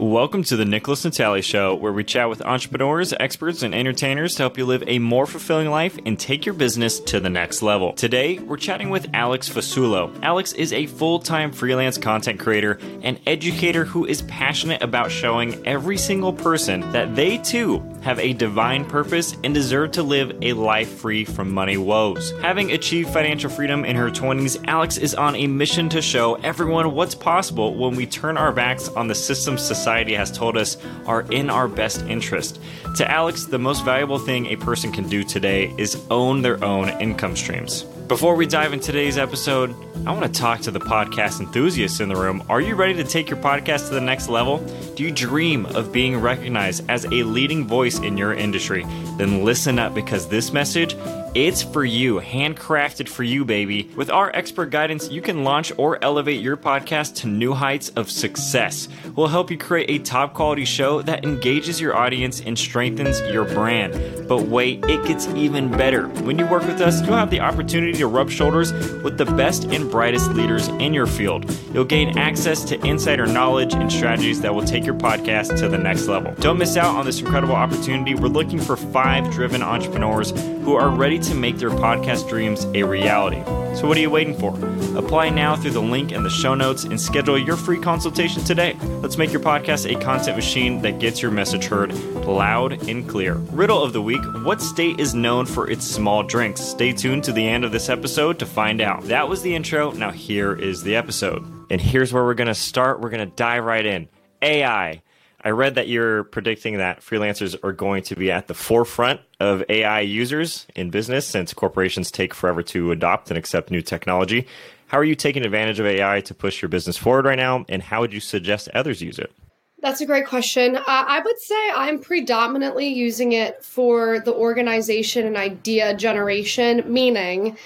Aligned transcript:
Welcome 0.00 0.44
to 0.44 0.56
the 0.56 0.64
Nickolas 0.64 1.04
Natali 1.04 1.44
Show, 1.44 1.74
where 1.74 1.92
we 1.92 2.04
chat 2.04 2.30
with 2.30 2.40
entrepreneurs, 2.40 3.12
experts, 3.20 3.62
and 3.62 3.74
entertainers 3.74 4.34
to 4.36 4.44
help 4.44 4.56
you 4.56 4.64
live 4.64 4.82
a 4.86 4.98
more 4.98 5.26
fulfilling 5.26 5.68
life 5.68 5.98
and 6.06 6.18
take 6.18 6.46
your 6.46 6.54
business 6.54 7.00
to 7.00 7.20
the 7.20 7.28
next 7.28 7.60
level. 7.60 7.92
Today, 7.92 8.38
we're 8.38 8.56
chatting 8.56 8.88
with 8.88 9.10
Alex 9.12 9.50
Fasulo. 9.50 10.10
Alex 10.22 10.54
is 10.54 10.72
a 10.72 10.86
full 10.86 11.18
time 11.18 11.52
freelance 11.52 11.98
content 11.98 12.40
creator 12.40 12.78
and 13.02 13.20
educator 13.26 13.84
who 13.84 14.06
is 14.06 14.22
passionate 14.22 14.82
about 14.82 15.10
showing 15.10 15.66
every 15.66 15.98
single 15.98 16.32
person 16.32 16.80
that 16.92 17.14
they 17.14 17.36
too 17.36 17.80
have 18.02 18.18
a 18.18 18.32
divine 18.32 18.84
purpose 18.84 19.36
and 19.44 19.54
deserve 19.54 19.92
to 19.92 20.02
live 20.02 20.36
a 20.42 20.52
life 20.52 21.00
free 21.00 21.24
from 21.24 21.52
money 21.52 21.76
woes. 21.76 22.32
Having 22.40 22.72
achieved 22.72 23.10
financial 23.10 23.50
freedom 23.50 23.84
in 23.84 23.96
her 23.96 24.10
20s, 24.10 24.62
Alex 24.66 24.96
is 24.96 25.14
on 25.14 25.36
a 25.36 25.46
mission 25.46 25.88
to 25.90 26.02
show 26.02 26.34
everyone 26.36 26.94
what's 26.94 27.14
possible 27.14 27.74
when 27.74 27.94
we 27.94 28.06
turn 28.06 28.36
our 28.36 28.52
backs 28.52 28.88
on 28.88 29.08
the 29.08 29.14
systems 29.14 29.62
society 29.62 30.14
has 30.14 30.30
told 30.30 30.56
us 30.56 30.76
are 31.06 31.22
in 31.30 31.50
our 31.50 31.68
best 31.68 32.02
interest. 32.06 32.60
To 32.96 33.10
Alex, 33.10 33.44
the 33.44 33.58
most 33.58 33.84
valuable 33.84 34.18
thing 34.18 34.46
a 34.46 34.56
person 34.56 34.92
can 34.92 35.08
do 35.08 35.22
today 35.22 35.74
is 35.78 36.02
own 36.10 36.42
their 36.42 36.62
own 36.64 36.88
income 37.00 37.36
streams. 37.36 37.84
Before 38.10 38.34
we 38.34 38.44
dive 38.44 38.72
into 38.72 38.86
today's 38.86 39.16
episode, 39.16 39.72
I 40.04 40.10
want 40.10 40.24
to 40.24 40.40
talk 40.40 40.62
to 40.62 40.72
the 40.72 40.80
podcast 40.80 41.38
enthusiasts 41.38 42.00
in 42.00 42.08
the 42.08 42.16
room. 42.16 42.42
Are 42.48 42.60
you 42.60 42.74
ready 42.74 42.94
to 42.94 43.04
take 43.04 43.30
your 43.30 43.38
podcast 43.38 43.86
to 43.86 43.94
the 43.94 44.00
next 44.00 44.28
level? 44.28 44.58
Do 44.96 45.04
you 45.04 45.12
dream 45.12 45.64
of 45.64 45.92
being 45.92 46.16
recognized 46.16 46.90
as 46.90 47.04
a 47.04 47.22
leading 47.22 47.68
voice 47.68 48.00
in 48.00 48.16
your 48.16 48.34
industry? 48.34 48.82
Then 49.16 49.44
listen 49.44 49.78
up 49.78 49.94
because 49.94 50.26
this 50.26 50.52
message 50.52 50.96
it's 51.34 51.62
for 51.62 51.84
you, 51.84 52.18
handcrafted 52.20 53.08
for 53.08 53.22
you, 53.22 53.44
baby. 53.44 53.88
With 53.94 54.10
our 54.10 54.34
expert 54.34 54.70
guidance, 54.70 55.08
you 55.10 55.22
can 55.22 55.44
launch 55.44 55.72
or 55.76 56.02
elevate 56.02 56.40
your 56.40 56.56
podcast 56.56 57.14
to 57.16 57.28
new 57.28 57.52
heights 57.52 57.90
of 57.90 58.10
success. 58.10 58.88
We'll 59.14 59.28
help 59.28 59.48
you 59.48 59.56
create 59.56 59.90
a 59.90 60.02
top 60.02 60.34
quality 60.34 60.64
show 60.64 61.02
that 61.02 61.24
engages 61.24 61.80
your 61.80 61.96
audience 61.96 62.40
and 62.40 62.58
strengthens 62.58 63.20
your 63.32 63.44
brand. 63.44 64.28
But 64.28 64.42
wait, 64.42 64.84
it 64.86 65.06
gets 65.06 65.28
even 65.28 65.70
better. 65.70 66.08
When 66.08 66.36
you 66.36 66.46
work 66.46 66.64
with 66.64 66.80
us, 66.80 67.00
you'll 67.02 67.16
have 67.16 67.30
the 67.30 67.40
opportunity 67.40 67.92
to 67.98 68.08
rub 68.08 68.28
shoulders 68.28 68.72
with 68.72 69.16
the 69.16 69.26
best 69.26 69.64
and 69.66 69.88
brightest 69.88 70.32
leaders 70.32 70.66
in 70.66 70.92
your 70.92 71.06
field. 71.06 71.48
You'll 71.72 71.84
gain 71.84 72.18
access 72.18 72.64
to 72.64 72.84
insider 72.84 73.26
knowledge 73.26 73.74
and 73.74 73.92
strategies 73.92 74.40
that 74.40 74.52
will 74.52 74.64
take 74.64 74.84
your 74.84 74.96
podcast 74.96 75.56
to 75.58 75.68
the 75.68 75.78
next 75.78 76.08
level. 76.08 76.34
Don't 76.40 76.58
miss 76.58 76.76
out 76.76 76.96
on 76.96 77.06
this 77.06 77.20
incredible 77.20 77.54
opportunity. 77.54 78.16
We're 78.16 78.26
looking 78.26 78.58
for 78.58 78.76
five 78.76 79.30
driven 79.30 79.62
entrepreneurs 79.62 80.32
who 80.62 80.74
are 80.74 80.90
ready 80.90 81.19
to 81.22 81.34
make 81.34 81.58
their 81.58 81.70
podcast 81.70 82.28
dreams 82.28 82.64
a 82.74 82.82
reality. 82.82 83.42
So, 83.76 83.86
what 83.86 83.96
are 83.96 84.00
you 84.00 84.10
waiting 84.10 84.36
for? 84.36 84.54
Apply 84.98 85.30
now 85.30 85.54
through 85.54 85.70
the 85.70 85.80
link 85.80 86.12
in 86.12 86.22
the 86.22 86.30
show 86.30 86.54
notes 86.54 86.84
and 86.84 87.00
schedule 87.00 87.38
your 87.38 87.56
free 87.56 87.78
consultation 87.78 88.42
today. 88.42 88.76
Let's 89.00 89.16
make 89.16 89.30
your 89.30 89.40
podcast 89.40 89.90
a 89.90 89.98
content 90.00 90.36
machine 90.36 90.82
that 90.82 90.98
gets 90.98 91.22
your 91.22 91.30
message 91.30 91.66
heard 91.66 91.92
loud 92.26 92.88
and 92.88 93.08
clear. 93.08 93.34
Riddle 93.34 93.82
of 93.82 93.92
the 93.92 94.02
week 94.02 94.22
What 94.42 94.60
state 94.60 94.98
is 94.98 95.14
known 95.14 95.46
for 95.46 95.70
its 95.70 95.84
small 95.84 96.22
drinks? 96.22 96.60
Stay 96.60 96.92
tuned 96.92 97.24
to 97.24 97.32
the 97.32 97.46
end 97.48 97.64
of 97.64 97.72
this 97.72 97.88
episode 97.88 98.38
to 98.40 98.46
find 98.46 98.80
out. 98.80 99.04
That 99.04 99.28
was 99.28 99.42
the 99.42 99.54
intro. 99.54 99.92
Now, 99.92 100.10
here 100.10 100.52
is 100.52 100.82
the 100.82 100.96
episode. 100.96 101.44
And 101.70 101.80
here's 101.80 102.12
where 102.12 102.24
we're 102.24 102.34
going 102.34 102.48
to 102.48 102.54
start. 102.54 103.00
We're 103.00 103.10
going 103.10 103.28
to 103.28 103.36
dive 103.36 103.64
right 103.64 103.86
in. 103.86 104.08
AI. 104.42 105.02
I 105.42 105.50
read 105.50 105.74
that 105.76 105.88
you're 105.88 106.24
predicting 106.24 106.76
that 106.78 107.00
freelancers 107.00 107.56
are 107.64 107.72
going 107.72 108.02
to 108.04 108.16
be 108.16 108.30
at 108.30 108.46
the 108.46 108.54
forefront 108.54 109.20
of 109.38 109.64
AI 109.70 110.00
users 110.00 110.66
in 110.74 110.90
business 110.90 111.26
since 111.26 111.54
corporations 111.54 112.10
take 112.10 112.34
forever 112.34 112.62
to 112.64 112.92
adopt 112.92 113.30
and 113.30 113.38
accept 113.38 113.70
new 113.70 113.80
technology. 113.80 114.46
How 114.88 114.98
are 114.98 115.04
you 115.04 115.14
taking 115.14 115.44
advantage 115.44 115.80
of 115.80 115.86
AI 115.86 116.20
to 116.22 116.34
push 116.34 116.60
your 116.60 116.68
business 116.68 116.96
forward 116.96 117.24
right 117.24 117.38
now, 117.38 117.64
and 117.68 117.82
how 117.82 118.00
would 118.00 118.12
you 118.12 118.20
suggest 118.20 118.68
others 118.74 119.00
use 119.00 119.18
it? 119.18 119.32
That's 119.80 120.02
a 120.02 120.06
great 120.06 120.26
question. 120.26 120.76
Uh, 120.76 120.82
I 120.86 121.20
would 121.24 121.38
say 121.38 121.70
I'm 121.74 122.00
predominantly 122.00 122.88
using 122.88 123.32
it 123.32 123.64
for 123.64 124.20
the 124.20 124.34
organization 124.34 125.26
and 125.26 125.38
idea 125.38 125.94
generation, 125.94 126.82
meaning 126.86 127.56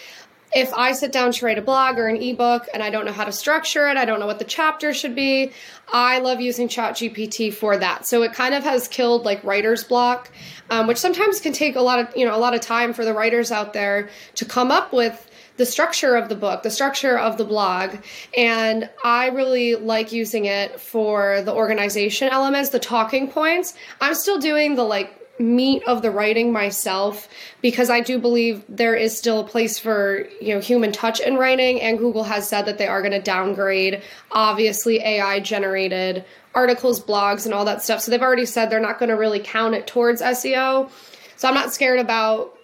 if 0.55 0.73
I 0.73 0.93
sit 0.93 1.11
down 1.11 1.33
to 1.33 1.45
write 1.45 1.59
a 1.59 1.63
blog 1.63 1.99
or 1.99 2.07
an 2.07 2.17
ebook 2.17 2.69
and 2.73 2.83
I 2.83 2.89
don't 2.89 3.05
know 3.05 3.13
how 3.13 3.25
to 3.25 3.33
structure 3.33 3.89
it, 3.89 3.97
I 3.97 4.05
don't 4.05 4.21
know 4.21 4.27
what 4.27 4.39
the 4.39 4.45
chapter 4.45 4.95
should 4.95 5.15
be, 5.15 5.53
I 5.93 6.21
love 6.21 6.41
using 6.41 6.69
ChatGPT 6.69 7.53
for 7.53 7.77
that. 7.77 8.07
So 8.07 8.23
it 8.23 8.33
kind 8.33 8.55
of 8.55 8.63
has 8.63 8.87
killed 8.87 9.25
like 9.25 9.43
writer's 9.43 9.83
block, 9.83 10.31
um, 10.71 10.87
which 10.87 10.99
sometimes 10.99 11.41
can 11.41 11.53
take 11.53 11.75
a 11.75 11.81
lot 11.81 11.99
of 11.99 12.17
you 12.17 12.25
know 12.25 12.37
a 12.37 12.39
lot 12.39 12.55
of 12.55 12.61
time 12.61 12.93
for 12.93 13.05
the 13.05 13.13
writers 13.13 13.51
out 13.51 13.73
there 13.73 14.09
to 14.37 14.45
come 14.45 14.71
up 14.71 14.93
with 14.93 15.31
the 15.57 15.67
structure 15.67 16.17
of 16.17 16.29
the 16.29 16.35
book, 16.35 16.63
the 16.63 16.71
structure 16.71 17.19
of 17.19 17.37
the 17.37 17.45
blog. 17.45 17.97
And 18.37 18.89
I 19.05 19.29
really 19.29 19.77
like 19.77 20.13
using 20.13 20.47
it 20.47 20.81
for 20.81 21.43
the 21.43 21.53
organization 21.53 22.29
elements, 22.29 22.71
the 22.71 22.81
talking 22.81 23.31
points. 23.31 23.75
I'm 24.01 24.15
still 24.15 24.39
doing 24.39 24.75
the 24.75 24.85
like 24.85 25.24
meat 25.39 25.83
of 25.87 26.03
the 26.03 26.11
writing 26.11 26.53
myself 26.53 27.29
because 27.61 27.91
I 27.91 28.01
do 28.01 28.19
believe 28.19 28.63
there 28.69 28.95
is 28.95 29.17
still 29.17 29.41
a 29.41 29.45
place 29.45 29.79
for 29.79 30.29
you 30.41 30.55
know 30.55 30.61
human 30.61 30.93
touch 30.93 31.19
in 31.21 31.37
writing 31.37 31.81
and 31.81 31.99
Google 31.99 32.25
has 32.25 32.49
said 32.49 32.67
that 32.67 32.79
they 32.79 32.87
are 32.87 33.01
going 33.01 33.13
to 33.13 33.21
downgrade 33.21 34.03
obviously 34.31 35.01
AI 35.01 35.41
generated 35.41 36.25
articles 36.55 37.03
blogs 37.03 37.47
and 37.47 37.55
all 37.55 37.65
that 37.65 37.83
stuff. 37.83 38.01
So 38.01 38.11
they've 38.13 38.23
already 38.23 38.47
said 38.47 38.71
they're 38.71 38.79
not 38.79 39.01
going 39.01 39.09
to 39.09 39.17
really 39.17 39.41
count 39.41 39.75
it 39.75 39.87
towards 39.89 40.23
SEO 40.23 40.89
so 41.37 41.49
I'm 41.49 41.55
not 41.55 41.75
scared 41.75 41.99
about 41.99 42.57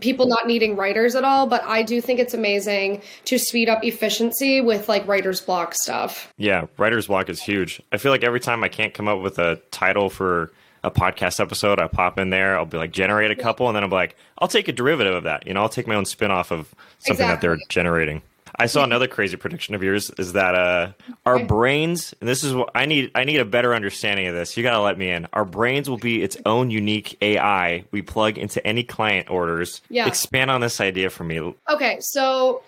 people 0.00 0.26
not 0.26 0.48
needing 0.48 0.74
writers 0.74 1.14
at 1.14 1.22
all 1.22 1.46
but 1.46 1.62
I 1.62 1.84
do 1.84 2.00
think 2.00 2.18
it's 2.18 2.34
amazing 2.34 3.02
to 3.26 3.38
speed 3.38 3.68
up 3.68 3.84
efficiency 3.84 4.60
with 4.60 4.88
like 4.88 5.06
writer's 5.06 5.40
block 5.40 5.74
stuff. 5.74 6.32
Yeah 6.38 6.66
writer's 6.76 7.06
block 7.06 7.28
is 7.28 7.40
huge. 7.40 7.80
I 7.92 7.98
feel 7.98 8.10
like 8.10 8.24
every 8.24 8.40
time 8.40 8.64
I 8.64 8.68
can't 8.68 8.92
come 8.92 9.06
up 9.06 9.20
with 9.20 9.38
a 9.38 9.60
title 9.70 10.10
for 10.10 10.50
a 10.86 10.90
podcast 10.90 11.40
episode, 11.40 11.80
I 11.80 11.88
pop 11.88 12.18
in 12.18 12.30
there, 12.30 12.56
I'll 12.56 12.64
be 12.64 12.78
like 12.78 12.92
generate 12.92 13.32
a 13.32 13.36
couple, 13.36 13.66
and 13.66 13.74
then 13.74 13.82
I'm 13.82 13.90
like, 13.90 14.16
I'll 14.38 14.48
take 14.48 14.68
a 14.68 14.72
derivative 14.72 15.14
of 15.14 15.24
that. 15.24 15.46
You 15.46 15.52
know, 15.52 15.62
I'll 15.62 15.68
take 15.68 15.88
my 15.88 15.96
own 15.96 16.04
spin 16.04 16.30
off 16.30 16.52
of 16.52 16.74
something 17.00 17.24
exactly. 17.24 17.26
that 17.26 17.40
they're 17.40 17.66
generating. 17.68 18.22
I 18.58 18.66
saw 18.66 18.84
another 18.84 19.08
crazy 19.08 19.36
prediction 19.36 19.74
of 19.74 19.82
yours 19.82 20.10
is 20.16 20.32
that 20.32 20.54
uh, 20.54 20.92
our 21.26 21.44
brains, 21.44 22.14
and 22.20 22.28
this 22.28 22.42
is 22.42 22.54
what 22.54 22.70
I 22.74 22.86
need. 22.86 23.10
I 23.14 23.24
need 23.24 23.38
a 23.38 23.44
better 23.44 23.74
understanding 23.74 24.28
of 24.28 24.34
this. 24.34 24.56
You 24.56 24.62
got 24.62 24.70
to 24.70 24.80
let 24.80 24.96
me 24.96 25.10
in. 25.10 25.26
Our 25.32 25.44
brains 25.44 25.90
will 25.90 25.98
be 25.98 26.22
its 26.22 26.38
own 26.46 26.70
unique 26.70 27.18
AI 27.20 27.84
we 27.90 28.00
plug 28.00 28.38
into 28.38 28.64
any 28.66 28.82
client 28.82 29.28
orders. 29.28 29.82
Yeah. 29.90 30.06
Expand 30.06 30.50
on 30.50 30.60
this 30.62 30.80
idea 30.80 31.10
for 31.10 31.24
me. 31.24 31.54
Okay, 31.68 31.98
so 32.00 32.62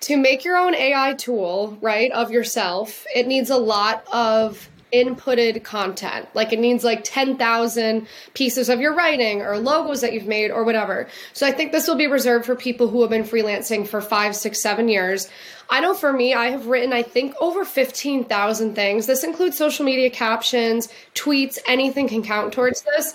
to 0.00 0.16
make 0.16 0.44
your 0.44 0.56
own 0.56 0.74
AI 0.74 1.14
tool, 1.14 1.78
right, 1.80 2.10
of 2.10 2.32
yourself, 2.32 3.06
it 3.14 3.28
needs 3.28 3.50
a 3.50 3.58
lot 3.58 4.04
of 4.12 4.68
inputted 4.92 5.62
content. 5.62 6.28
Like 6.34 6.52
it 6.52 6.58
needs 6.58 6.84
like 6.84 7.02
10,000 7.04 8.06
pieces 8.34 8.68
of 8.68 8.80
your 8.80 8.94
writing 8.94 9.42
or 9.42 9.58
logos 9.58 10.00
that 10.00 10.12
you've 10.12 10.26
made 10.26 10.50
or 10.50 10.64
whatever. 10.64 11.08
So 11.32 11.46
I 11.46 11.52
think 11.52 11.72
this 11.72 11.86
will 11.86 11.96
be 11.96 12.06
reserved 12.06 12.46
for 12.46 12.56
people 12.56 12.88
who 12.88 13.00
have 13.02 13.10
been 13.10 13.24
freelancing 13.24 13.86
for 13.86 14.00
five, 14.00 14.34
six, 14.36 14.62
seven 14.62 14.88
years. 14.88 15.28
I 15.68 15.80
know 15.80 15.94
for 15.94 16.12
me, 16.12 16.34
I 16.34 16.50
have 16.50 16.66
written, 16.66 16.92
I 16.92 17.02
think, 17.02 17.34
over 17.40 17.64
15,000 17.64 18.74
things. 18.74 19.06
This 19.06 19.22
includes 19.22 19.56
social 19.56 19.84
media 19.84 20.10
captions, 20.10 20.88
tweets, 21.14 21.58
anything 21.66 22.08
can 22.08 22.22
count 22.22 22.52
towards 22.52 22.82
this. 22.82 23.14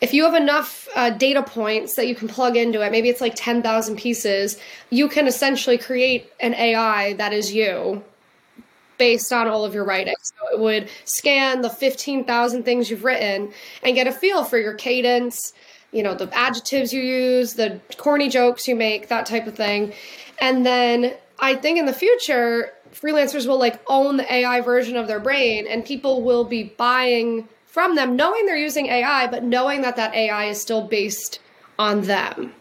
If 0.00 0.12
you 0.12 0.24
have 0.24 0.34
enough 0.34 0.88
uh, 0.94 1.10
data 1.10 1.42
points 1.42 1.94
that 1.94 2.06
you 2.06 2.14
can 2.14 2.28
plug 2.28 2.56
into 2.56 2.82
it, 2.82 2.92
maybe 2.92 3.08
it's 3.08 3.20
like 3.20 3.34
10,000 3.34 3.96
pieces, 3.96 4.58
you 4.90 5.08
can 5.08 5.26
essentially 5.26 5.78
create 5.78 6.30
an 6.40 6.54
AI 6.54 7.14
that 7.14 7.32
is 7.32 7.54
you 7.54 8.02
based 8.98 9.32
on 9.32 9.46
all 9.46 9.64
of 9.64 9.74
your 9.74 9.84
writing. 9.84 10.14
So 10.22 10.54
it 10.54 10.60
would 10.60 10.88
scan 11.04 11.62
the 11.62 11.70
15,000 11.70 12.62
things 12.64 12.90
you've 12.90 13.04
written 13.04 13.52
and 13.82 13.94
get 13.94 14.06
a 14.06 14.12
feel 14.12 14.44
for 14.44 14.58
your 14.58 14.74
cadence, 14.74 15.52
you 15.92 16.02
know, 16.02 16.14
the 16.14 16.28
adjectives 16.36 16.92
you 16.92 17.02
use, 17.02 17.54
the 17.54 17.80
corny 17.96 18.28
jokes 18.28 18.66
you 18.68 18.76
make, 18.76 19.08
that 19.08 19.26
type 19.26 19.46
of 19.46 19.54
thing. 19.54 19.92
And 20.40 20.64
then 20.66 21.14
I 21.38 21.54
think 21.54 21.78
in 21.78 21.86
the 21.86 21.92
future, 21.92 22.72
freelancers 22.92 23.46
will 23.46 23.58
like 23.58 23.80
own 23.86 24.16
the 24.16 24.32
AI 24.32 24.60
version 24.60 24.96
of 24.96 25.06
their 25.06 25.20
brain 25.20 25.66
and 25.66 25.84
people 25.84 26.22
will 26.22 26.44
be 26.44 26.64
buying 26.64 27.48
from 27.66 27.94
them 27.94 28.16
knowing 28.16 28.46
they're 28.46 28.56
using 28.56 28.86
AI, 28.86 29.26
but 29.26 29.44
knowing 29.44 29.82
that 29.82 29.96
that 29.96 30.14
AI 30.14 30.46
is 30.46 30.60
still 30.60 30.86
based 30.86 31.40
on 31.78 32.02
them 32.02 32.54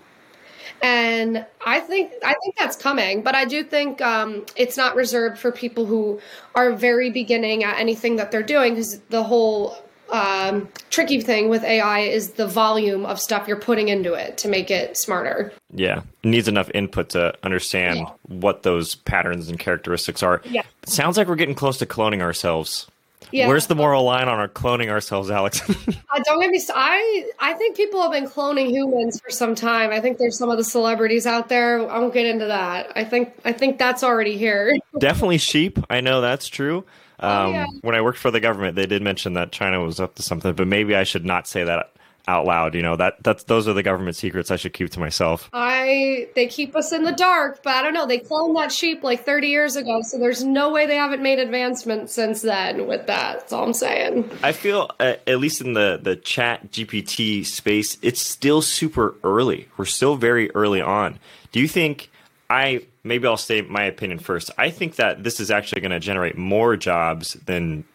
and 0.81 1.45
I 1.65 1.79
think 1.79 2.11
I 2.23 2.35
think 2.43 2.55
that's 2.57 2.75
coming. 2.75 3.21
But 3.21 3.35
I 3.35 3.45
do 3.45 3.63
think 3.63 4.01
um, 4.01 4.45
it's 4.55 4.77
not 4.77 4.95
reserved 4.95 5.37
for 5.37 5.51
people 5.51 5.85
who 5.85 6.19
are 6.53 6.73
very 6.73 7.09
beginning 7.09 7.63
at 7.63 7.79
anything 7.79 8.15
that 8.17 8.31
they're 8.31 8.43
doing 8.43 8.73
because 8.73 8.99
the 9.09 9.23
whole 9.23 9.77
um, 10.11 10.69
tricky 10.89 11.21
thing 11.21 11.49
with 11.49 11.63
AI 11.63 12.01
is 12.01 12.33
the 12.33 12.47
volume 12.47 13.05
of 13.05 13.19
stuff 13.19 13.47
you're 13.47 13.59
putting 13.59 13.89
into 13.89 14.13
it 14.13 14.37
to 14.39 14.47
make 14.47 14.69
it 14.69 14.97
smarter. 14.97 15.51
Yeah, 15.73 16.01
it 16.23 16.27
needs 16.27 16.47
enough 16.47 16.69
input 16.73 17.09
to 17.09 17.33
understand 17.43 17.99
yeah. 17.99 18.11
what 18.27 18.63
those 18.63 18.95
patterns 18.95 19.49
and 19.49 19.59
characteristics 19.59 20.21
are. 20.21 20.41
Yeah. 20.45 20.63
Sounds 20.85 21.17
like 21.17 21.27
we're 21.27 21.35
getting 21.35 21.55
close 21.55 21.77
to 21.79 21.85
cloning 21.85 22.21
ourselves. 22.21 22.87
Yeah. 23.31 23.47
Where's 23.47 23.67
the 23.67 23.75
moral 23.75 24.03
line 24.03 24.27
on 24.27 24.39
our 24.39 24.47
cloning 24.47 24.89
ourselves, 24.89 25.29
Alex? 25.29 25.61
uh, 25.69 26.19
don't 26.23 26.39
get 26.41 26.49
me. 26.49 26.61
I 26.73 27.29
I 27.39 27.53
think 27.53 27.75
people 27.75 28.01
have 28.01 28.11
been 28.11 28.27
cloning 28.27 28.69
humans 28.69 29.19
for 29.19 29.29
some 29.29 29.55
time. 29.55 29.91
I 29.91 29.99
think 29.99 30.17
there's 30.17 30.37
some 30.37 30.49
of 30.49 30.57
the 30.57 30.63
celebrities 30.63 31.25
out 31.25 31.49
there. 31.49 31.89
I 31.89 31.99
won't 31.99 32.13
get 32.13 32.25
into 32.25 32.45
that. 32.45 32.91
I 32.95 33.03
think 33.03 33.33
I 33.43 33.51
think 33.51 33.77
that's 33.77 34.03
already 34.03 34.37
here. 34.37 34.75
Definitely 34.99 35.37
sheep. 35.37 35.79
I 35.89 36.01
know 36.01 36.21
that's 36.21 36.47
true. 36.47 36.85
Um, 37.19 37.31
oh, 37.31 37.51
yeah. 37.51 37.65
When 37.81 37.95
I 37.95 38.01
worked 38.01 38.19
for 38.19 38.31
the 38.31 38.39
government, 38.39 38.75
they 38.75 38.85
did 38.85 39.01
mention 39.01 39.33
that 39.33 39.51
China 39.51 39.81
was 39.81 39.99
up 39.99 40.15
to 40.15 40.23
something, 40.23 40.53
but 40.53 40.67
maybe 40.67 40.95
I 40.95 41.03
should 41.03 41.25
not 41.25 41.47
say 41.47 41.63
that 41.63 41.91
out 42.27 42.45
loud. 42.45 42.75
You 42.75 42.81
know 42.81 42.95
that 42.95 43.23
that's 43.23 43.43
those 43.43 43.67
are 43.67 43.73
the 43.73 43.83
government 43.83 44.15
secrets 44.15 44.51
I 44.51 44.55
should 44.55 44.73
keep 44.73 44.89
to 44.91 44.99
myself. 44.99 45.49
I 45.53 46.29
they 46.35 46.47
keep 46.47 46.75
us 46.75 46.91
in 46.91 47.03
the 47.03 47.11
dark, 47.11 47.63
but 47.63 47.75
I 47.75 47.81
don't 47.81 47.93
know. 47.93 48.05
They 48.05 48.19
cloned 48.19 48.55
that 48.55 48.71
sheep 48.71 49.03
like 49.03 49.25
30 49.25 49.47
years 49.47 49.75
ago, 49.75 50.01
so 50.01 50.17
there's 50.17 50.43
no 50.43 50.71
way 50.71 50.85
they 50.85 50.95
haven't 50.95 51.21
made 51.21 51.39
advancements 51.39 52.13
since 52.13 52.41
then 52.41 52.87
with 52.87 53.07
that. 53.07 53.39
That's 53.39 53.53
all 53.53 53.65
I'm 53.65 53.73
saying. 53.73 54.29
I 54.43 54.51
feel 54.51 54.91
uh, 54.99 55.15
at 55.27 55.39
least 55.39 55.61
in 55.61 55.73
the 55.73 55.99
the 56.01 56.15
Chat 56.15 56.71
GPT 56.71 57.45
space, 57.45 57.97
it's 58.01 58.21
still 58.21 58.61
super 58.61 59.15
early. 59.23 59.67
We're 59.77 59.85
still 59.85 60.15
very 60.15 60.51
early 60.51 60.81
on. 60.81 61.19
Do 61.51 61.59
you 61.59 61.67
think 61.67 62.09
I 62.49 62.85
maybe 63.03 63.27
I'll 63.27 63.37
state 63.37 63.69
my 63.69 63.83
opinion 63.83 64.19
first. 64.19 64.51
I 64.57 64.69
think 64.69 64.95
that 64.95 65.23
this 65.23 65.39
is 65.39 65.51
actually 65.51 65.81
going 65.81 65.91
to 65.91 65.99
generate 65.99 66.37
more 66.37 66.75
jobs 66.75 67.33
than 67.45 67.85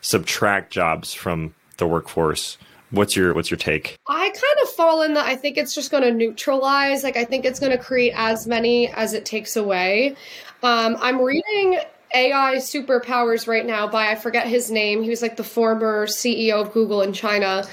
subtract 0.00 0.72
jobs 0.72 1.14
from 1.14 1.54
the 1.76 1.86
workforce. 1.86 2.58
What's 2.90 3.14
your 3.14 3.34
what's 3.34 3.50
your 3.50 3.58
take? 3.58 3.98
I 4.06 4.28
kind 4.28 4.62
of 4.62 4.68
fall 4.70 5.02
in 5.02 5.14
that 5.14 5.26
I 5.26 5.36
think 5.36 5.58
it's 5.58 5.74
just 5.74 5.90
going 5.90 6.02
to 6.02 6.10
neutralize. 6.10 7.02
Like 7.02 7.16
I 7.16 7.24
think 7.24 7.44
it's 7.44 7.60
going 7.60 7.72
to 7.72 7.78
create 7.78 8.14
as 8.16 8.46
many 8.46 8.88
as 8.88 9.12
it 9.12 9.24
takes 9.26 9.56
away. 9.56 10.16
Um, 10.62 10.96
I'm 11.00 11.20
reading 11.20 11.80
AI 12.14 12.56
superpowers 12.56 13.46
right 13.46 13.66
now 13.66 13.86
by 13.86 14.10
I 14.10 14.14
forget 14.14 14.46
his 14.46 14.70
name. 14.70 15.02
He 15.02 15.10
was 15.10 15.20
like 15.20 15.36
the 15.36 15.44
former 15.44 16.06
CEO 16.06 16.60
of 16.60 16.72
Google 16.72 17.02
in 17.02 17.12
China. 17.12 17.66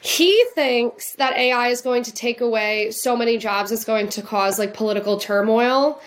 He 0.00 0.44
thinks 0.54 1.14
that 1.14 1.36
AI 1.36 1.68
is 1.68 1.80
going 1.80 2.02
to 2.04 2.12
take 2.12 2.40
away 2.40 2.90
so 2.90 3.16
many 3.16 3.38
jobs. 3.38 3.72
It's 3.72 3.84
going 3.84 4.10
to 4.10 4.22
cause 4.22 4.58
like 4.58 4.74
political 4.74 5.18
turmoil. 5.18 6.00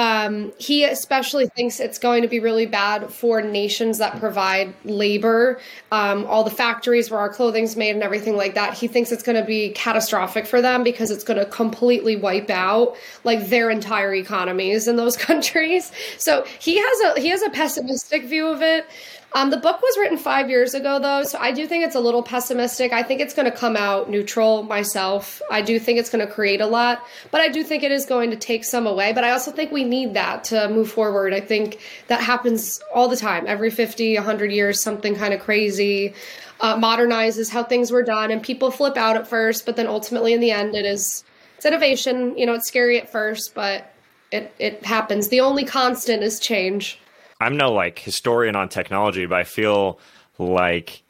Um, 0.00 0.54
he 0.56 0.84
especially 0.84 1.46
thinks 1.48 1.78
it's 1.78 1.98
going 1.98 2.22
to 2.22 2.28
be 2.28 2.40
really 2.40 2.64
bad 2.64 3.12
for 3.12 3.42
nations 3.42 3.98
that 3.98 4.18
provide 4.18 4.72
labor, 4.86 5.60
um, 5.92 6.24
all 6.24 6.42
the 6.42 6.50
factories 6.50 7.10
where 7.10 7.20
our 7.20 7.28
clothing's 7.28 7.76
made 7.76 7.90
and 7.90 8.02
everything 8.02 8.34
like 8.34 8.54
that. 8.54 8.72
He 8.72 8.88
thinks 8.88 9.12
it's 9.12 9.22
going 9.22 9.36
to 9.36 9.44
be 9.44 9.72
catastrophic 9.72 10.46
for 10.46 10.62
them 10.62 10.84
because 10.84 11.10
it's 11.10 11.22
going 11.22 11.38
to 11.38 11.44
completely 11.44 12.16
wipe 12.16 12.48
out 12.48 12.96
like 13.24 13.50
their 13.50 13.68
entire 13.68 14.14
economies 14.14 14.88
in 14.88 14.96
those 14.96 15.16
countries. 15.28 15.92
So 16.16 16.46
he 16.58 16.78
has 16.78 17.00
a 17.00 17.20
he 17.20 17.28
has 17.28 17.42
a 17.42 17.50
pessimistic 17.50 18.24
view 18.24 18.46
of 18.46 18.62
it. 18.62 18.86
Um, 19.32 19.50
the 19.50 19.56
book 19.56 19.80
was 19.80 19.96
written 19.96 20.18
five 20.18 20.50
years 20.50 20.74
ago, 20.74 20.98
though, 20.98 21.22
so 21.22 21.38
I 21.38 21.52
do 21.52 21.66
think 21.66 21.84
it's 21.84 21.94
a 21.94 22.00
little 22.00 22.22
pessimistic. 22.22 22.92
I 22.92 23.04
think 23.04 23.20
it's 23.20 23.32
going 23.32 23.50
to 23.50 23.56
come 23.56 23.76
out 23.76 24.10
neutral 24.10 24.64
myself. 24.64 25.40
I 25.50 25.62
do 25.62 25.78
think 25.78 26.00
it's 26.00 26.10
going 26.10 26.26
to 26.26 26.32
create 26.32 26.60
a 26.60 26.66
lot, 26.66 27.06
but 27.30 27.40
I 27.40 27.48
do 27.48 27.62
think 27.62 27.84
it 27.84 27.92
is 27.92 28.06
going 28.06 28.30
to 28.30 28.36
take 28.36 28.64
some 28.64 28.88
away. 28.88 29.12
But 29.12 29.22
I 29.22 29.30
also 29.30 29.52
think 29.52 29.70
we 29.70 29.84
need 29.84 30.14
that 30.14 30.42
to 30.44 30.68
move 30.68 30.90
forward. 30.90 31.32
I 31.32 31.40
think 31.40 31.78
that 32.08 32.20
happens 32.20 32.80
all 32.92 33.08
the 33.08 33.16
time. 33.16 33.44
Every 33.46 33.70
50, 33.70 34.16
100 34.16 34.50
years, 34.50 34.82
something 34.82 35.14
kind 35.14 35.32
of 35.32 35.40
crazy 35.40 36.12
uh, 36.60 36.76
modernizes 36.76 37.50
how 37.50 37.62
things 37.62 37.90
were 37.90 38.02
done, 38.02 38.30
and 38.30 38.42
people 38.42 38.70
flip 38.70 38.96
out 38.96 39.16
at 39.16 39.26
first, 39.26 39.64
but 39.64 39.76
then 39.76 39.86
ultimately, 39.86 40.32
in 40.32 40.40
the 40.40 40.50
end, 40.50 40.74
it 40.74 40.84
is 40.84 41.24
it's 41.56 41.66
innovation. 41.66 42.36
You 42.36 42.46
know, 42.46 42.54
it's 42.54 42.66
scary 42.66 43.00
at 43.00 43.10
first, 43.10 43.54
but 43.54 43.92
it, 44.32 44.54
it 44.58 44.84
happens. 44.84 45.28
The 45.28 45.40
only 45.40 45.64
constant 45.64 46.22
is 46.22 46.40
change. 46.40 46.99
I'm 47.40 47.56
no 47.56 47.72
like 47.72 47.98
historian 47.98 48.56
on 48.56 48.68
technology, 48.68 49.26
but 49.26 49.38
I 49.38 49.44
feel 49.44 49.98
like 50.38 51.02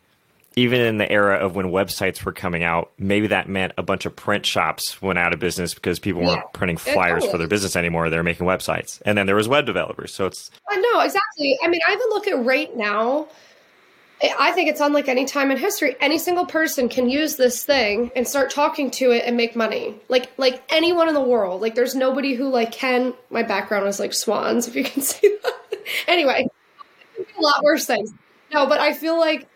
even 0.56 0.80
in 0.80 0.98
the 0.98 1.10
era 1.10 1.36
of 1.36 1.54
when 1.54 1.66
websites 1.66 2.24
were 2.24 2.32
coming 2.32 2.64
out, 2.64 2.90
maybe 2.98 3.28
that 3.28 3.48
meant 3.48 3.72
a 3.78 3.82
bunch 3.82 4.04
of 4.04 4.14
print 4.16 4.44
shops 4.44 5.00
went 5.00 5.18
out 5.18 5.32
of 5.32 5.38
business 5.38 5.74
because 5.74 5.98
people 5.98 6.22
yeah. 6.22 6.28
weren't 6.28 6.52
printing 6.52 6.76
flyers 6.76 7.24
for 7.26 7.38
their 7.38 7.46
business 7.46 7.76
anymore. 7.76 8.10
They're 8.10 8.22
making 8.22 8.46
websites. 8.46 9.00
And 9.06 9.16
then 9.16 9.26
there 9.26 9.36
was 9.36 9.48
web 9.48 9.64
developers. 9.64 10.12
So 10.12 10.26
it's 10.26 10.50
I 10.68 10.76
know, 10.76 11.00
exactly. 11.00 11.56
I 11.62 11.68
mean, 11.68 11.80
I 11.88 11.92
even 11.92 12.08
look 12.10 12.26
at 12.26 12.44
right 12.44 12.76
now, 12.76 13.28
I 14.38 14.52
think 14.52 14.68
it's 14.68 14.80
unlike 14.80 15.08
any 15.08 15.24
time 15.24 15.50
in 15.50 15.56
history. 15.56 15.96
Any 16.00 16.18
single 16.18 16.44
person 16.44 16.88
can 16.88 17.08
use 17.08 17.36
this 17.36 17.64
thing 17.64 18.10
and 18.14 18.28
start 18.28 18.50
talking 18.50 18.90
to 18.92 19.12
it 19.12 19.24
and 19.24 19.36
make 19.36 19.56
money. 19.56 19.94
Like 20.08 20.30
like 20.36 20.62
anyone 20.68 21.08
in 21.08 21.14
the 21.14 21.22
world. 21.22 21.62
Like 21.62 21.74
there's 21.74 21.94
nobody 21.94 22.34
who 22.34 22.48
like 22.48 22.72
can 22.72 23.14
my 23.30 23.42
background 23.42 23.86
is 23.88 23.98
like 23.98 24.12
swans, 24.12 24.68
if 24.68 24.76
you 24.76 24.84
can 24.84 25.02
see 25.10 25.36
that 25.42 25.54
anyway, 26.06 26.46
a 27.18 27.40
lot 27.40 27.62
worse 27.62 27.86
things. 27.86 28.12
No, 28.52 28.66
but 28.66 28.80
I 28.80 28.92
feel 28.92 29.18
like 29.18 29.46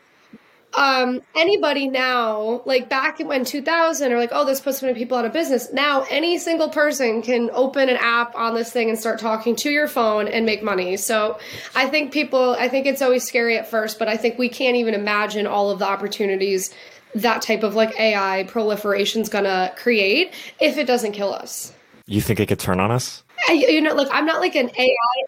um, 0.77 1.23
anybody 1.37 1.89
now, 1.89 2.63
like 2.65 2.89
back 2.89 3.19
when 3.21 3.45
2000, 3.45 4.13
or 4.13 4.19
like, 4.19 4.31
oh, 4.33 4.45
this 4.45 4.61
puts 4.61 4.79
so 4.79 4.87
many 4.87 4.99
people 4.99 5.17
out 5.17 5.25
of 5.25 5.33
business. 5.33 5.73
Now, 5.73 6.05
any 6.11 6.39
single 6.39 6.69
person 6.69 7.23
can 7.23 7.51
open 7.53 7.89
an 7.89 7.97
app 7.97 8.35
on 8.35 8.55
this 8.55 8.73
thing 8.73 8.89
and 8.89 8.99
start 8.99 9.19
talking 9.19 9.57
to 9.57 9.71
your 9.71 9.89
phone 9.89 10.29
and 10.29 10.45
make 10.45 10.63
money. 10.63 10.97
So 10.97 11.39
I 11.75 11.87
think 11.87 12.13
people, 12.13 12.57
I 12.59 12.69
think 12.69 12.87
it's 12.87 13.03
always 13.03 13.25
scary 13.25 13.57
at 13.57 13.69
first, 13.69 13.99
but 13.99 14.09
I 14.09 14.17
think 14.17 14.39
we 14.39 14.49
can't 14.49 14.77
even 14.77 14.95
imagine 14.95 15.47
all 15.47 15.71
of 15.71 15.79
the 15.79 15.87
opportunities 15.87 16.75
that 17.15 17.43
type 17.43 17.63
of 17.63 17.75
like 17.75 17.99
AI 17.99 18.45
proliferation 18.49 19.23
is 19.23 19.29
gonna 19.29 19.73
create 19.77 20.33
if 20.61 20.77
it 20.77 20.87
doesn't 20.87 21.13
kill 21.13 21.33
us. 21.33 21.73
You 22.07 22.21
think 22.21 22.41
it 22.41 22.47
could 22.47 22.59
turn 22.59 22.81
on 22.81 22.91
us? 22.91 23.23
I, 23.49 23.53
you 23.53 23.81
know, 23.81 23.95
look, 23.95 24.09
I'm 24.13 24.27
not 24.27 24.41
like 24.41 24.57
an 24.57 24.71
AI. 24.77 25.25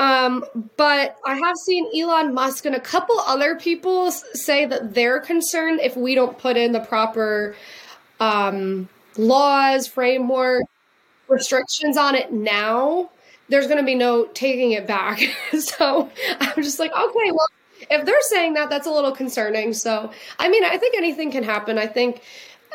Um, 0.00 0.44
but 0.76 1.16
I 1.24 1.34
have 1.36 1.56
seen 1.56 1.88
Elon 1.96 2.34
Musk 2.34 2.64
and 2.66 2.74
a 2.74 2.80
couple 2.80 3.18
other 3.20 3.54
people 3.56 4.10
say 4.10 4.66
that 4.66 4.94
they're 4.94 5.20
concerned 5.20 5.80
if 5.80 5.96
we 5.96 6.14
don't 6.14 6.36
put 6.36 6.56
in 6.56 6.72
the 6.72 6.80
proper 6.80 7.54
um, 8.20 8.88
laws, 9.16 9.86
framework, 9.86 10.64
restrictions 11.28 11.96
on 11.96 12.14
it 12.14 12.32
now, 12.32 13.10
there's 13.48 13.66
going 13.66 13.78
to 13.78 13.84
be 13.84 13.94
no 13.94 14.26
taking 14.26 14.72
it 14.72 14.86
back. 14.86 15.20
so 15.58 16.10
I'm 16.40 16.62
just 16.62 16.78
like, 16.78 16.92
okay, 16.92 17.30
well, 17.30 17.48
if 17.90 18.04
they're 18.04 18.14
saying 18.22 18.54
that, 18.54 18.70
that's 18.70 18.86
a 18.86 18.90
little 18.90 19.12
concerning. 19.12 19.74
So, 19.74 20.10
I 20.38 20.48
mean, 20.48 20.64
I 20.64 20.78
think 20.78 20.96
anything 20.96 21.30
can 21.30 21.42
happen. 21.44 21.78
I 21.78 21.86
think 21.86 22.22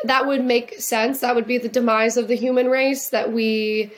that 0.04 0.26
would 0.26 0.44
make 0.44 0.80
sense. 0.80 1.20
That 1.20 1.34
would 1.34 1.46
be 1.46 1.58
the 1.58 1.68
demise 1.68 2.16
of 2.16 2.28
the 2.28 2.36
human 2.36 2.68
race 2.68 3.08
that 3.10 3.32
we 3.32 3.90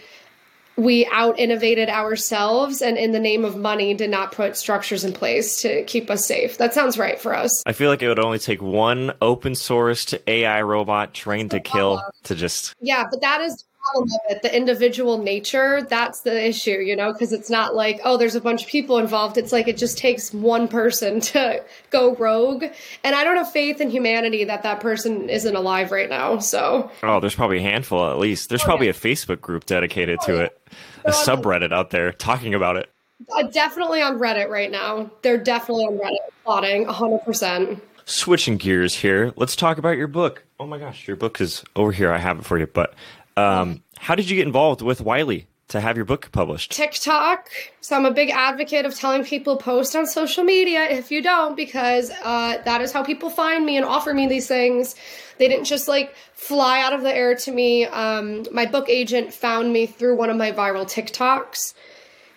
we 0.76 1.06
out 1.06 1.38
innovated 1.38 1.88
ourselves 1.88 2.82
and 2.82 2.96
in 2.96 3.12
the 3.12 3.20
name 3.20 3.44
of 3.44 3.56
money 3.56 3.94
did 3.94 4.10
not 4.10 4.32
put 4.32 4.56
structures 4.56 5.04
in 5.04 5.12
place 5.12 5.60
to 5.62 5.84
keep 5.84 6.10
us 6.10 6.26
safe. 6.26 6.58
That 6.58 6.74
sounds 6.74 6.98
right 6.98 7.20
for 7.20 7.34
us. 7.34 7.62
I 7.66 7.72
feel 7.72 7.90
like 7.90 8.02
it 8.02 8.08
would 8.08 8.18
only 8.18 8.38
take 8.38 8.62
one 8.62 9.12
open 9.20 9.52
sourced 9.52 10.18
AI 10.26 10.62
robot 10.62 11.14
trained 11.14 11.50
to 11.52 11.60
kill 11.60 11.98
uh, 11.98 12.10
to 12.24 12.34
just 12.34 12.74
Yeah, 12.80 13.04
but 13.10 13.20
that 13.20 13.40
is 13.40 13.64
problem 13.82 14.08
of 14.12 14.36
it, 14.36 14.42
the 14.42 14.54
individual 14.54 15.18
nature, 15.18 15.82
that's 15.82 16.20
the 16.20 16.48
issue, 16.48 16.78
you 16.78 16.96
know, 16.96 17.12
because 17.12 17.32
it's 17.32 17.50
not 17.50 17.74
like, 17.74 18.00
oh, 18.04 18.16
there's 18.16 18.34
a 18.34 18.40
bunch 18.40 18.62
of 18.62 18.68
people 18.68 18.98
involved. 18.98 19.36
It's 19.38 19.52
like 19.52 19.68
it 19.68 19.76
just 19.76 19.98
takes 19.98 20.32
one 20.32 20.68
person 20.68 21.20
to 21.32 21.64
go 21.90 22.14
rogue. 22.16 22.64
And 23.04 23.14
I 23.14 23.24
don't 23.24 23.36
have 23.36 23.52
faith 23.52 23.80
in 23.80 23.90
humanity 23.90 24.44
that 24.44 24.62
that 24.62 24.80
person 24.80 25.28
isn't 25.28 25.54
alive 25.54 25.90
right 25.92 26.08
now. 26.08 26.38
So, 26.38 26.90
oh, 27.02 27.20
there's 27.20 27.34
probably 27.34 27.58
a 27.58 27.62
handful 27.62 28.10
at 28.10 28.18
least. 28.18 28.48
There's 28.48 28.62
oh, 28.62 28.66
probably 28.66 28.86
yeah. 28.86 28.92
a 28.92 28.94
Facebook 28.94 29.40
group 29.40 29.66
dedicated 29.66 30.18
oh, 30.22 30.26
to 30.26 30.32
yeah. 30.34 30.42
it, 30.42 30.58
a 31.04 31.10
subreddit 31.10 31.72
out 31.72 31.90
there 31.90 32.12
talking 32.12 32.54
about 32.54 32.76
it. 32.76 32.90
Uh, 33.30 33.44
definitely 33.44 34.02
on 34.02 34.18
Reddit 34.18 34.48
right 34.48 34.70
now. 34.70 35.10
They're 35.22 35.38
definitely 35.38 35.84
on 35.84 35.98
Reddit 35.98 36.18
plotting 36.44 36.86
100%. 36.86 37.80
Switching 38.04 38.56
gears 38.56 38.96
here, 38.96 39.32
let's 39.36 39.54
talk 39.54 39.78
about 39.78 39.96
your 39.96 40.08
book. 40.08 40.44
Oh 40.58 40.66
my 40.66 40.78
gosh, 40.78 41.06
your 41.06 41.16
book 41.16 41.40
is 41.40 41.62
over 41.76 41.92
here. 41.92 42.12
I 42.12 42.18
have 42.18 42.40
it 42.40 42.44
for 42.44 42.58
you, 42.58 42.66
but 42.66 42.94
um, 43.36 43.82
how 43.98 44.14
did 44.14 44.28
you 44.28 44.36
get 44.36 44.46
involved 44.46 44.82
with 44.82 45.00
Wiley 45.00 45.46
to 45.68 45.80
have 45.80 45.96
your 45.96 46.04
book 46.04 46.30
published? 46.32 46.72
TikTok. 46.72 47.48
So 47.80 47.96
I'm 47.96 48.04
a 48.04 48.10
big 48.10 48.30
advocate 48.30 48.84
of 48.84 48.94
telling 48.94 49.24
people 49.24 49.56
post 49.56 49.96
on 49.96 50.06
social 50.06 50.44
media 50.44 50.84
if 50.84 51.10
you 51.10 51.22
don't, 51.22 51.56
because 51.56 52.10
uh, 52.22 52.62
that 52.64 52.80
is 52.80 52.92
how 52.92 53.02
people 53.02 53.30
find 53.30 53.64
me 53.64 53.76
and 53.76 53.86
offer 53.86 54.12
me 54.12 54.26
these 54.26 54.46
things. 54.46 54.94
They 55.38 55.48
didn't 55.48 55.64
just 55.64 55.88
like 55.88 56.14
fly 56.34 56.80
out 56.80 56.92
of 56.92 57.02
the 57.02 57.14
air 57.14 57.34
to 57.36 57.52
me. 57.52 57.86
Um, 57.86 58.44
my 58.52 58.66
book 58.66 58.88
agent 58.88 59.32
found 59.32 59.72
me 59.72 59.86
through 59.86 60.16
one 60.16 60.30
of 60.30 60.36
my 60.36 60.52
viral 60.52 60.84
TikToks, 60.84 61.74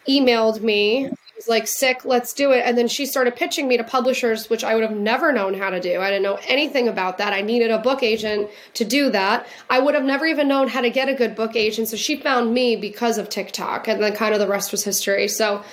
emailed 0.07 0.61
me 0.61 1.09
was 1.35 1.47
like, 1.47 1.67
sick, 1.67 2.05
let's 2.05 2.33
do 2.33 2.51
it. 2.51 2.63
And 2.65 2.77
then 2.77 2.87
she 2.87 3.05
started 3.05 3.35
pitching 3.35 3.67
me 3.67 3.77
to 3.77 3.83
publishers, 3.83 4.49
which 4.49 4.63
I 4.63 4.73
would 4.73 4.83
have 4.83 4.95
never 4.95 5.31
known 5.31 5.53
how 5.53 5.69
to 5.69 5.79
do. 5.79 5.99
I 5.99 6.09
didn't 6.09 6.23
know 6.23 6.39
anything 6.47 6.87
about 6.87 7.17
that. 7.17 7.33
I 7.33 7.41
needed 7.41 7.71
a 7.71 7.77
book 7.77 8.03
agent 8.03 8.49
to 8.75 8.85
do 8.85 9.09
that. 9.11 9.45
I 9.69 9.79
would 9.79 9.95
have 9.95 10.03
never 10.03 10.25
even 10.25 10.47
known 10.47 10.67
how 10.67 10.81
to 10.81 10.89
get 10.89 11.09
a 11.09 11.13
good 11.13 11.35
book 11.35 11.55
agent. 11.55 11.89
So 11.89 11.97
she 11.97 12.15
found 12.15 12.53
me 12.53 12.75
because 12.75 13.17
of 13.17 13.29
TikTok. 13.29 13.87
And 13.87 14.01
then 14.01 14.15
kind 14.15 14.33
of 14.33 14.39
the 14.39 14.47
rest 14.47 14.71
was 14.71 14.83
history. 14.83 15.27
So 15.27 15.63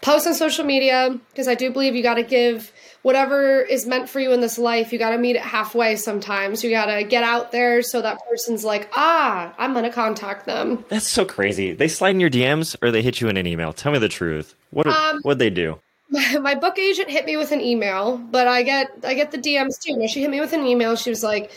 post 0.00 0.26
on 0.26 0.34
social 0.34 0.64
media, 0.64 1.18
because 1.30 1.48
I 1.48 1.54
do 1.54 1.70
believe 1.70 1.94
you 1.94 2.02
got 2.02 2.14
to 2.14 2.22
give 2.22 2.72
whatever 3.02 3.60
is 3.60 3.86
meant 3.86 4.08
for 4.08 4.20
you 4.20 4.32
in 4.32 4.40
this 4.40 4.58
life, 4.58 4.92
you 4.92 4.98
got 4.98 5.10
to 5.10 5.18
meet 5.18 5.36
it 5.36 5.42
halfway 5.42 5.96
sometimes. 5.96 6.62
You 6.62 6.70
got 6.70 6.86
to 6.86 7.02
get 7.02 7.22
out 7.24 7.52
there 7.52 7.82
so 7.82 8.02
that 8.02 8.20
person's 8.28 8.64
like, 8.64 8.90
ah, 8.94 9.54
I'm 9.58 9.72
going 9.72 9.84
to 9.84 9.90
contact 9.90 10.46
them. 10.46 10.84
That's 10.88 11.08
so 11.08 11.24
crazy. 11.24 11.72
They 11.72 11.88
slide 11.88 12.10
in 12.10 12.20
your 12.20 12.30
DMs 12.30 12.76
or 12.82 12.90
they 12.90 13.02
hit 13.02 13.20
you 13.20 13.28
in 13.28 13.36
an 13.36 13.46
email. 13.46 13.72
Tell 13.72 13.92
me 13.92 13.98
the 13.98 14.08
truth. 14.08 14.54
What 14.70 14.86
um, 14.86 15.20
what 15.22 15.38
they 15.38 15.50
do? 15.50 15.78
My, 16.12 16.38
my 16.38 16.54
book 16.56 16.76
agent 16.76 17.08
hit 17.08 17.24
me 17.24 17.36
with 17.36 17.52
an 17.52 17.60
email, 17.60 18.16
but 18.16 18.48
I 18.48 18.64
get 18.64 18.90
I 19.04 19.14
get 19.14 19.30
the 19.30 19.38
DMs 19.38 19.80
too. 19.80 20.08
She 20.08 20.20
hit 20.20 20.28
me 20.28 20.40
with 20.40 20.52
an 20.52 20.66
email, 20.66 20.96
she 20.96 21.08
was 21.08 21.22
like, 21.22 21.52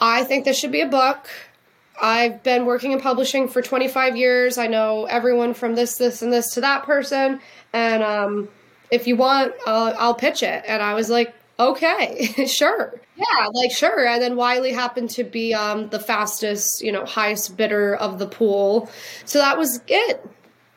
"I 0.00 0.24
think 0.24 0.46
this 0.46 0.58
should 0.58 0.72
be 0.72 0.80
a 0.80 0.88
book. 0.88 1.28
I've 2.00 2.42
been 2.42 2.64
working 2.64 2.92
in 2.92 3.00
publishing 3.00 3.46
for 3.46 3.62
25 3.62 4.16
years. 4.16 4.58
I 4.58 4.66
know 4.66 5.04
everyone 5.04 5.54
from 5.54 5.74
this, 5.74 5.96
this, 5.96 6.22
and 6.22 6.32
this 6.32 6.54
to 6.54 6.62
that 6.62 6.84
person, 6.84 7.40
and 7.72 8.02
um, 8.02 8.48
if 8.90 9.06
you 9.06 9.16
want, 9.16 9.52
uh, 9.66 9.94
I'll 9.98 10.14
pitch 10.14 10.42
it. 10.42 10.64
And 10.66 10.82
I 10.82 10.94
was 10.94 11.10
like, 11.10 11.34
okay, 11.58 12.46
sure. 12.46 13.00
Yeah, 13.16 13.46
like 13.52 13.70
sure. 13.70 14.06
And 14.06 14.20
then 14.20 14.36
Wiley 14.36 14.72
happened 14.72 15.10
to 15.10 15.24
be 15.24 15.54
um, 15.54 15.88
the 15.88 16.00
fastest, 16.00 16.82
you 16.82 16.90
know, 16.90 17.04
highest 17.04 17.56
bidder 17.56 17.94
of 17.94 18.18
the 18.18 18.26
pool. 18.26 18.90
So 19.24 19.38
that 19.38 19.56
was 19.56 19.80
it. 19.86 20.24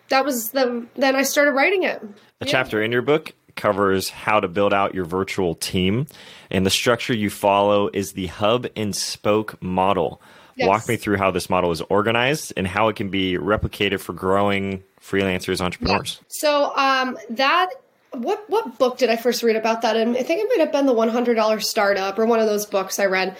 That 0.09 0.25
was 0.25 0.51
the, 0.51 0.85
then 0.95 1.15
I 1.15 1.23
started 1.23 1.51
writing 1.51 1.83
it. 1.83 2.01
A 2.01 2.45
yeah. 2.45 2.51
chapter 2.51 2.81
in 2.81 2.91
your 2.91 3.01
book 3.01 3.33
covers 3.55 4.09
how 4.09 4.39
to 4.39 4.47
build 4.47 4.73
out 4.73 4.93
your 4.93 5.05
virtual 5.05 5.55
team. 5.55 6.07
And 6.51 6.65
the 6.65 6.69
structure 6.69 7.13
you 7.13 7.29
follow 7.29 7.89
is 7.91 8.13
the 8.13 8.27
hub 8.27 8.67
and 8.75 8.95
spoke 8.95 9.61
model. 9.61 10.21
Yes. 10.55 10.67
Walk 10.67 10.87
me 10.87 10.95
through 10.95 11.17
how 11.17 11.31
this 11.31 11.49
model 11.49 11.71
is 11.71 11.81
organized 11.81 12.53
and 12.57 12.67
how 12.67 12.87
it 12.87 12.95
can 12.95 13.09
be 13.09 13.37
replicated 13.37 13.99
for 13.99 14.13
growing 14.13 14.83
freelancers, 15.01 15.61
entrepreneurs. 15.61 16.19
Yeah. 16.19 16.25
So 16.29 16.75
um, 16.75 17.17
that 17.31 17.69
what 18.11 18.49
what 18.49 18.77
book 18.79 18.97
did 18.97 19.09
I 19.09 19.17
first 19.17 19.43
read 19.43 19.55
about 19.55 19.81
that? 19.83 19.95
And 19.95 20.17
I 20.17 20.23
think 20.23 20.41
it 20.41 20.47
might 20.49 20.59
have 20.59 20.71
been 20.71 20.85
the 20.85 20.93
One 20.93 21.09
Hundred 21.09 21.35
Dollar 21.35 21.59
Startup 21.59 22.17
or 22.17 22.25
one 22.25 22.39
of 22.39 22.47
those 22.47 22.65
books 22.65 22.99
I 22.99 23.05
read. 23.05 23.37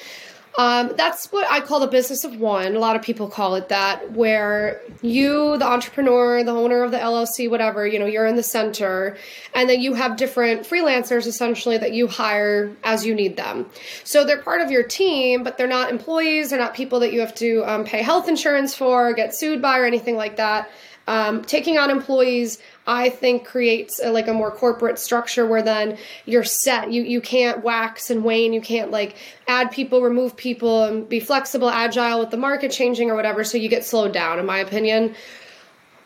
Um, 0.57 0.93
that's 0.97 1.31
what 1.31 1.47
I 1.51 1.61
call 1.61 1.79
the 1.79 1.87
business 1.87 2.23
of 2.23 2.39
one. 2.39 2.75
A 2.75 2.79
lot 2.79 2.95
of 2.95 3.03
people 3.03 3.27
call 3.27 3.53
it 3.53 3.69
that, 3.69 4.11
where 4.13 4.81
you, 5.03 5.55
the 5.57 5.65
entrepreneur, 5.65 6.43
the 6.43 6.51
owner 6.51 6.83
of 6.83 6.89
the 6.89 6.97
LLC, 6.97 7.47
whatever, 7.47 7.85
you 7.85 7.99
know, 7.99 8.07
you're 8.07 8.25
in 8.25 8.35
the 8.35 8.43
center, 8.43 9.15
and 9.53 9.69
then 9.69 9.81
you 9.81 9.93
have 9.93 10.17
different 10.17 10.63
freelancers 10.63 11.27
essentially 11.27 11.77
that 11.77 11.93
you 11.93 12.07
hire 12.07 12.75
as 12.83 13.05
you 13.05 13.13
need 13.13 13.37
them. 13.37 13.69
So 14.03 14.25
they're 14.25 14.41
part 14.41 14.61
of 14.61 14.71
your 14.71 14.83
team, 14.83 15.43
but 15.43 15.59
they're 15.59 15.67
not 15.67 15.91
employees. 15.91 16.49
They're 16.49 16.59
not 16.59 16.73
people 16.73 16.99
that 17.01 17.13
you 17.13 17.19
have 17.19 17.35
to 17.35 17.63
um, 17.65 17.83
pay 17.83 18.01
health 18.01 18.27
insurance 18.27 18.73
for, 18.73 19.13
get 19.13 19.35
sued 19.35 19.61
by, 19.61 19.77
or 19.77 19.85
anything 19.85 20.15
like 20.15 20.37
that. 20.37 20.71
Um, 21.07 21.41
taking 21.41 21.77
on 21.77 21.89
employees, 21.89 22.59
I 22.85 23.09
think, 23.09 23.45
creates 23.45 24.01
a, 24.03 24.11
like 24.11 24.27
a 24.27 24.33
more 24.33 24.51
corporate 24.51 24.99
structure 24.99 25.45
where 25.45 25.61
then 25.61 25.97
you're 26.25 26.43
set. 26.43 26.91
You 26.91 27.03
you 27.03 27.21
can't 27.21 27.63
wax 27.63 28.09
and 28.09 28.23
wane. 28.23 28.51
You 28.51 28.61
can't 28.61 28.91
like 28.91 29.15
add 29.47 29.71
people, 29.71 30.01
remove 30.01 30.35
people, 30.35 30.83
and 30.83 31.07
be 31.07 31.21
flexible, 31.21 31.69
agile 31.69 32.19
with 32.19 32.31
the 32.31 32.37
market 32.37 32.71
changing 32.71 33.09
or 33.09 33.15
whatever. 33.15 33.45
So 33.45 33.57
you 33.57 33.69
get 33.69 33.85
slowed 33.85 34.11
down, 34.11 34.37
in 34.37 34.45
my 34.45 34.59
opinion. 34.59 35.15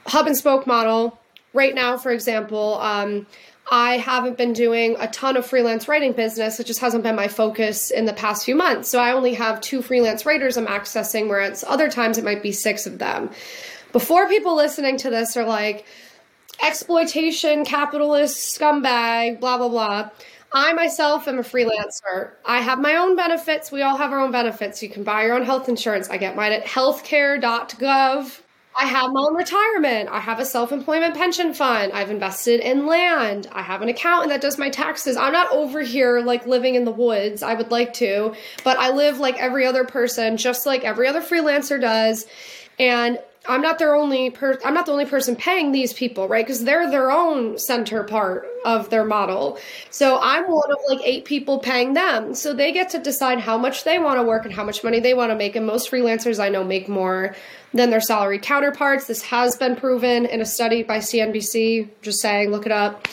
Hub 0.05 0.27
and 0.27 0.37
spoke 0.37 0.67
model. 0.67 1.19
Right 1.53 1.75
now, 1.75 1.97
for 1.97 2.11
example, 2.11 2.79
um, 2.79 3.25
I 3.69 3.97
haven't 3.97 4.37
been 4.37 4.53
doing 4.53 4.95
a 4.99 5.07
ton 5.07 5.35
of 5.35 5.45
freelance 5.45 5.87
writing 5.87 6.13
business. 6.13 6.59
It 6.59 6.65
just 6.65 6.79
hasn't 6.79 7.03
been 7.03 7.15
my 7.15 7.27
focus 7.27 7.89
in 7.91 8.05
the 8.05 8.13
past 8.13 8.45
few 8.45 8.55
months. 8.55 8.89
So 8.89 8.99
I 8.99 9.11
only 9.11 9.33
have 9.33 9.61
two 9.61 9.81
freelance 9.81 10.25
writers 10.25 10.57
I'm 10.57 10.67
accessing, 10.67 11.27
whereas 11.27 11.63
other 11.67 11.89
times 11.89 12.17
it 12.17 12.23
might 12.23 12.43
be 12.43 12.51
six 12.51 12.85
of 12.85 12.99
them 12.99 13.31
before 13.91 14.27
people 14.27 14.55
listening 14.55 14.97
to 14.97 15.09
this 15.09 15.35
are 15.37 15.45
like, 15.45 15.85
exploitation, 16.61 17.65
capitalist, 17.65 18.57
scumbag, 18.57 19.39
blah, 19.39 19.57
blah, 19.57 19.69
blah. 19.69 20.09
I 20.53 20.73
myself 20.73 21.27
am 21.27 21.39
a 21.39 21.43
freelancer. 21.43 22.31
I 22.45 22.59
have 22.59 22.79
my 22.79 22.95
own 22.95 23.15
benefits. 23.15 23.71
We 23.71 23.81
all 23.81 23.95
have 23.95 24.11
our 24.11 24.19
own 24.19 24.31
benefits. 24.31 24.83
You 24.83 24.89
can 24.89 25.03
buy 25.03 25.23
your 25.23 25.35
own 25.35 25.43
health 25.43 25.69
insurance. 25.69 26.09
I 26.09 26.17
get 26.17 26.35
mine 26.35 26.51
at 26.51 26.65
healthcare.gov. 26.65 28.41
I 28.73 28.85
have 28.85 29.11
my 29.11 29.21
own 29.21 29.35
retirement. 29.35 30.09
I 30.09 30.19
have 30.19 30.39
a 30.39 30.45
self 30.45 30.71
employment 30.71 31.15
pension 31.15 31.53
fund. 31.53 31.91
I've 31.93 32.09
invested 32.09 32.61
in 32.61 32.85
land. 32.85 33.47
I 33.51 33.61
have 33.61 33.81
an 33.81 33.89
accountant 33.89 34.29
that 34.29 34.41
does 34.41 34.57
my 34.57 34.69
taxes. 34.69 35.17
I'm 35.17 35.33
not 35.33 35.51
over 35.51 35.81
here 35.81 36.21
like 36.21 36.45
living 36.45 36.75
in 36.75 36.85
the 36.85 36.91
woods. 36.91 37.43
I 37.43 37.53
would 37.53 37.71
like 37.71 37.93
to, 37.95 38.33
but 38.63 38.77
I 38.77 38.91
live 38.91 39.19
like 39.19 39.37
every 39.37 39.65
other 39.65 39.83
person, 39.83 40.37
just 40.37 40.65
like 40.65 40.83
every 40.83 41.07
other 41.07 41.21
freelancer 41.21 41.79
does. 41.79 42.25
And 42.79 43.19
I'm 43.47 43.61
not 43.61 43.79
their 43.79 43.95
only 43.95 44.29
per 44.29 44.59
I'm 44.63 44.75
not 44.75 44.85
the 44.85 44.91
only 44.91 45.05
person 45.05 45.35
paying 45.35 45.71
these 45.71 45.93
people, 45.93 46.27
right? 46.27 46.45
Because 46.45 46.63
they're 46.63 46.89
their 46.91 47.09
own 47.09 47.57
center 47.57 48.03
part 48.03 48.47
of 48.65 48.91
their 48.91 49.03
model. 49.03 49.57
So 49.89 50.19
I'm 50.21 50.43
one 50.43 50.71
of 50.71 50.77
like 50.87 50.99
eight 51.03 51.25
people 51.25 51.57
paying 51.57 51.93
them. 51.93 52.35
So 52.35 52.53
they 52.53 52.71
get 52.71 52.89
to 52.89 52.99
decide 52.99 53.39
how 53.39 53.57
much 53.57 53.83
they 53.83 53.97
want 53.97 54.19
to 54.19 54.23
work 54.23 54.45
and 54.45 54.53
how 54.53 54.63
much 54.63 54.83
money 54.83 54.99
they 54.99 55.15
want 55.15 55.31
to 55.31 55.35
make. 55.35 55.55
And 55.55 55.65
most 55.65 55.89
freelancers 55.89 56.39
I 56.39 56.49
know 56.49 56.63
make 56.63 56.87
more 56.87 57.35
than 57.73 57.89
their 57.89 58.01
salary 58.01 58.37
counterparts. 58.37 59.07
This 59.07 59.23
has 59.23 59.57
been 59.57 59.75
proven 59.75 60.27
in 60.27 60.41
a 60.41 60.45
study 60.45 60.83
by 60.83 60.99
CNBC. 60.99 61.89
Just 62.03 62.21
saying, 62.21 62.51
look 62.51 62.67
it 62.67 62.71
up. 62.71 63.07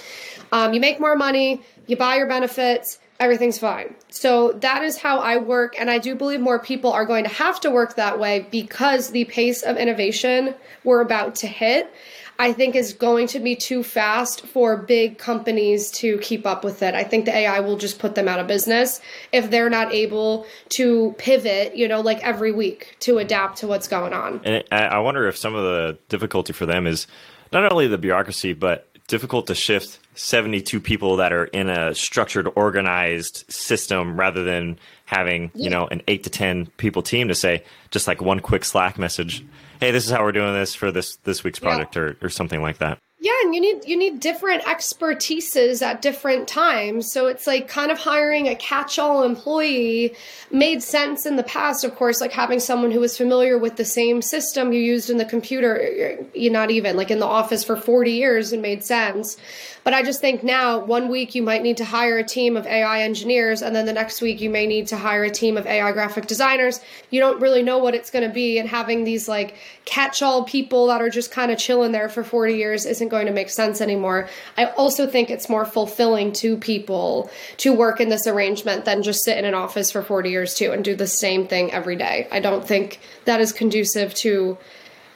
Um, 0.53 0.73
you 0.73 0.81
make 0.81 1.01
more 1.01 1.17
money, 1.17 1.63
you 1.87 1.97
buy 1.97 2.17
your 2.17 2.27
benefits, 2.27 2.99
everything's 3.21 3.59
fine. 3.59 3.95
So 4.11 4.53
that 4.53 4.83
is 4.85 4.97
how 4.97 5.19
I 5.19 5.39
work. 5.39 5.75
And 5.79 5.91
I 5.91 5.99
do 5.99 6.15
believe 6.15 6.41
more 6.41 6.59
people 6.59 6.93
are 6.93 7.05
going 7.05 7.25
to 7.25 7.31
have 7.31 7.61
to 7.61 7.71
work 7.71 7.97
that 7.97 8.19
way 8.19 8.47
because 8.51 9.11
the 9.11 9.25
pace 9.25 9.63
of 9.63 9.77
innovation 9.77 10.55
we're 10.85 11.01
about 11.01 11.35
to 11.37 11.47
hit, 11.47 11.93
I 12.39 12.53
think, 12.53 12.77
is 12.77 12.93
going 12.93 13.27
to 13.29 13.41
be 13.41 13.57
too 13.57 13.83
fast 13.83 14.47
for 14.47 14.77
big 14.77 15.19
companies 15.19 15.91
to 15.93 16.19
keep 16.19 16.47
up 16.47 16.63
with 16.63 16.83
it. 16.83 16.95
I 16.95 17.03
think 17.03 17.25
the 17.25 17.37
AI 17.37 17.59
will 17.61 17.77
just 17.77 17.99
put 17.99 18.15
them 18.15 18.29
out 18.29 18.39
of 18.39 18.47
business 18.47 19.01
if 19.33 19.51
they're 19.51 19.71
not 19.71 19.93
able 19.93 20.47
to 20.71 21.15
pivot, 21.19 21.77
you 21.77 21.89
know, 21.89 22.01
like 22.01 22.23
every 22.25 22.53
week 22.53 22.97
to 23.01 23.19
adapt 23.19 23.59
to 23.59 23.67
what's 23.67 23.89
going 23.89 24.13
on. 24.13 24.41
And 24.45 24.65
I 24.71 25.01
wonder 25.01 25.27
if 25.27 25.37
some 25.37 25.57
of 25.57 25.65
the 25.65 25.99
difficulty 26.09 26.53
for 26.53 26.67
them 26.67 26.87
is 26.87 27.09
not 27.53 27.71
only 27.73 27.89
the 27.89 27.99
bureaucracy, 27.99 28.53
but 28.53 28.88
difficult 29.09 29.49
to 29.49 29.55
shift 29.55 29.99
72 30.15 30.81
people 30.81 31.17
that 31.17 31.33
are 31.33 31.47
in 31.47 31.69
a 31.69 31.95
structured 31.95 32.49
organized 32.55 33.45
system 33.50 34.19
rather 34.19 34.45
than 34.45 34.79
having 35.07 35.50
yeah. 35.55 35.65
you 35.65 35.71
know 35.71 35.88
an 35.88 36.03
8 36.07 36.23
to 36.25 36.31
10 36.31 36.67
people 36.77 37.03
team 37.03 37.29
to 37.29 37.35
say 37.35 37.65
just 37.91 38.07
like 38.07 38.21
one 38.21 38.41
quick 38.41 38.65
slack 38.65 38.99
message 38.99 39.45
hey 39.81 39.91
this 39.91 40.05
is 40.05 40.11
how 40.11 40.23
we're 40.23 40.33
doing 40.33 40.53
this 40.53 40.75
for 40.75 40.93
this 40.93 41.17
this 41.25 41.43
week's 41.43 41.59
project 41.59 41.97
yeah. 41.97 42.03
or, 42.03 42.17
or 42.23 42.29
something 42.29 42.62
like 42.62 42.79
that 42.79 42.99
yeah, 43.21 43.33
and 43.43 43.53
you 43.53 43.61
need 43.61 43.85
you 43.85 43.97
need 43.97 44.21
different 44.21 44.63
expertises 44.63 45.83
at 45.83 46.01
different 46.01 46.47
times. 46.47 47.11
So 47.11 47.27
it's 47.27 47.49
like 47.49 47.67
kind 47.67 47.91
of 47.91 47.99
hiring 47.99 48.47
a 48.47 48.55
catch-all 48.55 49.25
employee 49.25 50.15
made 50.53 50.85
sense 50.85 51.27
in 51.27 51.35
the 51.35 51.43
past, 51.43 51.83
of 51.83 51.97
course, 51.97 52.21
like 52.21 52.31
having 52.31 52.61
someone 52.61 52.93
who 52.93 53.01
was 53.01 53.17
familiar 53.17 53.59
with 53.59 53.75
the 53.75 53.85
same 53.85 54.23
system 54.23 54.73
you 54.73 54.81
used 54.81 55.11
in 55.11 55.17
the 55.17 55.25
computer, 55.25 56.17
you 56.33 56.49
not 56.49 56.71
even 56.71 56.97
like 56.97 57.11
in 57.11 57.19
the 57.19 57.27
office 57.27 57.65
for 57.65 57.77
40 57.77 58.13
years 58.13 58.53
and 58.53 58.63
made 58.63 58.85
sense. 58.85 59.37
But 59.83 59.95
I 59.95 60.03
just 60.03 60.21
think 60.21 60.45
now 60.45 60.79
one 60.79 61.09
week 61.09 61.35
you 61.35 61.43
might 61.43 61.63
need 61.63 61.79
to 61.79 61.85
hire 61.85 62.19
a 62.19 62.25
team 62.25 62.57
of 62.57 62.67
AI 62.67 63.03
engineers 63.03 63.63
and 63.63 63.75
then 63.75 63.87
the 63.87 63.93
next 63.93 64.21
week 64.21 64.41
you 64.41 64.51
may 64.51 64.67
need 64.67 64.87
to 64.89 64.97
hire 64.97 65.25
a 65.25 65.31
team 65.31 65.57
of 65.57 65.67
AI 65.67 65.91
graphic 65.93 66.27
designers. 66.27 66.81
You 67.11 67.21
don't 67.21 67.41
really 67.41 67.63
know 67.63 67.79
what 67.79 67.95
it's 67.95 68.11
going 68.11 68.29
to 68.29 68.33
be 68.33 68.59
and 68.59 68.69
having 68.69 69.05
these 69.05 69.29
like 69.29 69.57
catch-all 69.87 70.45
people 70.45 70.87
that 70.89 71.01
are 71.01 71.11
just 71.11 71.33
kind 71.33 71.51
of 71.51 71.59
chilling 71.59 71.93
there 71.93 72.09
for 72.09 72.23
40 72.23 72.55
years 72.55 72.87
isn't 72.87 73.08
going 73.09 73.27
to 73.27 73.33
make 73.33 73.50
sense 73.50 73.81
anymore. 73.81 74.29
I 74.57 74.67
also 74.67 75.07
think 75.07 75.31
it's 75.31 75.49
more 75.49 75.65
fulfilling 75.65 76.33
to 76.35 76.57
people 76.57 77.31
to 77.59 77.73
work 77.73 78.00
in 78.00 78.09
this 78.09 78.27
arrangement 78.27 78.85
than 78.85 79.03
just 79.03 79.25
sit 79.25 79.38
in 79.38 79.45
an 79.45 79.55
office 79.55 79.91
for 79.91 80.03
40 80.03 80.31
years 80.31 80.55
too 80.55 80.73
and 80.73 80.85
do 80.85 80.95
the 80.95 81.07
same 81.07 81.47
thing 81.47 81.73
every 81.73 81.97
day. 81.97 82.29
I 82.31 82.41
don't 82.41 82.67
think 82.67 83.00
that 83.25 83.41
is 83.41 83.53
conducive 83.53 84.15
to 84.17 84.59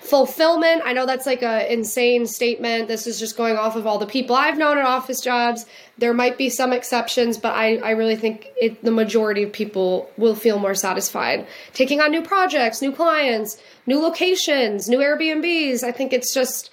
fulfillment. 0.02 0.82
I 0.84 0.92
know 0.92 1.06
that's 1.06 1.26
like 1.26 1.42
a 1.42 1.72
insane 1.72 2.26
statement. 2.26 2.88
This 2.88 3.06
is 3.06 3.20
just 3.20 3.36
going 3.36 3.56
off 3.56 3.76
of 3.76 3.86
all 3.86 3.98
the 3.98 4.06
people 4.06 4.34
I've 4.34 4.58
known 4.58 4.76
at 4.76 4.84
office 4.84 5.20
jobs. 5.20 5.64
There 5.96 6.12
might 6.12 6.36
be 6.36 6.50
some 6.50 6.72
exceptions, 6.72 7.38
but 7.38 7.54
I, 7.54 7.76
I 7.76 7.90
really 7.92 8.16
think 8.16 8.48
it, 8.60 8.82
the 8.82 8.90
majority 8.90 9.44
of 9.44 9.52
people 9.52 10.10
will 10.16 10.34
feel 10.34 10.58
more 10.58 10.74
satisfied 10.74 11.46
taking 11.72 12.00
on 12.00 12.10
new 12.10 12.22
projects, 12.22 12.82
new 12.82 12.90
clients, 12.90 13.62
new 13.86 14.00
locations, 14.00 14.88
new 14.88 14.98
Airbnbs. 14.98 15.84
I 15.84 15.92
think 15.92 16.12
it's 16.12 16.34
just 16.34 16.70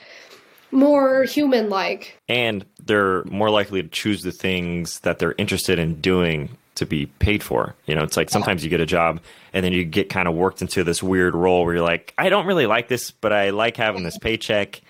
more 0.71 1.23
human 1.23 1.69
like. 1.69 2.19
And 2.27 2.65
they're 2.83 3.23
more 3.25 3.49
likely 3.49 3.81
to 3.83 3.89
choose 3.89 4.23
the 4.23 4.31
things 4.31 4.99
that 5.01 5.19
they're 5.19 5.35
interested 5.38 5.79
in 5.79 6.01
doing 6.01 6.57
to 6.75 6.85
be 6.85 7.07
paid 7.07 7.43
for. 7.43 7.75
You 7.85 7.95
know, 7.95 8.03
it's 8.03 8.17
like 8.17 8.29
sometimes 8.29 8.63
you 8.63 8.69
get 8.69 8.79
a 8.79 8.85
job 8.85 9.19
and 9.53 9.65
then 9.65 9.73
you 9.73 9.83
get 9.83 10.09
kind 10.09 10.27
of 10.27 10.35
worked 10.35 10.61
into 10.61 10.83
this 10.83 11.03
weird 11.03 11.35
role 11.35 11.65
where 11.65 11.75
you're 11.75 11.83
like, 11.83 12.13
I 12.17 12.29
don't 12.29 12.45
really 12.45 12.65
like 12.65 12.88
this, 12.88 13.11
but 13.11 13.33
I 13.33 13.49
like 13.49 13.77
having 13.77 14.03
this 14.03 14.17
paycheck 14.17 14.81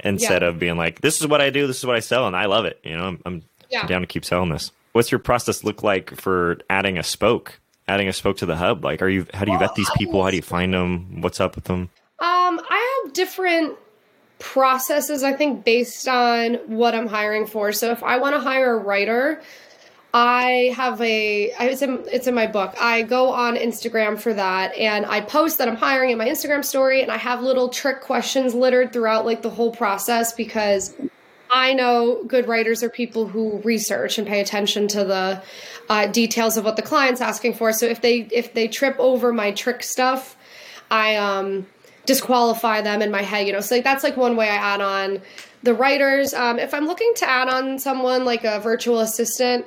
instead 0.00 0.42
yeah. 0.42 0.48
of 0.48 0.58
being 0.58 0.76
like, 0.76 1.00
this 1.00 1.20
is 1.20 1.26
what 1.26 1.40
I 1.40 1.50
do, 1.50 1.66
this 1.66 1.78
is 1.78 1.86
what 1.86 1.96
I 1.96 2.00
sell, 2.00 2.26
and 2.26 2.36
I 2.36 2.46
love 2.46 2.64
it. 2.66 2.78
You 2.84 2.96
know, 2.96 3.04
I'm, 3.04 3.22
I'm 3.24 3.42
yeah. 3.70 3.86
down 3.86 4.02
to 4.02 4.06
keep 4.06 4.24
selling 4.24 4.50
this. 4.50 4.70
What's 4.92 5.10
your 5.10 5.18
process 5.18 5.64
look 5.64 5.82
like 5.82 6.14
for 6.20 6.58
adding 6.68 6.98
a 6.98 7.02
spoke? 7.02 7.60
Adding 7.86 8.08
a 8.08 8.12
spoke 8.12 8.36
to 8.38 8.46
the 8.46 8.56
hub, 8.56 8.84
like, 8.84 9.00
are 9.00 9.08
you? 9.08 9.26
How 9.32 9.46
do 9.46 9.50
you 9.50 9.58
well, 9.58 9.68
vet 9.68 9.74
these 9.74 9.88
people? 9.96 10.22
How 10.22 10.28
do 10.28 10.36
you 10.36 10.42
find 10.42 10.74
them? 10.74 11.22
What's 11.22 11.40
up 11.40 11.54
with 11.54 11.64
them? 11.64 11.88
Um, 12.18 12.60
I 12.68 13.02
have 13.04 13.14
different 13.14 13.78
processes, 14.38 15.22
I 15.22 15.32
think, 15.32 15.64
based 15.64 16.06
on 16.08 16.54
what 16.66 16.94
I'm 16.94 17.08
hiring 17.08 17.46
for. 17.46 17.72
So 17.72 17.90
if 17.90 18.02
I 18.02 18.18
want 18.18 18.34
to 18.34 18.40
hire 18.40 18.74
a 18.74 18.78
writer, 18.78 19.40
I 20.14 20.72
have 20.74 21.00
a 21.02 21.52
it's 21.60 21.82
in 21.82 22.04
it's 22.10 22.26
in 22.26 22.34
my 22.34 22.46
book. 22.46 22.74
I 22.80 23.02
go 23.02 23.30
on 23.30 23.56
Instagram 23.56 24.18
for 24.18 24.32
that 24.32 24.74
and 24.76 25.04
I 25.04 25.20
post 25.20 25.58
that 25.58 25.68
I'm 25.68 25.76
hiring 25.76 26.10
in 26.10 26.18
my 26.18 26.28
Instagram 26.28 26.64
story 26.64 27.02
and 27.02 27.10
I 27.10 27.18
have 27.18 27.42
little 27.42 27.68
trick 27.68 28.00
questions 28.00 28.54
littered 28.54 28.92
throughout 28.92 29.26
like 29.26 29.42
the 29.42 29.50
whole 29.50 29.70
process 29.70 30.32
because 30.32 30.94
I 31.50 31.74
know 31.74 32.24
good 32.24 32.48
writers 32.48 32.82
are 32.82 32.88
people 32.88 33.26
who 33.26 33.58
research 33.58 34.18
and 34.18 34.26
pay 34.26 34.40
attention 34.40 34.88
to 34.88 35.04
the 35.04 35.42
uh, 35.88 36.06
details 36.06 36.56
of 36.56 36.64
what 36.64 36.76
the 36.76 36.82
client's 36.82 37.20
asking 37.20 37.54
for. 37.54 37.72
So 37.72 37.86
if 37.86 38.00
they 38.00 38.20
if 38.32 38.54
they 38.54 38.68
trip 38.68 38.96
over 38.98 39.32
my 39.32 39.50
trick 39.52 39.82
stuff, 39.82 40.36
I 40.90 41.16
um 41.16 41.66
disqualify 42.08 42.80
them 42.80 43.02
in 43.02 43.10
my 43.10 43.20
head, 43.20 43.46
you 43.46 43.52
know. 43.52 43.60
So 43.60 43.74
like 43.76 43.84
that's 43.84 44.02
like 44.02 44.16
one 44.16 44.34
way 44.34 44.48
I 44.48 44.56
add 44.56 44.80
on 44.80 45.20
the 45.62 45.74
writers. 45.74 46.32
Um, 46.32 46.58
if 46.58 46.72
I'm 46.72 46.86
looking 46.86 47.12
to 47.16 47.28
add 47.28 47.48
on 47.48 47.78
someone 47.78 48.24
like 48.24 48.44
a 48.44 48.58
virtual 48.60 49.00
assistant, 49.00 49.66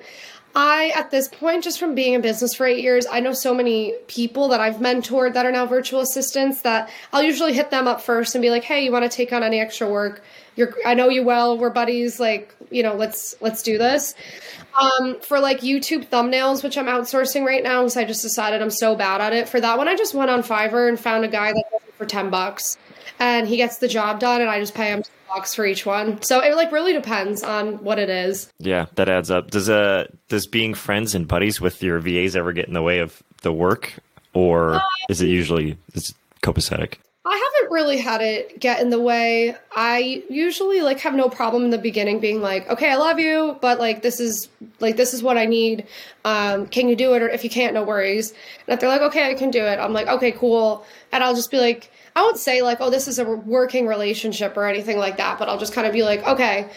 I, 0.56 0.92
at 0.96 1.12
this 1.12 1.28
point, 1.28 1.64
just 1.64 1.80
from 1.80 1.94
being 1.94 2.14
in 2.14 2.22
business 2.22 2.56
for 2.56 2.66
eight 2.66 2.82
years, 2.82 3.06
I 3.10 3.20
know 3.20 3.32
so 3.32 3.54
many 3.54 3.94
people 4.08 4.50
that 4.50 4.60
I've 4.60 4.78
mentored 4.78 5.34
that 5.36 5.46
are 5.46 5.52
now 5.52 5.68
virtual 5.68 6.02
assistants 6.02 6.62
that 6.62 6.90
I'll 7.14 7.24
usually 7.24 7.54
hit 7.54 7.70
them 7.70 7.88
up 7.88 8.02
first 8.02 8.34
and 8.34 8.42
be 8.42 8.50
like, 8.50 8.64
"Hey, 8.64 8.84
you 8.84 8.92
want 8.92 9.10
to 9.10 9.16
take 9.16 9.32
on 9.32 9.44
any 9.44 9.62
extra 9.62 9.88
work? 9.88 10.24
You're, 10.56 10.76
I 10.84 10.96
know 10.96 11.10
you 11.10 11.24
well. 11.24 11.58
We're 11.58 11.70
buddies. 11.70 12.20
Like, 12.20 12.54
you 12.72 12.84
know, 12.84 12.96
let's 12.96 13.36
let's 13.40 13.62
do 13.62 13.78
this." 13.78 14.16
Um, 14.82 15.20
for 15.22 15.40
like 15.40 15.62
YouTube 15.62 16.08
thumbnails, 16.08 16.64
which 16.64 16.78
I'm 16.78 16.88
outsourcing 16.88 17.46
right 17.46 17.64
now, 17.64 17.84
because 17.84 17.98
I 17.98 18.04
just 18.04 18.24
decided 18.24 18.62
I'm 18.62 18.72
so 18.72 18.96
bad 18.96 19.22
at 19.22 19.34
it. 19.34 19.48
For 19.48 19.62
that 19.62 19.78
one, 19.78 19.88
I 19.88 19.96
just 19.96 20.14
went 20.16 20.32
on 20.32 20.44
Fiverr 20.44 20.90
and 20.90 21.00
found 21.00 21.24
a 21.24 21.30
guy 21.30 21.54
that 21.54 21.82
for 22.02 22.08
ten 22.08 22.32
bucks, 22.32 22.78
and 23.20 23.48
he 23.48 23.58
gets 23.58 23.78
the 23.78 23.88
job 23.88 24.20
done, 24.20 24.42
and 24.42 24.50
I 24.50 24.60
just 24.60 24.74
pay 24.74 24.88
him 24.88 25.04
bucks 25.30 25.54
for 25.54 25.66
each 25.66 25.86
one. 25.86 26.20
So 26.24 26.40
it 26.40 26.56
like 26.56 26.72
really 26.72 26.94
depends 26.94 27.44
on 27.44 27.84
what 27.84 28.00
it 28.00 28.10
is. 28.10 28.52
Yeah, 28.58 28.88
that 28.96 29.08
adds 29.08 29.30
up. 29.30 29.52
Does 29.52 29.70
uh 29.70 30.08
does 30.28 30.48
being 30.48 30.74
friends 30.74 31.14
and 31.14 31.28
buddies 31.28 31.62
with 31.62 31.84
your 31.84 32.00
VAs 32.00 32.36
ever 32.36 32.54
get 32.54 32.68
in 32.68 32.74
the 32.74 32.82
way 32.82 33.00
of 33.00 33.22
the 33.44 33.54
work, 33.54 33.94
or 34.34 34.76
uh, 34.76 34.80
is 35.10 35.22
it 35.22 35.28
usually 35.28 35.78
is 35.94 36.14
copacetic? 36.42 36.96
I 37.24 37.52
haven't 37.54 37.72
really 37.72 37.98
had 37.98 38.22
it 38.22 38.60
get 38.60 38.82
in 38.82 38.90
the 38.90 39.00
way. 39.00 39.56
I 39.72 40.24
usually 40.28 40.82
like 40.82 41.00
have 41.02 41.14
no 41.14 41.30
problem 41.30 41.64
in 41.64 41.70
the 41.70 41.78
beginning 41.78 42.20
being 42.20 42.42
like, 42.42 42.68
okay, 42.68 42.90
I 42.90 42.96
love 42.96 43.20
you, 43.20 43.60
but 43.62 43.80
like 43.80 44.02
this 44.02 44.20
is 44.20 44.50
like 44.80 44.98
this 44.98 45.14
is 45.14 45.22
what 45.22 45.38
I 45.38 45.46
need. 45.46 45.86
Um, 46.26 46.66
can 46.66 46.90
you 46.90 46.96
do 46.96 47.14
it? 47.14 47.22
Or 47.22 47.30
if 47.30 47.44
you 47.44 47.50
can't, 47.52 47.76
no 47.76 47.84
worries. 47.84 48.32
And 48.32 48.74
if 48.74 48.80
they're 48.80 48.90
like, 48.90 49.02
okay, 49.02 49.30
I 49.30 49.36
can 49.36 49.52
do 49.52 49.64
it, 49.64 49.78
I'm 49.78 49.94
like, 49.94 50.08
okay, 50.08 50.32
cool. 50.32 50.84
And 51.12 51.24
I'll 51.24 51.36
just 51.36 51.52
be 51.52 51.60
like, 51.60 51.92
I 52.16 52.24
won't 52.24 52.40
say 52.40 52.64
like, 52.64 52.80
oh, 52.82 52.90
this 52.90 53.08
is 53.08 53.20
a 53.20 53.26
working 53.26 53.86
relationship 53.86 54.58
or 54.58 54.66
anything 54.66 54.98
like 54.98 55.18
that, 55.18 55.38
but 55.38 55.48
I'll 55.48 55.60
just 55.60 55.74
kind 55.74 55.86
of 55.86 55.94
be 55.94 56.02
like, 56.02 56.26
okay, 56.26 56.72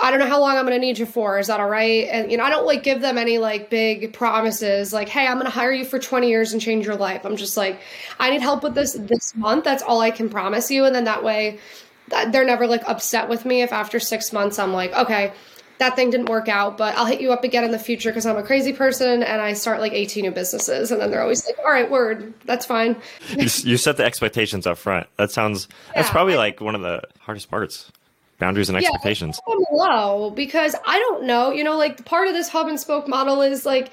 I 0.00 0.10
don't 0.10 0.20
know 0.20 0.26
how 0.26 0.40
long 0.40 0.56
I'm 0.56 0.64
going 0.64 0.78
to 0.80 0.84
need 0.84 0.98
you 0.98 1.06
for. 1.06 1.38
Is 1.38 1.48
that 1.48 1.60
all 1.60 1.68
right? 1.68 2.08
And 2.08 2.30
you 2.30 2.36
know, 2.36 2.44
I 2.44 2.50
don't 2.50 2.66
like 2.66 2.82
give 2.82 3.00
them 3.00 3.18
any 3.18 3.38
like 3.38 3.70
big 3.70 4.12
promises 4.12 4.92
like, 4.92 5.08
"Hey, 5.08 5.26
I'm 5.26 5.34
going 5.34 5.46
to 5.46 5.50
hire 5.50 5.72
you 5.72 5.84
for 5.84 5.98
20 5.98 6.28
years 6.28 6.52
and 6.52 6.60
change 6.60 6.86
your 6.86 6.96
life." 6.96 7.24
I'm 7.24 7.36
just 7.36 7.56
like, 7.56 7.80
"I 8.18 8.30
need 8.30 8.40
help 8.40 8.62
with 8.62 8.74
this 8.74 8.94
this 8.94 9.34
month. 9.36 9.64
That's 9.64 9.82
all 9.82 10.00
I 10.00 10.10
can 10.10 10.28
promise 10.28 10.70
you." 10.70 10.84
And 10.84 10.94
then 10.94 11.04
that 11.04 11.22
way 11.22 11.58
they're 12.30 12.44
never 12.44 12.66
like 12.66 12.82
upset 12.88 13.28
with 13.28 13.44
me 13.44 13.62
if 13.62 13.72
after 13.72 14.00
6 14.00 14.32
months 14.32 14.58
I'm 14.58 14.72
like, 14.72 14.92
"Okay, 14.92 15.32
that 15.80 15.96
thing 15.96 16.10
didn't 16.10 16.28
work 16.28 16.48
out, 16.48 16.76
but 16.76 16.94
I'll 16.96 17.06
hit 17.06 17.22
you 17.22 17.32
up 17.32 17.42
again 17.42 17.64
in 17.64 17.70
the 17.70 17.78
future 17.78 18.10
because 18.10 18.26
I'm 18.26 18.36
a 18.36 18.42
crazy 18.42 18.72
person 18.72 19.22
and 19.22 19.40
I 19.40 19.54
start 19.54 19.80
like 19.80 19.92
18 19.92 20.22
new 20.22 20.30
businesses. 20.30 20.92
And 20.92 21.00
then 21.00 21.10
they're 21.10 21.22
always 21.22 21.44
like, 21.46 21.58
all 21.58 21.72
right, 21.72 21.90
word, 21.90 22.34
that's 22.44 22.66
fine. 22.66 22.96
you, 23.30 23.48
you 23.62 23.76
set 23.78 23.96
the 23.96 24.04
expectations 24.04 24.66
up 24.66 24.76
front. 24.76 25.06
That 25.16 25.30
sounds, 25.30 25.68
yeah, 25.70 26.02
that's 26.02 26.10
probably 26.10 26.34
I, 26.34 26.38
like 26.38 26.60
one 26.60 26.74
of 26.74 26.82
the 26.82 27.02
hardest 27.20 27.50
parts 27.50 27.90
boundaries 28.40 28.68
and 28.68 28.76
expectations. 28.76 29.40
Yeah, 29.46 29.54
low 29.70 30.30
because 30.30 30.74
I 30.84 30.98
don't 30.98 31.24
know, 31.24 31.52
you 31.52 31.62
know, 31.62 31.76
like 31.76 32.04
part 32.04 32.26
of 32.26 32.34
this 32.34 32.48
hub 32.48 32.66
and 32.66 32.80
spoke 32.80 33.06
model 33.06 33.42
is 33.42 33.64
like, 33.64 33.92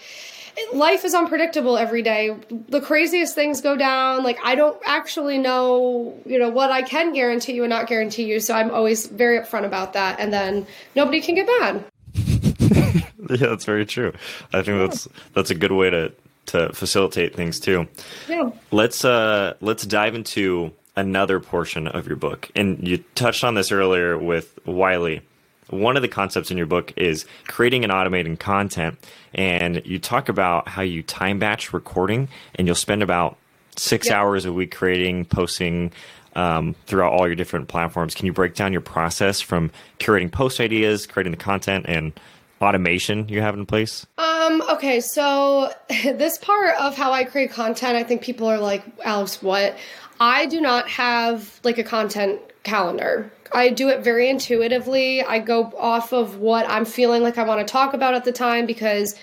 life 0.74 1.06
is 1.06 1.14
unpredictable 1.14 1.78
every 1.78 2.02
day. 2.02 2.36
The 2.70 2.82
craziest 2.82 3.36
things 3.36 3.62
go 3.62 3.78
down. 3.78 4.24
Like 4.24 4.40
I 4.44 4.56
don't 4.56 4.78
actually 4.86 5.38
know, 5.38 6.20
you 6.26 6.40
know, 6.40 6.50
what 6.50 6.72
I 6.72 6.82
can 6.82 7.14
guarantee 7.14 7.54
you 7.54 7.64
and 7.64 7.70
not 7.70 7.88
guarantee 7.88 8.24
you. 8.24 8.40
So 8.40 8.56
I'm 8.56 8.72
always 8.72 9.06
very 9.06 9.40
upfront 9.40 9.66
about 9.66 9.94
that. 9.94 10.20
And 10.20 10.34
then 10.34 10.66
nobody 10.96 11.22
can 11.22 11.36
get 11.36 11.48
mad. 11.60 11.86
yeah, 13.30 13.48
that's 13.48 13.66
very 13.66 13.86
true. 13.86 14.14
I 14.54 14.64
think 14.64 14.80
yeah. 14.80 14.88
that's 14.88 15.08
that's 15.34 15.50
a 15.52 15.56
good 15.56 15.72
way 15.72 15.90
to 15.92 16.12
to 16.48 16.74
facilitate 16.74 17.36
things 17.36 17.60
too. 17.60 17.88
Yeah. 18.28 18.50
Let's 18.72 19.06
uh 19.06 19.54
let's 19.62 19.86
dive 19.86 20.16
into 20.16 20.72
another 20.98 21.40
portion 21.40 21.88
of 21.88 22.08
your 22.08 22.18
book. 22.18 22.52
And 22.56 22.86
you 22.86 22.98
touched 23.16 23.46
on 23.46 23.56
this 23.56 23.72
earlier 23.72 24.18
with 24.18 24.60
Wiley 24.66 25.22
one 25.70 25.96
of 25.96 26.02
the 26.02 26.08
concepts 26.08 26.52
in 26.52 26.58
your 26.58 26.66
book 26.66 26.94
is 26.96 27.26
creating 27.48 27.84
and 27.84 27.92
automating 27.92 28.40
content. 28.40 28.98
And 29.34 29.82
you 29.86 30.00
talk 30.00 30.30
about 30.30 30.68
how 30.68 30.82
you 30.82 31.04
time 31.04 31.40
batch 31.40 31.74
recording 31.74 32.30
and 32.56 32.68
you'll 32.68 32.76
spend 32.76 33.04
about 33.04 33.38
six 33.76 34.08
yep. 34.08 34.16
hours 34.16 34.46
a 34.46 34.54
week 34.54 34.74
creating, 34.74 35.26
posting 35.26 35.92
um, 36.36 36.76
throughout 36.86 37.14
all 37.14 37.28
your 37.28 37.36
different 37.36 37.68
platforms. 37.68 38.16
Can 38.16 38.26
you 38.26 38.34
break 38.34 38.56
down 38.56 38.72
your 38.72 38.82
process 38.82 39.42
from 39.42 39.72
curating 40.00 40.32
post 40.32 40.60
ideas, 40.60 41.06
creating 41.06 41.32
the 41.32 41.38
content, 41.38 41.86
and 41.88 42.18
automation 42.62 43.28
you 43.28 43.42
have 43.42 43.56
in 43.56 43.66
place? 43.66 44.06
Um, 44.18 44.62
okay, 44.70 45.02
so 45.02 45.72
this 45.90 46.38
part 46.38 46.76
of 46.80 46.96
how 46.96 47.12
I 47.12 47.24
create 47.24 47.52
content, 47.52 47.96
I 47.96 48.04
think 48.04 48.22
people 48.22 48.48
are 48.48 48.60
like, 48.60 48.84
Alex, 49.04 49.42
what? 49.42 49.78
I 50.20 50.46
do 50.46 50.62
not 50.62 50.90
have 50.90 51.60
like 51.64 51.78
a 51.78 51.84
content 51.84 52.42
calendar. 52.64 53.32
I 53.52 53.70
do 53.70 53.90
it 53.90 54.04
very 54.04 54.30
intuitively. 54.30 55.24
I 55.24 55.40
go 55.40 55.74
off 55.78 56.12
of 56.12 56.38
what 56.38 56.70
I'm 56.70 56.86
feeling 56.86 57.24
like 57.24 57.38
I 57.38 57.44
want 57.44 57.66
to 57.66 57.72
talk 57.72 57.94
about 57.94 58.14
at 58.14 58.26
the 58.26 58.32
time 58.32 58.66
because 58.66 59.16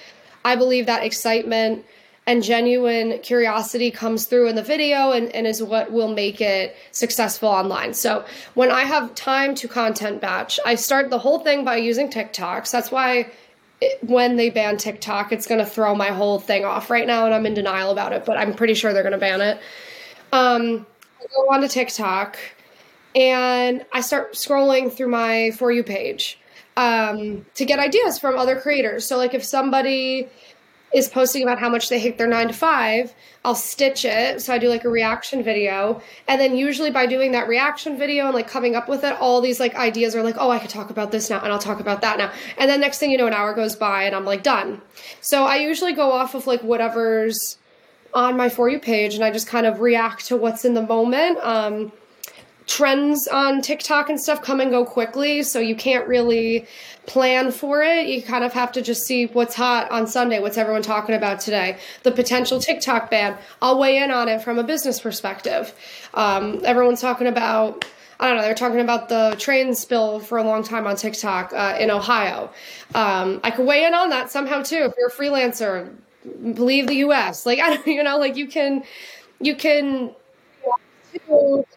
I 0.45 0.57
believe 0.57 0.87
that 0.87 1.05
excitement 1.05 1.85
and 2.27 2.43
genuine 2.43 3.19
curiosity 3.19 3.91
comes 3.91 4.25
through 4.25 4.49
in 4.49 4.57
the 4.57 4.63
video 4.63 5.13
and, 5.13 5.35
and 5.35 5.47
is 5.47 5.63
what 5.63 5.93
will 5.93 6.09
make 6.09 6.41
it 6.41 6.75
successful 6.91 7.51
online. 7.51 7.93
So 7.93 8.25
when 8.55 8.71
I 8.71 8.85
have 8.85 9.15
time 9.15 9.55
to 9.57 9.69
content 9.69 10.23
batch, 10.23 10.59
I 10.65 10.77
start 10.77 11.11
the 11.11 11.19
whole 11.19 11.41
thing 11.41 11.65
by 11.65 11.77
using 11.77 12.09
TikToks. 12.09 12.71
That's 12.71 12.91
why 12.91 13.31
when 14.01 14.37
they 14.37 14.49
ban 14.49 14.79
TikTok, 14.79 15.33
it's 15.33 15.47
going 15.47 15.59
to 15.59 15.67
throw 15.67 15.95
my 15.95 16.09
whole 16.09 16.39
thing 16.39 16.65
off 16.65 16.89
right 16.89 17.07
now, 17.07 17.27
and 17.27 17.35
I'm 17.35 17.45
in 17.45 17.53
denial 17.53 17.91
about 17.91 18.15
it, 18.15 18.25
but 18.25 18.39
I'm 18.39 18.55
pretty 18.55 18.73
sure 18.73 18.95
they're 18.95 19.03
going 19.03 19.13
to 19.13 19.19
ban 19.19 19.43
it. 19.43 19.61
Um, 20.35 20.85
I 21.21 21.27
go 21.33 21.47
on 21.49 21.61
to 21.61 21.69
TikTok 21.69 22.37
and 23.15 23.87
I 23.93 24.01
start 24.01 24.33
scrolling 24.33 24.93
through 24.93 25.07
my 25.07 25.53
For 25.53 25.71
You 25.71 25.85
page 25.85 26.41
um, 26.77 27.47
to 27.55 27.65
get 27.65 27.79
ideas 27.79 28.19
from 28.19 28.37
other 28.37 28.61
creators. 28.61 29.07
So, 29.07 29.17
like, 29.17 29.33
if 29.33 29.45
somebody 29.45 30.29
is 30.93 31.09
posting 31.09 31.45
about 31.45 31.61
how 31.61 31.69
much 31.69 31.89
they 31.89 32.01
hate 32.01 32.19
their 32.19 32.27
nine 32.27 32.49
to 32.49 32.53
five, 32.53 33.15
I'll 33.45 33.55
stitch 33.55 34.05
it. 34.05 34.41
So 34.41 34.53
I 34.53 34.59
do 34.59 34.69
like 34.69 34.85
a 34.85 34.89
reaction 34.89 35.43
video. 35.43 36.01
And 36.27 36.41
then 36.41 36.57
usually 36.57 36.91
by 36.91 37.07
doing 37.07 37.33
that 37.33 37.47
reaction 37.47 37.97
video 37.97 38.27
and 38.27 38.35
like 38.35 38.49
coming 38.49 38.75
up 38.75 38.89
with 38.89 39.05
it, 39.05 39.17
all 39.21 39.41
these 39.41 39.59
like 39.59 39.75
ideas 39.75 40.15
are 40.15 40.23
like, 40.23 40.37
oh, 40.39 40.51
I 40.51 40.61
could 40.61 40.71
talk 40.71 40.91
about 40.91 41.11
this 41.11 41.31
now 41.31 41.41
and 41.41 41.53
I'll 41.53 41.59
talk 41.59 41.81
about 41.81 42.01
that 42.03 42.19
now. 42.19 42.33
And 42.59 42.71
then 42.71 42.81
next 42.81 42.99
thing 42.99 43.11
you 43.11 43.19
know, 43.19 43.27
an 43.27 43.35
hour 43.35 43.55
goes 43.55 43.75
by 43.75 44.05
and 44.05 44.15
I'm 44.15 44.25
like 44.25 44.45
done. 44.45 44.81
So 45.21 45.45
I 45.45 45.57
usually 45.57 45.95
go 45.95 46.13
off 46.13 46.37
of 46.37 46.47
like 46.47 46.63
whatever's 46.63 47.59
on 48.15 48.37
my 48.37 48.49
For 48.49 48.69
You 48.69 48.79
page 48.79 49.15
and 49.15 49.25
I 49.25 49.31
just 49.31 49.47
kind 49.47 49.67
of 49.67 49.81
react 49.81 50.27
to 50.27 50.37
what's 50.37 50.65
in 50.65 50.75
the 50.75 50.83
moment. 50.83 51.39
Um, 51.43 51.93
trends 52.67 53.29
on 53.29 53.61
TikTok 53.61 54.09
and 54.09 54.21
stuff 54.21 54.43
come 54.43 54.61
and 54.61 54.71
go 54.71 54.85
quickly, 54.85 55.43
so 55.43 55.59
you 55.59 55.75
can't 55.75 56.07
really 56.09 56.67
plan 57.07 57.51
for 57.51 57.83
it. 57.83 58.07
You 58.07 58.23
kind 58.23 58.45
of 58.45 58.53
have 58.53 58.73
to 58.73 58.83
just 58.83 59.05
see 59.05 59.27
what's 59.27 59.55
hot 59.55 59.91
on 59.91 60.07
Sunday, 60.07 60.39
what's 60.39 60.57
everyone 60.57 60.83
talking 60.83 61.15
about 61.15 61.41
today. 61.41 61.77
The 62.03 62.13
potential 62.13 62.59
TikTok 62.59 63.11
ban, 63.11 63.37
I'll 63.61 63.79
weigh 63.79 63.99
in 63.99 64.11
on 64.11 64.29
it 64.29 64.43
from 64.43 64.59
a 64.59 64.65
business 64.65 65.01
perspective. 65.01 65.75
Um, 66.15 66.61
everyone's 66.65 67.01
talking 67.01 67.27
about. 67.27 67.85
I 68.21 68.29
don't 68.29 68.37
know. 68.37 68.43
They're 68.43 68.55
talking 68.55 68.81
about 68.81 69.09
the 69.09 69.35
train 69.41 69.75
spill 69.75 70.21
for 70.21 70.39
a 70.39 70.45
long 70.45 70.63
time 70.63 70.87
on 70.87 70.95
TikTok 70.95 71.53
uh, 71.53 71.77
in 71.81 71.91
Ohio. 71.91 72.49
Um, 72.95 73.41
I 73.43 73.51
could 73.51 73.67
weigh 73.67 73.85
in 73.85 73.93
on 73.93 74.09
that 74.11 74.31
somehow 74.31 74.63
too. 74.63 74.89
If 74.89 74.93
you're 74.97 75.09
a 75.09 75.13
freelancer, 75.13 75.93
leave 76.41 76.87
the 76.87 76.97
U.S. 76.97 77.47
Like 77.47 77.59
I, 77.63 77.77
don't, 77.77 77.87
you 77.87 78.03
know, 78.03 78.19
like 78.19 78.37
you 78.37 78.47
can, 78.47 78.85
you 79.41 79.57
can 79.57 80.15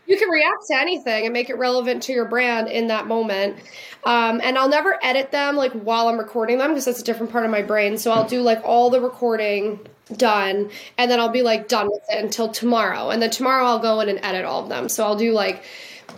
you 0.07 0.17
can 0.17 0.29
react 0.29 0.65
to 0.67 0.75
anything 0.75 1.25
and 1.25 1.33
make 1.33 1.49
it 1.49 1.57
relevant 1.57 2.03
to 2.03 2.13
your 2.13 2.25
brand 2.25 2.67
in 2.69 2.87
that 2.87 3.07
moment. 3.07 3.57
Um, 4.05 4.41
and 4.43 4.57
I'll 4.57 4.69
never 4.69 4.97
edit 5.03 5.31
them 5.31 5.55
like 5.55 5.71
while 5.73 6.07
I'm 6.07 6.17
recording 6.17 6.57
them 6.57 6.69
because 6.69 6.85
that's 6.85 7.01
a 7.01 7.03
different 7.03 7.31
part 7.31 7.45
of 7.45 7.51
my 7.51 7.61
brain. 7.61 7.97
So 7.97 8.11
I'll 8.11 8.27
do 8.27 8.41
like 8.41 8.61
all 8.63 8.89
the 8.89 9.01
recording 9.01 9.79
done 10.15 10.69
and 10.97 11.11
then 11.11 11.19
I'll 11.19 11.29
be 11.29 11.41
like 11.41 11.67
done 11.67 11.87
with 11.87 12.03
it 12.09 12.23
until 12.23 12.49
tomorrow. 12.49 13.09
And 13.09 13.21
then 13.21 13.29
tomorrow 13.29 13.65
I'll 13.65 13.79
go 13.79 13.99
in 13.99 14.09
and 14.09 14.19
edit 14.23 14.45
all 14.45 14.63
of 14.63 14.69
them. 14.69 14.89
So 14.89 15.03
I'll 15.03 15.17
do 15.17 15.33
like 15.33 15.63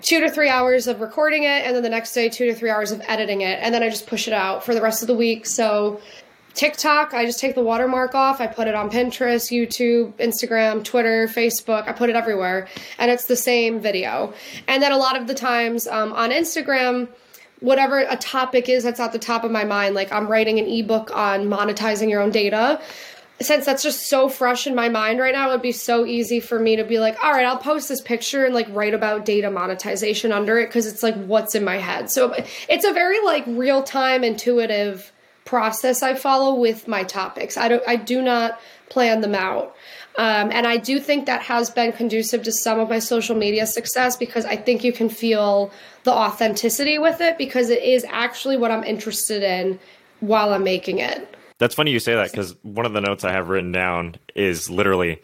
two 0.01 0.19
to 0.21 0.29
three 0.29 0.49
hours 0.49 0.87
of 0.87 1.01
recording 1.01 1.43
it 1.43 1.65
and 1.65 1.75
then 1.75 1.83
the 1.83 1.89
next 1.89 2.13
day 2.13 2.29
two 2.29 2.45
to 2.45 2.55
three 2.55 2.69
hours 2.69 2.91
of 2.91 3.01
editing 3.07 3.41
it 3.41 3.59
and 3.61 3.73
then 3.73 3.83
I 3.83 3.89
just 3.89 4.07
push 4.07 4.27
it 4.27 4.33
out 4.33 4.63
for 4.63 4.73
the 4.73 4.81
rest 4.81 5.01
of 5.01 5.07
the 5.07 5.15
week. 5.15 5.45
So 5.45 5.99
TikTok, 6.59 7.13
I 7.13 7.25
just 7.25 7.39
take 7.39 7.55
the 7.55 7.63
watermark 7.63 8.13
off. 8.15 8.41
I 8.41 8.47
put 8.47 8.67
it 8.67 8.75
on 8.75 8.89
Pinterest, 8.89 9.49
YouTube, 9.49 10.11
Instagram, 10.15 10.83
Twitter, 10.83 11.25
Facebook. 11.25 11.87
I 11.87 11.93
put 11.93 12.09
it 12.09 12.17
everywhere, 12.17 12.67
and 12.97 13.09
it's 13.09 13.27
the 13.27 13.37
same 13.37 13.79
video. 13.79 14.33
And 14.67 14.83
then 14.83 14.91
a 14.91 14.97
lot 14.97 15.15
of 15.15 15.25
the 15.25 15.33
times 15.33 15.87
um, 15.87 16.11
on 16.11 16.31
Instagram, 16.31 17.07
whatever 17.61 17.99
a 17.99 18.17
topic 18.17 18.67
is 18.67 18.83
that's 18.83 18.99
at 18.99 19.13
the 19.13 19.19
top 19.19 19.45
of 19.45 19.51
my 19.51 19.63
mind, 19.63 19.95
like 19.95 20.11
I'm 20.11 20.27
writing 20.27 20.59
an 20.59 20.65
ebook 20.65 21.15
on 21.15 21.45
monetizing 21.45 22.09
your 22.09 22.19
own 22.19 22.31
data. 22.31 22.81
Since 23.39 23.65
that's 23.65 23.81
just 23.81 24.09
so 24.09 24.27
fresh 24.27 24.67
in 24.67 24.75
my 24.75 24.89
mind 24.89 25.21
right 25.21 25.33
now, 25.33 25.47
it 25.47 25.53
would 25.53 25.61
be 25.61 25.71
so 25.71 26.05
easy 26.05 26.41
for 26.41 26.59
me 26.59 26.75
to 26.75 26.83
be 26.83 26.99
like, 26.99 27.23
all 27.23 27.31
right, 27.31 27.45
I'll 27.45 27.55
post 27.55 27.87
this 27.87 28.01
picture 28.01 28.43
and 28.43 28.53
like 28.53 28.67
write 28.71 28.93
about 28.93 29.23
data 29.23 29.49
monetization 29.49 30.33
under 30.33 30.59
it 30.59 30.65
because 30.67 30.87
it's 30.87 31.03
like 31.03 31.15
what's 31.23 31.55
in 31.55 31.63
my 31.63 31.77
head. 31.77 32.11
So 32.11 32.35
it's 32.67 32.83
a 32.83 32.91
very 32.91 33.23
like 33.23 33.45
real 33.47 33.81
time 33.81 34.25
intuitive 34.25 35.13
process 35.49 36.03
I 36.03 36.13
follow 36.13 36.53
with 36.53 36.87
my 36.87 37.03
topics. 37.03 37.57
I 37.57 37.67
don't 37.69 37.81
I 37.87 37.95
do 37.95 38.21
not 38.21 38.59
plan 38.89 39.21
them 39.21 39.33
out. 39.33 39.75
Um, 40.15 40.51
and 40.51 40.67
I 40.67 40.77
do 40.77 40.99
think 40.99 41.25
that 41.25 41.41
has 41.41 41.71
been 41.71 41.91
conducive 41.91 42.43
to 42.43 42.51
some 42.51 42.79
of 42.79 42.87
my 42.87 42.99
social 42.99 43.35
media 43.35 43.65
success 43.65 44.15
because 44.15 44.45
I 44.45 44.55
think 44.55 44.83
you 44.83 44.93
can 44.93 45.09
feel 45.09 45.71
the 46.03 46.11
authenticity 46.11 46.99
with 46.99 47.19
it 47.19 47.39
because 47.39 47.71
it 47.71 47.81
is 47.81 48.05
actually 48.09 48.57
what 48.57 48.69
I'm 48.69 48.83
interested 48.83 49.41
in 49.41 49.79
while 50.19 50.53
I'm 50.53 50.63
making 50.63 50.99
it. 50.99 51.27
That's 51.57 51.73
funny 51.73 51.91
you 51.91 51.99
say 51.99 52.13
that 52.13 52.29
because 52.29 52.55
one 52.61 52.85
of 52.85 52.93
the 52.93 53.01
notes 53.01 53.23
I 53.23 53.31
have 53.31 53.49
written 53.49 53.71
down 53.71 54.17
is 54.35 54.69
literally 54.69 55.19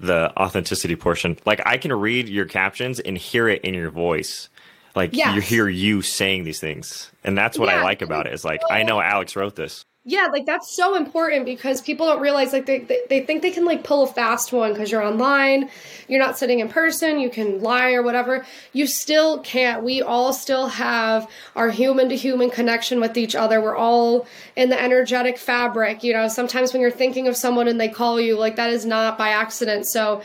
the 0.00 0.32
authenticity 0.38 0.96
portion. 0.96 1.36
Like 1.44 1.60
I 1.66 1.76
can 1.76 1.92
read 1.92 2.30
your 2.30 2.46
captions 2.46 2.98
and 2.98 3.18
hear 3.18 3.46
it 3.46 3.62
in 3.62 3.74
your 3.74 3.90
voice. 3.90 4.48
Like 4.96 5.14
yes. 5.14 5.34
you 5.34 5.42
hear 5.42 5.68
you 5.68 6.02
saying 6.02 6.44
these 6.44 6.58
things. 6.58 7.12
And 7.22 7.36
that's 7.36 7.58
what 7.58 7.68
yeah. 7.68 7.80
I 7.80 7.82
like 7.82 8.02
about 8.02 8.26
it. 8.26 8.32
Is 8.32 8.44
like 8.44 8.60
I 8.70 8.82
know 8.82 9.00
Alex 9.00 9.36
wrote 9.36 9.54
this. 9.54 9.84
Yeah, 10.08 10.28
like 10.30 10.46
that's 10.46 10.76
so 10.76 10.94
important 10.94 11.44
because 11.44 11.80
people 11.80 12.06
don't 12.06 12.20
realize 12.20 12.52
like 12.52 12.64
they, 12.64 12.78
they, 12.78 13.00
they 13.08 13.20
think 13.22 13.42
they 13.42 13.50
can 13.50 13.64
like 13.64 13.82
pull 13.82 14.04
a 14.04 14.06
fast 14.06 14.52
one 14.52 14.72
because 14.72 14.88
you're 14.88 15.02
online, 15.02 15.68
you're 16.06 16.20
not 16.20 16.38
sitting 16.38 16.60
in 16.60 16.68
person, 16.68 17.18
you 17.18 17.28
can 17.28 17.60
lie 17.60 17.92
or 17.92 18.04
whatever. 18.04 18.46
You 18.72 18.86
still 18.86 19.40
can't. 19.40 19.82
We 19.82 20.02
all 20.02 20.32
still 20.32 20.68
have 20.68 21.28
our 21.56 21.70
human 21.70 22.08
to 22.10 22.16
human 22.16 22.50
connection 22.50 23.00
with 23.00 23.16
each 23.16 23.34
other. 23.34 23.60
We're 23.60 23.74
all 23.74 24.28
in 24.54 24.70
the 24.70 24.80
energetic 24.80 25.38
fabric. 25.38 26.04
You 26.04 26.12
know, 26.12 26.28
sometimes 26.28 26.72
when 26.72 26.80
you're 26.80 26.92
thinking 26.92 27.26
of 27.26 27.36
someone 27.36 27.66
and 27.66 27.80
they 27.80 27.88
call 27.88 28.20
you, 28.20 28.38
like 28.38 28.54
that 28.54 28.70
is 28.70 28.86
not 28.86 29.18
by 29.18 29.30
accident. 29.30 29.88
So 29.88 30.22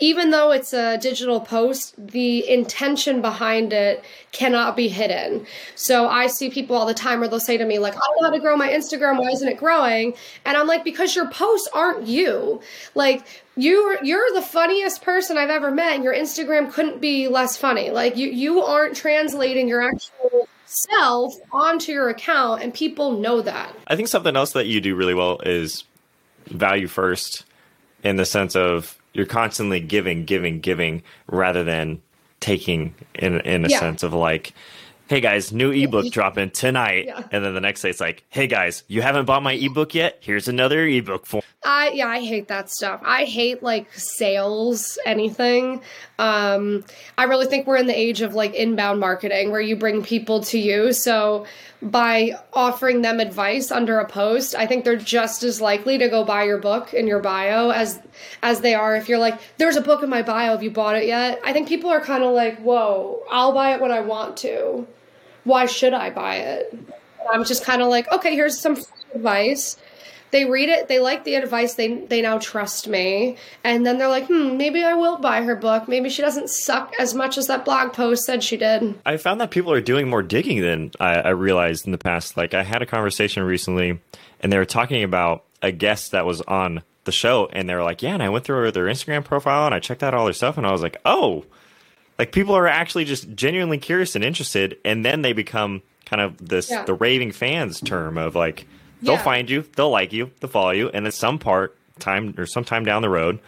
even 0.00 0.30
though 0.30 0.52
it's 0.52 0.72
a 0.72 0.98
digital 0.98 1.40
post, 1.40 1.94
the 1.98 2.48
intention 2.48 3.20
behind 3.20 3.72
it 3.72 4.04
cannot 4.32 4.76
be 4.76 4.88
hidden. 4.88 5.46
So 5.74 6.08
I 6.08 6.28
see 6.28 6.50
people 6.50 6.76
all 6.76 6.86
the 6.86 6.94
time 6.94 7.20
where 7.20 7.28
they'll 7.28 7.40
say 7.40 7.56
to 7.56 7.64
me, 7.64 7.78
like, 7.78 7.94
I 7.94 7.98
don't 7.98 8.22
know 8.22 8.28
how 8.28 8.34
to 8.34 8.40
grow 8.40 8.56
my 8.56 8.68
Instagram. 8.70 9.18
Why 9.18 9.30
isn't 9.30 9.48
it 9.48 9.58
growing? 9.58 10.14
And 10.44 10.56
I'm 10.56 10.66
like, 10.66 10.84
because 10.84 11.16
your 11.16 11.28
posts 11.28 11.68
aren't 11.72 12.06
you. 12.06 12.60
Like, 12.94 13.26
you're 13.56 14.02
you're 14.04 14.32
the 14.34 14.42
funniest 14.42 15.02
person 15.02 15.36
I've 15.36 15.50
ever 15.50 15.72
met, 15.72 15.96
and 15.96 16.04
your 16.04 16.14
Instagram 16.14 16.72
couldn't 16.72 17.00
be 17.00 17.26
less 17.26 17.56
funny. 17.56 17.90
Like 17.90 18.16
you 18.16 18.28
you 18.28 18.62
aren't 18.62 18.94
translating 18.94 19.66
your 19.66 19.82
actual 19.82 20.48
self 20.66 21.34
onto 21.50 21.90
your 21.90 22.08
account, 22.08 22.62
and 22.62 22.72
people 22.72 23.18
know 23.18 23.42
that. 23.42 23.74
I 23.88 23.96
think 23.96 24.06
something 24.06 24.36
else 24.36 24.52
that 24.52 24.66
you 24.66 24.80
do 24.80 24.94
really 24.94 25.14
well 25.14 25.40
is 25.40 25.82
value 26.46 26.86
first 26.86 27.44
in 28.04 28.16
the 28.16 28.24
sense 28.24 28.54
of 28.54 28.97
you're 29.12 29.26
constantly 29.26 29.80
giving, 29.80 30.24
giving, 30.24 30.60
giving 30.60 31.02
rather 31.26 31.64
than 31.64 32.02
taking 32.40 32.94
in 33.14 33.40
in 33.40 33.64
a 33.64 33.68
yeah. 33.68 33.80
sense 33.80 34.02
of 34.02 34.14
like 34.14 34.52
hey 35.08 35.20
guys, 35.20 35.52
new 35.52 35.72
ebook 35.72 36.12
dropping 36.12 36.50
tonight. 36.50 37.06
Yeah. 37.06 37.22
And 37.32 37.44
then 37.44 37.54
the 37.54 37.60
next 37.60 37.80
day 37.82 37.90
it's 37.90 38.00
like, 38.00 38.24
hey 38.28 38.46
guys, 38.46 38.84
you 38.88 39.02
haven't 39.02 39.24
bought 39.24 39.42
my 39.42 39.54
ebook 39.54 39.94
yet? 39.94 40.18
Here's 40.20 40.48
another 40.48 40.86
ebook 40.86 41.26
for 41.26 41.42
I 41.64 41.90
yeah, 41.90 42.06
I 42.06 42.20
hate 42.20 42.48
that 42.48 42.70
stuff. 42.70 43.00
I 43.04 43.24
hate 43.24 43.62
like 43.62 43.92
sales, 43.94 44.98
anything. 45.04 45.80
Um 46.18 46.84
I 47.16 47.24
really 47.24 47.46
think 47.46 47.66
we're 47.66 47.76
in 47.76 47.86
the 47.86 47.98
age 47.98 48.20
of 48.20 48.34
like 48.34 48.54
inbound 48.54 49.00
marketing 49.00 49.50
where 49.50 49.60
you 49.60 49.76
bring 49.76 50.02
people 50.02 50.42
to 50.44 50.58
you. 50.58 50.92
So 50.92 51.46
by 51.80 52.32
offering 52.52 53.02
them 53.02 53.20
advice 53.20 53.70
under 53.70 53.98
a 54.00 54.06
post, 54.06 54.54
I 54.54 54.66
think 54.66 54.84
they're 54.84 54.96
just 54.96 55.42
as 55.42 55.60
likely 55.60 55.98
to 55.98 56.08
go 56.08 56.24
buy 56.24 56.44
your 56.44 56.58
book 56.58 56.92
in 56.92 57.06
your 57.06 57.20
bio 57.20 57.70
as 57.70 58.00
as 58.42 58.60
they 58.60 58.74
are 58.74 58.96
if 58.96 59.08
you're 59.08 59.18
like, 59.18 59.38
there's 59.58 59.76
a 59.76 59.80
book 59.80 60.02
in 60.02 60.10
my 60.10 60.22
bio, 60.22 60.52
have 60.52 60.62
you 60.62 60.70
bought 60.70 60.96
it 60.96 61.06
yet? 61.06 61.40
I 61.44 61.52
think 61.52 61.68
people 61.68 61.90
are 61.90 62.00
kind 62.00 62.24
of 62.24 62.32
like, 62.32 62.58
whoa, 62.58 63.22
I'll 63.30 63.52
buy 63.52 63.74
it 63.74 63.80
when 63.80 63.92
I 63.92 64.00
want 64.00 64.36
to 64.38 64.86
why 65.48 65.66
should 65.66 65.94
I 65.94 66.10
buy 66.10 66.36
it? 66.36 66.78
I'm 67.32 67.44
just 67.44 67.64
kind 67.64 67.82
of 67.82 67.88
like, 67.88 68.10
okay, 68.12 68.34
here's 68.34 68.60
some 68.60 68.76
advice. 69.14 69.76
They 70.30 70.44
read 70.44 70.68
it, 70.68 70.88
they 70.88 71.00
like 71.00 71.24
the 71.24 71.34
advice, 71.34 71.74
they 71.74 71.94
they 71.94 72.22
now 72.22 72.38
trust 72.38 72.88
me, 72.88 73.36
and 73.64 73.86
then 73.86 73.98
they're 73.98 74.08
like, 74.08 74.26
hmm, 74.26 74.56
maybe 74.56 74.82
I 74.82 74.94
will 74.94 75.18
buy 75.18 75.42
her 75.42 75.56
book. 75.56 75.88
Maybe 75.88 76.08
she 76.08 76.22
doesn't 76.22 76.50
suck 76.50 76.94
as 76.98 77.14
much 77.14 77.38
as 77.38 77.46
that 77.46 77.64
blog 77.64 77.92
post 77.92 78.24
said 78.24 78.42
she 78.42 78.56
did. 78.56 78.98
I 79.06 79.16
found 79.16 79.40
that 79.40 79.50
people 79.50 79.72
are 79.72 79.80
doing 79.80 80.08
more 80.08 80.22
digging 80.22 80.60
than 80.60 80.92
I, 81.00 81.14
I 81.20 81.30
realized 81.30 81.86
in 81.86 81.92
the 81.92 81.98
past. 81.98 82.36
Like 82.36 82.54
I 82.54 82.62
had 82.62 82.82
a 82.82 82.86
conversation 82.86 83.42
recently, 83.42 84.00
and 84.40 84.52
they 84.52 84.58
were 84.58 84.64
talking 84.64 85.02
about 85.02 85.44
a 85.62 85.72
guest 85.72 86.12
that 86.12 86.26
was 86.26 86.40
on 86.42 86.82
the 87.04 87.12
show, 87.12 87.48
and 87.52 87.68
they 87.68 87.74
were 87.74 87.84
like, 87.84 88.02
yeah, 88.02 88.14
and 88.14 88.22
I 88.22 88.28
went 88.28 88.44
through 88.44 88.72
their 88.72 88.86
Instagram 88.86 89.24
profile 89.24 89.66
and 89.66 89.74
I 89.74 89.80
checked 89.80 90.02
out 90.02 90.14
all 90.14 90.24
their 90.24 90.34
stuff, 90.34 90.58
and 90.58 90.66
I 90.66 90.72
was 90.72 90.82
like, 90.82 90.98
oh 91.04 91.44
like 92.18 92.32
people 92.32 92.54
are 92.54 92.66
actually 92.66 93.04
just 93.04 93.32
genuinely 93.34 93.78
curious 93.78 94.16
and 94.16 94.24
interested, 94.24 94.76
and 94.84 95.04
then 95.04 95.22
they 95.22 95.32
become 95.32 95.82
kind 96.04 96.20
of 96.20 96.36
this 96.48 96.70
yeah. 96.70 96.84
the 96.84 96.94
raving 96.94 97.32
fans 97.32 97.80
term 97.80 98.18
of 98.18 98.34
like 98.34 98.66
they'll 99.02 99.14
yeah. 99.14 99.22
find 99.22 99.50
you, 99.50 99.64
they'll 99.76 99.90
like 99.90 100.12
you, 100.12 100.30
they'll 100.40 100.50
follow 100.50 100.70
you, 100.70 100.88
and 100.90 101.06
at 101.06 101.14
some 101.14 101.38
part 101.38 101.76
time 101.98 102.34
or 102.38 102.46
sometime 102.46 102.84
down 102.84 103.02
the 103.02 103.08
road, 103.08 103.38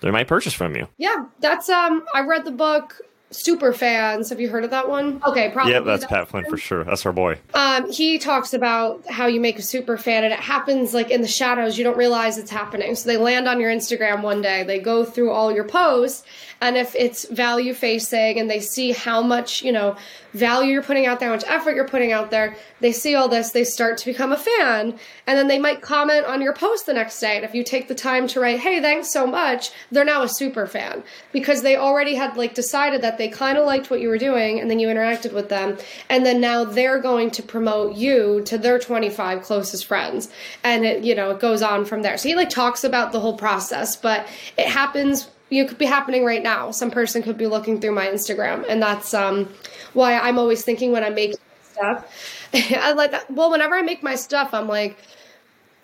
they 0.00 0.10
might 0.10 0.28
purchase 0.28 0.52
from 0.52 0.76
you. 0.76 0.88
Yeah, 0.98 1.26
that's 1.40 1.68
um. 1.68 2.04
I 2.14 2.20
read 2.20 2.44
the 2.44 2.50
book 2.50 3.00
super 3.30 3.72
fans. 3.72 4.28
Have 4.30 4.40
you 4.40 4.48
heard 4.48 4.64
of 4.64 4.70
that 4.70 4.88
one? 4.88 5.22
Okay, 5.24 5.50
probably. 5.50 5.72
Yep, 5.72 5.84
that's, 5.84 6.06
Pat 6.06 6.28
Flynn 6.28 6.44
for 6.46 6.56
sure. 6.56 6.84
That's 6.84 7.06
our 7.06 7.12
boy. 7.12 7.38
Um, 7.54 7.90
he 7.90 8.18
talks 8.18 8.54
about 8.54 9.08
how 9.08 9.26
you 9.26 9.40
make 9.40 9.58
a 9.58 9.62
super 9.62 9.96
fan, 9.96 10.24
and 10.24 10.32
it 10.32 10.40
happens 10.40 10.94
like 10.94 11.10
in 11.10 11.22
the 11.22 11.28
shadows. 11.28 11.78
You 11.78 11.84
don't 11.84 11.96
realize 11.96 12.38
it's 12.38 12.50
happening. 12.50 12.94
So 12.96 13.08
they 13.08 13.16
land 13.16 13.48
on 13.48 13.60
your 13.60 13.70
Instagram 13.70 14.22
one 14.22 14.42
day. 14.42 14.64
They 14.64 14.80
go 14.80 15.04
through 15.04 15.30
all 15.30 15.52
your 15.52 15.64
posts, 15.64 16.24
and 16.60 16.76
if 16.76 16.94
it's 16.94 17.26
value 17.28 17.74
facing, 17.74 18.38
and 18.38 18.50
they 18.50 18.60
see 18.60 18.92
how 18.92 19.22
much 19.22 19.62
you 19.62 19.72
know 19.72 19.96
value 20.32 20.72
you're 20.72 20.82
putting 20.82 21.06
out 21.06 21.20
there, 21.20 21.28
how 21.28 21.34
much 21.34 21.44
effort 21.46 21.74
you're 21.74 21.88
putting 21.88 22.12
out 22.12 22.30
there, 22.30 22.54
they 22.80 22.92
see 22.92 23.14
all 23.14 23.28
this. 23.28 23.50
They 23.50 23.64
start 23.64 23.98
to 23.98 24.06
become 24.06 24.32
a 24.32 24.36
fan, 24.36 24.98
and 25.26 25.38
then 25.38 25.48
they 25.48 25.58
might 25.58 25.82
comment 25.82 26.26
on 26.26 26.40
your 26.40 26.52
post 26.52 26.86
the 26.86 26.94
next 26.94 27.18
day. 27.20 27.36
And 27.36 27.44
if 27.44 27.54
you 27.54 27.64
take 27.64 27.88
the 27.88 27.94
time 27.94 28.26
to 28.28 28.40
write, 28.40 28.60
"Hey, 28.60 28.80
thanks 28.80 29.12
so 29.12 29.26
much," 29.26 29.70
they're 29.90 30.04
now 30.04 30.22
a 30.22 30.28
super 30.28 30.66
fan 30.66 31.02
because 31.32 31.62
they 31.62 31.76
already 31.76 32.14
had 32.14 32.36
like 32.36 32.54
decided 32.54 33.02
that 33.02 33.18
they 33.18 33.28
kind 33.28 33.58
of 33.58 33.66
liked 33.66 33.90
what 33.90 34.00
you 34.00 34.08
were 34.08 34.18
doing 34.18 34.60
and 34.60 34.70
then 34.70 34.78
you 34.78 34.88
interacted 34.88 35.32
with 35.32 35.48
them 35.48 35.76
and 36.08 36.24
then 36.24 36.40
now 36.40 36.64
they're 36.64 37.00
going 37.00 37.30
to 37.30 37.42
promote 37.42 37.96
you 37.96 38.42
to 38.44 38.58
their 38.58 38.78
25 38.78 39.42
closest 39.42 39.86
friends 39.86 40.28
and 40.64 40.84
it 40.84 41.02
you 41.04 41.14
know 41.14 41.30
it 41.30 41.40
goes 41.40 41.62
on 41.62 41.84
from 41.84 42.02
there 42.02 42.16
so 42.16 42.28
he 42.28 42.34
like 42.34 42.50
talks 42.50 42.84
about 42.84 43.12
the 43.12 43.20
whole 43.20 43.36
process 43.36 43.96
but 43.96 44.26
it 44.56 44.66
happens 44.66 45.28
you 45.50 45.66
could 45.66 45.78
be 45.78 45.86
happening 45.86 46.24
right 46.24 46.42
now 46.42 46.70
some 46.70 46.90
person 46.90 47.22
could 47.22 47.36
be 47.36 47.46
looking 47.46 47.80
through 47.80 47.92
my 47.92 48.06
instagram 48.06 48.64
and 48.68 48.82
that's 48.82 49.12
um 49.12 49.48
why 49.92 50.18
i'm 50.18 50.38
always 50.38 50.62
thinking 50.62 50.92
when 50.92 51.04
i 51.04 51.10
make 51.10 51.34
stuff 51.62 52.06
i 52.54 52.92
like 52.92 53.12
well 53.30 53.50
whenever 53.50 53.74
i 53.74 53.82
make 53.82 54.02
my 54.02 54.14
stuff 54.14 54.54
i'm 54.54 54.68
like 54.68 54.96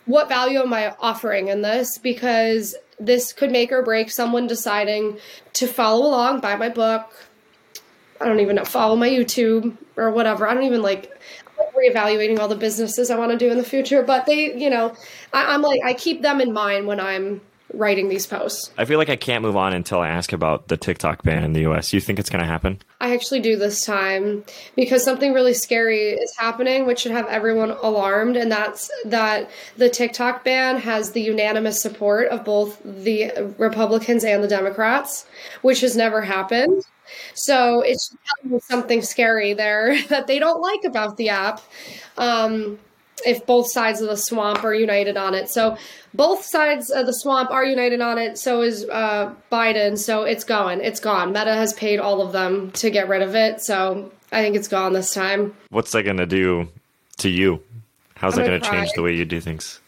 what 0.07 0.29
value 0.29 0.61
am 0.61 0.73
I 0.73 0.95
offering 1.01 1.49
in 1.49 1.63
this? 1.63 1.99
Because 1.99 2.75
this 2.99 3.33
could 3.33 3.51
make 3.51 3.71
or 3.71 3.83
break 3.83 4.11
someone 4.11 4.47
deciding 4.47 5.19
to 5.55 5.67
follow 5.67 6.07
along, 6.07 6.41
buy 6.41 6.57
my 6.57 6.69
book, 6.69 7.13
I 8.21 8.25
don't 8.25 8.41
even 8.41 8.57
know, 8.57 8.65
follow 8.65 8.97
my 8.97 9.11
YouTube 9.11 9.77
or 9.97 10.11
whatever. 10.11 10.49
I 10.49 10.55
don't 10.55 10.63
even 10.63 10.81
like 10.81 11.13
reevaluating 11.77 12.39
all 12.39 12.49
the 12.49 12.57
businesses 12.57 13.11
I 13.11 13.19
want 13.19 13.33
to 13.33 13.39
do 13.39 13.51
in 13.51 13.59
the 13.59 13.65
future, 13.65 14.03
but 14.03 14.25
they, 14.25 14.57
you 14.57 14.71
know, 14.71 14.95
I, 15.33 15.53
I'm 15.53 15.61
like, 15.61 15.81
I 15.85 15.93
keep 15.93 16.23
them 16.23 16.41
in 16.41 16.53
mind 16.53 16.87
when 16.87 17.01
I'm 17.01 17.43
writing 17.73 18.09
these 18.09 18.27
posts. 18.27 18.71
I 18.79 18.85
feel 18.85 18.99
like 18.99 19.09
I 19.09 19.17
can't 19.17 19.43
move 19.43 19.57
on 19.57 19.73
until 19.73 20.01
I 20.01 20.09
ask 20.09 20.33
about 20.33 20.69
the 20.69 20.77
TikTok 20.77 21.23
ban 21.23 21.45
in 21.45 21.53
the 21.53 21.67
US. 21.71 21.93
You 21.93 22.01
think 22.01 22.19
it's 22.19 22.31
going 22.31 22.41
to 22.41 22.47
happen? 22.47 22.81
I 23.01 23.15
actually 23.15 23.41
do 23.41 23.57
this 23.57 23.85
time 23.85 24.45
because 24.75 25.05
something 25.05 25.33
really 25.33 25.55
scary 25.55 26.11
is 26.11 26.35
happening, 26.39 26.87
which 26.87 27.01
should 27.01 27.13
have 27.13 27.27
everyone 27.27 27.71
alarmed, 27.71 28.37
and 28.37 28.51
that's 28.51 28.91
that 29.05 29.51
the 29.77 29.91
TikTok 29.91 30.45
ban 30.45 30.79
has 30.79 31.13
the 31.13 31.21
unanimous 31.21 31.81
support 31.81 32.29
of 32.29 32.45
both 32.45 32.81
the 32.85 33.55
Republicans 33.59 34.25
and 34.25 34.43
the 34.43 34.49
Democrats, 34.49 35.27
which 35.63 35.81
has 35.81 35.97
never 35.97 36.23
happened. 36.23 36.83
So 37.35 37.81
it's 37.83 38.15
something 38.61 39.03
scary 39.03 39.53
there 39.53 40.01
that 40.09 40.27
they 40.27 40.39
don't 40.39 40.61
like 40.61 40.85
about 40.85 41.17
the 41.17 41.29
app. 41.31 41.61
Um, 42.17 42.79
if 43.25 43.47
both 43.47 43.71
sides 43.71 44.01
of 44.01 44.09
the 44.09 44.17
swamp 44.17 44.63
are 44.65 44.75
united 44.75 45.17
on 45.17 45.35
it. 45.35 45.49
So 45.49 45.77
both 46.15 46.45
sides 46.45 46.91
of 46.91 47.07
the 47.07 47.13
swamp 47.13 47.51
are 47.51 47.65
united 47.65 48.01
on 48.01 48.19
it. 48.19 48.39
So 48.39 48.63
is 48.63 48.85
uh, 48.89 49.35
Biden. 49.51 49.99
So 49.99 50.23
it's 50.25 50.45
going. 50.45 50.81
It's 50.81 51.01
gone. 51.01 51.33
Meta 51.33 51.55
has 51.55 51.73
paid 51.73 51.99
all 51.99 52.21
of 52.21 52.33
them 52.33 52.71
to 52.73 52.91
get 52.91 53.09
rid 53.09 53.23
of 53.23 53.35
it. 53.35 53.63
So 53.63 54.13
I 54.33 54.43
think 54.43 54.57
it's 54.57 54.69
gone 54.69 54.93
this 54.93 55.15
time. 55.15 55.55
What's 55.71 55.93
that 55.93 56.03
going 56.03 56.19
to 56.19 56.27
do 56.27 56.69
to 57.19 57.29
you? 57.29 57.63
How's 58.17 58.35
I'm 58.39 58.45
that 58.45 58.49
going 58.49 58.61
to 58.61 58.71
change 58.71 58.93
the 58.95 59.03
way 59.03 59.15
you 59.15 59.25
do 59.25 59.41
things? 59.41 59.81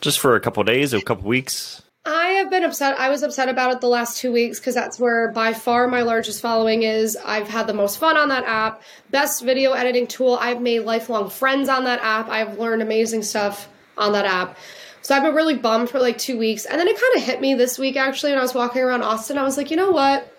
Just 0.00 0.18
for 0.20 0.36
a 0.36 0.40
couple 0.40 0.62
days, 0.64 0.92
a 0.92 1.00
couple 1.00 1.28
weeks? 1.28 1.82
I 2.10 2.28
have 2.28 2.48
been 2.48 2.64
upset. 2.64 2.98
I 2.98 3.10
was 3.10 3.22
upset 3.22 3.50
about 3.50 3.70
it 3.70 3.80
the 3.82 3.86
last 3.86 4.16
two 4.16 4.32
weeks 4.32 4.58
because 4.58 4.74
that's 4.74 4.98
where 4.98 5.30
by 5.30 5.52
far 5.52 5.86
my 5.88 6.00
largest 6.00 6.40
following 6.40 6.82
is. 6.82 7.18
I've 7.22 7.48
had 7.48 7.66
the 7.66 7.74
most 7.74 7.98
fun 7.98 8.16
on 8.16 8.30
that 8.30 8.44
app. 8.44 8.82
Best 9.10 9.44
video 9.44 9.72
editing 9.72 10.06
tool. 10.06 10.38
I've 10.40 10.62
made 10.62 10.80
lifelong 10.80 11.28
friends 11.28 11.68
on 11.68 11.84
that 11.84 12.00
app. 12.00 12.30
I've 12.30 12.58
learned 12.58 12.80
amazing 12.80 13.24
stuff 13.24 13.68
on 13.98 14.12
that 14.12 14.24
app. 14.24 14.56
So 15.02 15.14
I've 15.14 15.22
been 15.22 15.34
really 15.34 15.56
bummed 15.56 15.90
for 15.90 15.98
like 15.98 16.16
two 16.16 16.38
weeks. 16.38 16.64
And 16.64 16.80
then 16.80 16.88
it 16.88 16.98
kind 16.98 17.16
of 17.16 17.22
hit 17.24 17.42
me 17.42 17.52
this 17.52 17.78
week 17.78 17.96
actually 17.96 18.32
when 18.32 18.38
I 18.38 18.42
was 18.42 18.54
walking 18.54 18.80
around 18.80 19.02
Austin. 19.02 19.36
I 19.36 19.42
was 19.42 19.58
like, 19.58 19.70
you 19.70 19.76
know 19.76 19.90
what? 19.90 20.34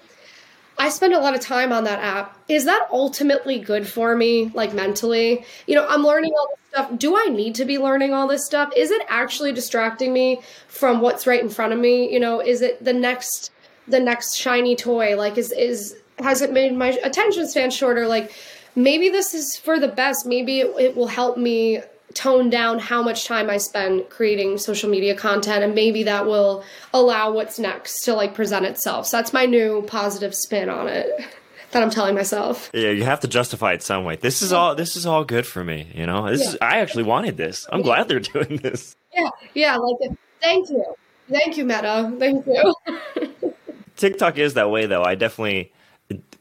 I 0.80 0.88
spend 0.88 1.14
a 1.14 1.20
lot 1.20 1.36
of 1.36 1.42
time 1.42 1.74
on 1.74 1.84
that 1.84 2.00
app. 2.00 2.38
Is 2.48 2.64
that 2.64 2.88
ultimately 2.90 3.60
good 3.60 3.86
for 3.86 4.16
me, 4.16 4.50
like 4.54 4.74
mentally? 4.74 5.46
You 5.68 5.76
know, 5.76 5.86
I'm 5.86 6.04
learning 6.04 6.32
all 6.40 6.48
this 6.48 6.60
stuff. 6.70 6.98
Do 6.98 7.18
I 7.18 7.26
need 7.26 7.54
to 7.56 7.66
be 7.66 7.78
learning 7.78 8.14
all 8.14 8.28
this 8.28 8.46
stuff? 8.46 8.72
Is 8.78 8.90
it 8.90 9.02
actually 9.10 9.52
distracting 9.52 10.14
me 10.14 10.42
from 10.70 11.02
what's 11.02 11.28
right 11.28 11.42
in 11.42 11.50
front 11.50 11.74
of 11.74 11.80
me? 11.80 12.12
You 12.12 12.22
know, 12.22 12.40
is 12.40 12.62
it 12.62 12.84
the 12.84 12.94
next 12.94 13.52
the 13.90 14.00
next 14.00 14.36
shiny 14.36 14.78
toy? 14.78 15.18
Like 15.18 15.38
is 15.38 15.52
is 15.52 15.98
has 16.18 16.42
it 16.42 16.54
made 16.54 16.74
my 16.74 16.98
attention 17.04 17.46
span 17.50 17.72
shorter? 17.72 18.08
Like 18.08 18.32
maybe 18.74 19.10
this 19.10 19.34
is 19.34 19.58
for 19.58 19.80
the 19.80 19.90
best. 19.90 20.26
Maybe 20.26 20.62
it, 20.62 20.74
it 20.80 20.96
will 20.96 21.08
help 21.08 21.38
me 21.38 21.82
tone 22.14 22.50
down 22.50 22.80
how 22.80 23.04
much 23.04 23.26
time 23.26 23.50
I 23.50 23.58
spend 23.58 24.10
creating 24.10 24.58
social 24.58 24.90
media 24.90 25.16
content 25.16 25.64
and 25.64 25.76
maybe 25.76 26.04
that 26.04 26.26
will 26.26 26.64
allow 26.94 27.32
what's 27.32 27.60
next 27.60 28.02
to 28.06 28.14
like 28.14 28.34
present 28.34 28.66
itself. 28.66 29.08
So 29.08 29.18
that's 29.18 29.34
my 29.34 29.46
new 29.46 29.84
positive 29.84 30.34
spin 30.34 30.70
on 30.70 30.88
it 30.88 31.08
that 31.72 31.84
I'm 31.84 31.90
telling 31.90 32.16
myself. 32.16 32.70
Yeah, 32.74 32.90
you 32.90 33.04
have 33.04 33.20
to 33.22 33.28
justify 33.28 33.74
it 33.74 33.84
some 33.84 34.04
way. 34.04 34.16
This 34.16 34.42
is 34.42 34.52
all 34.52 34.76
this 34.76 34.96
is 34.96 35.06
all 35.06 35.24
good 35.24 35.46
for 35.46 35.64
me, 35.64 35.92
you 35.94 36.06
know. 36.06 36.30
This 36.30 36.42
yeah. 36.42 36.50
is 36.50 36.58
I 36.62 36.80
actually 36.80 37.04
wanted 37.04 37.38
this. 37.38 37.68
I'm 37.72 37.82
glad 37.82 38.08
they're 38.08 38.20
doing 38.20 38.58
this. 38.58 38.96
Yeah. 39.14 39.30
Yeah, 39.54 39.78
like 39.78 40.12
thank 40.42 40.70
you. 40.70 40.86
Thank 41.30 41.58
you, 41.58 41.66
Meta. 41.66 42.12
Thank 42.18 42.46
you. 42.48 42.74
TikTok 43.98 44.38
is 44.38 44.56
that 44.56 44.72
way 44.72 44.88
though. 44.88 45.04
I 45.04 45.16
definitely 45.16 45.72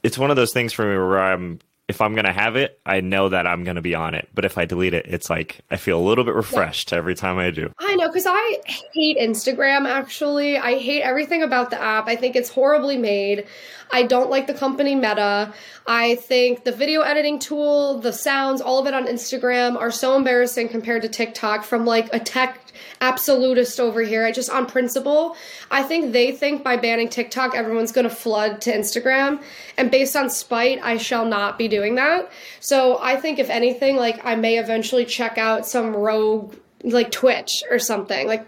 it's 0.03 0.17
one 0.17 0.31
of 0.31 0.37
those 0.37 0.53
things 0.53 0.73
for 0.73 0.85
me 0.85 0.97
where 0.97 1.21
I'm 1.21 1.59
if 1.89 2.03
I'm 2.03 2.15
gonna 2.15 2.33
have 2.33 2.55
it, 2.57 2.79
I 2.85 3.01
know 3.01 3.31
that 3.31 3.47
I'm 3.47 3.65
gonna 3.65 3.81
be 3.81 3.95
on 3.95 4.15
it. 4.15 4.29
But 4.35 4.45
if 4.45 4.59
I 4.59 4.67
delete 4.67 4.93
it, 4.93 5.07
it's 5.09 5.31
like 5.31 5.61
I 5.71 5.77
feel 5.77 5.99
a 5.99 6.05
little 6.05 6.23
bit 6.23 6.35
refreshed 6.35 6.93
yeah. 6.93 6.99
every 6.99 7.15
time 7.15 7.39
I 7.39 7.51
do. 7.51 7.73
I 7.79 7.95
know 7.97 8.09
because 8.09 8.27
I 8.29 8.61
hate 8.93 9.17
Instagram. 9.17 9.87
Actually, 9.87 10.59
I 10.59 10.79
hate 10.79 11.01
everything 11.01 11.43
about 11.43 11.71
the 11.71 11.81
app. 11.81 12.07
I 12.07 12.17
think 12.17 12.37
it's 12.37 12.51
horribly 12.51 12.99
made. 12.99 13.47
I 13.91 14.03
don't 14.03 14.29
like 14.29 14.47
the 14.47 14.55
company 14.55 14.95
Meta. 14.95 15.55
I 15.87 16.17
think 16.17 16.65
the 16.65 16.73
video 16.73 17.01
editing 17.01 17.39
tool, 17.39 18.01
the 18.01 18.13
sounds, 18.13 18.61
all 18.61 18.79
of 18.79 18.87
it 18.87 18.93
on 18.93 19.07
Instagram 19.07 19.77
are 19.77 19.91
so 19.91 20.15
embarrassing 20.15 20.69
compared 20.69 21.01
to 21.03 21.09
TikTok. 21.09 21.65
From 21.65 21.87
like 21.87 22.13
a 22.13 22.21
tech 22.21 22.61
absolutist 23.01 23.81
over 23.81 24.03
here. 24.03 24.25
I 24.25 24.33
just 24.33 24.51
on 24.51 24.67
principle, 24.67 25.37
I 25.71 25.83
think 25.83 26.13
they 26.13 26.33
think 26.33 26.63
by 26.65 26.77
banning 26.77 27.09
TikTok, 27.09 27.55
everyone's 27.55 27.93
going 27.93 28.09
to 28.09 28.15
flood 28.15 28.61
to 28.63 28.73
Instagram. 28.73 29.43
And 29.77 29.91
based 29.91 30.17
on 30.17 30.31
spite, 30.31 30.81
I 30.83 30.97
shall 30.97 31.25
not 31.25 31.59
be 31.59 31.69
doing 31.69 31.95
that. 31.97 32.31
So 32.61 32.99
I 33.01 33.17
think 33.17 33.39
if 33.39 33.51
anything, 33.51 33.97
like 33.97 34.25
I 34.25 34.35
may 34.35 34.59
eventually 34.59 35.05
check 35.05 35.39
out 35.39 35.67
some 35.67 35.95
rogue 35.95 36.55
like 36.85 37.11
Twitch 37.11 37.63
or 37.71 37.79
something. 37.79 38.27
Like 38.27 38.47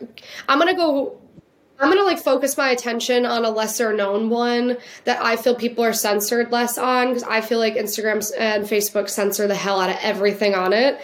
I'm 0.49 0.61
to 0.61 0.75
go 0.75 1.21
I'm 1.81 1.89
gonna 1.89 2.05
like 2.05 2.19
focus 2.19 2.59
my 2.59 2.69
attention 2.69 3.25
on 3.25 3.47
a 3.47 3.51
lesser 3.51 3.95
known 3.95 4.29
one 4.29 4.77
that 5.05 5.25
I 5.25 5.37
feel 5.37 5.55
people 5.55 5.83
are 5.83 5.95
censored 5.95 6.53
less 6.53 6.77
on 6.77 7.09
because 7.09 7.23
I 7.23 7.41
feel 7.41 7.59
like 7.59 7.75
Instagram 7.75 8.31
and 8.39 8.65
Facebook 8.65 9.09
censor 9.09 9.47
the 9.47 9.55
hell 9.55 9.81
out 9.81 9.89
of 9.89 9.97
everything 10.03 10.55
on 10.55 10.75
it, 10.75 11.01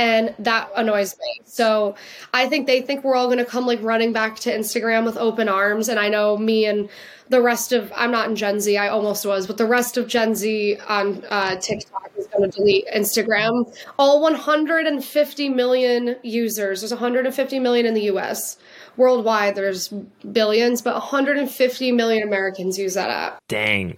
and 0.00 0.34
that 0.38 0.70
annoys 0.76 1.14
me. 1.18 1.42
So 1.44 1.94
I 2.32 2.46
think 2.46 2.66
they 2.66 2.80
think 2.80 3.04
we're 3.04 3.14
all 3.14 3.28
gonna 3.28 3.44
come 3.44 3.66
like 3.66 3.82
running 3.82 4.14
back 4.14 4.36
to 4.40 4.50
Instagram 4.50 5.04
with 5.04 5.18
open 5.18 5.46
arms, 5.48 5.90
and 5.90 6.00
I 6.00 6.08
know 6.08 6.38
me 6.38 6.64
and 6.64 6.88
the 7.28 7.42
rest 7.42 7.72
of 7.72 7.92
I'm 7.94 8.10
not 8.10 8.28
in 8.28 8.34
Gen 8.34 8.60
Z, 8.60 8.76
I 8.76 8.88
almost 8.88 9.26
was, 9.26 9.46
but 9.46 9.58
the 9.58 9.66
rest 9.66 9.98
of 9.98 10.08
Gen 10.08 10.34
Z 10.34 10.78
on 10.88 11.22
uh, 11.28 11.56
TikTok 11.56 12.10
is 12.16 12.26
going 12.28 12.50
to 12.50 12.56
delete 12.56 12.86
Instagram. 12.88 13.72
All 13.98 14.20
150 14.22 15.48
million 15.50 16.16
users. 16.22 16.80
There's 16.80 16.90
150 16.90 17.60
million 17.60 17.86
in 17.86 17.94
the 17.94 18.02
U.S 18.04 18.56
worldwide 18.96 19.54
there's 19.54 19.88
billions, 20.32 20.82
but 20.82 20.94
150 20.94 21.92
million 21.92 22.22
Americans 22.26 22.78
use 22.78 22.94
that 22.94 23.08
app. 23.08 23.40
Dang. 23.48 23.96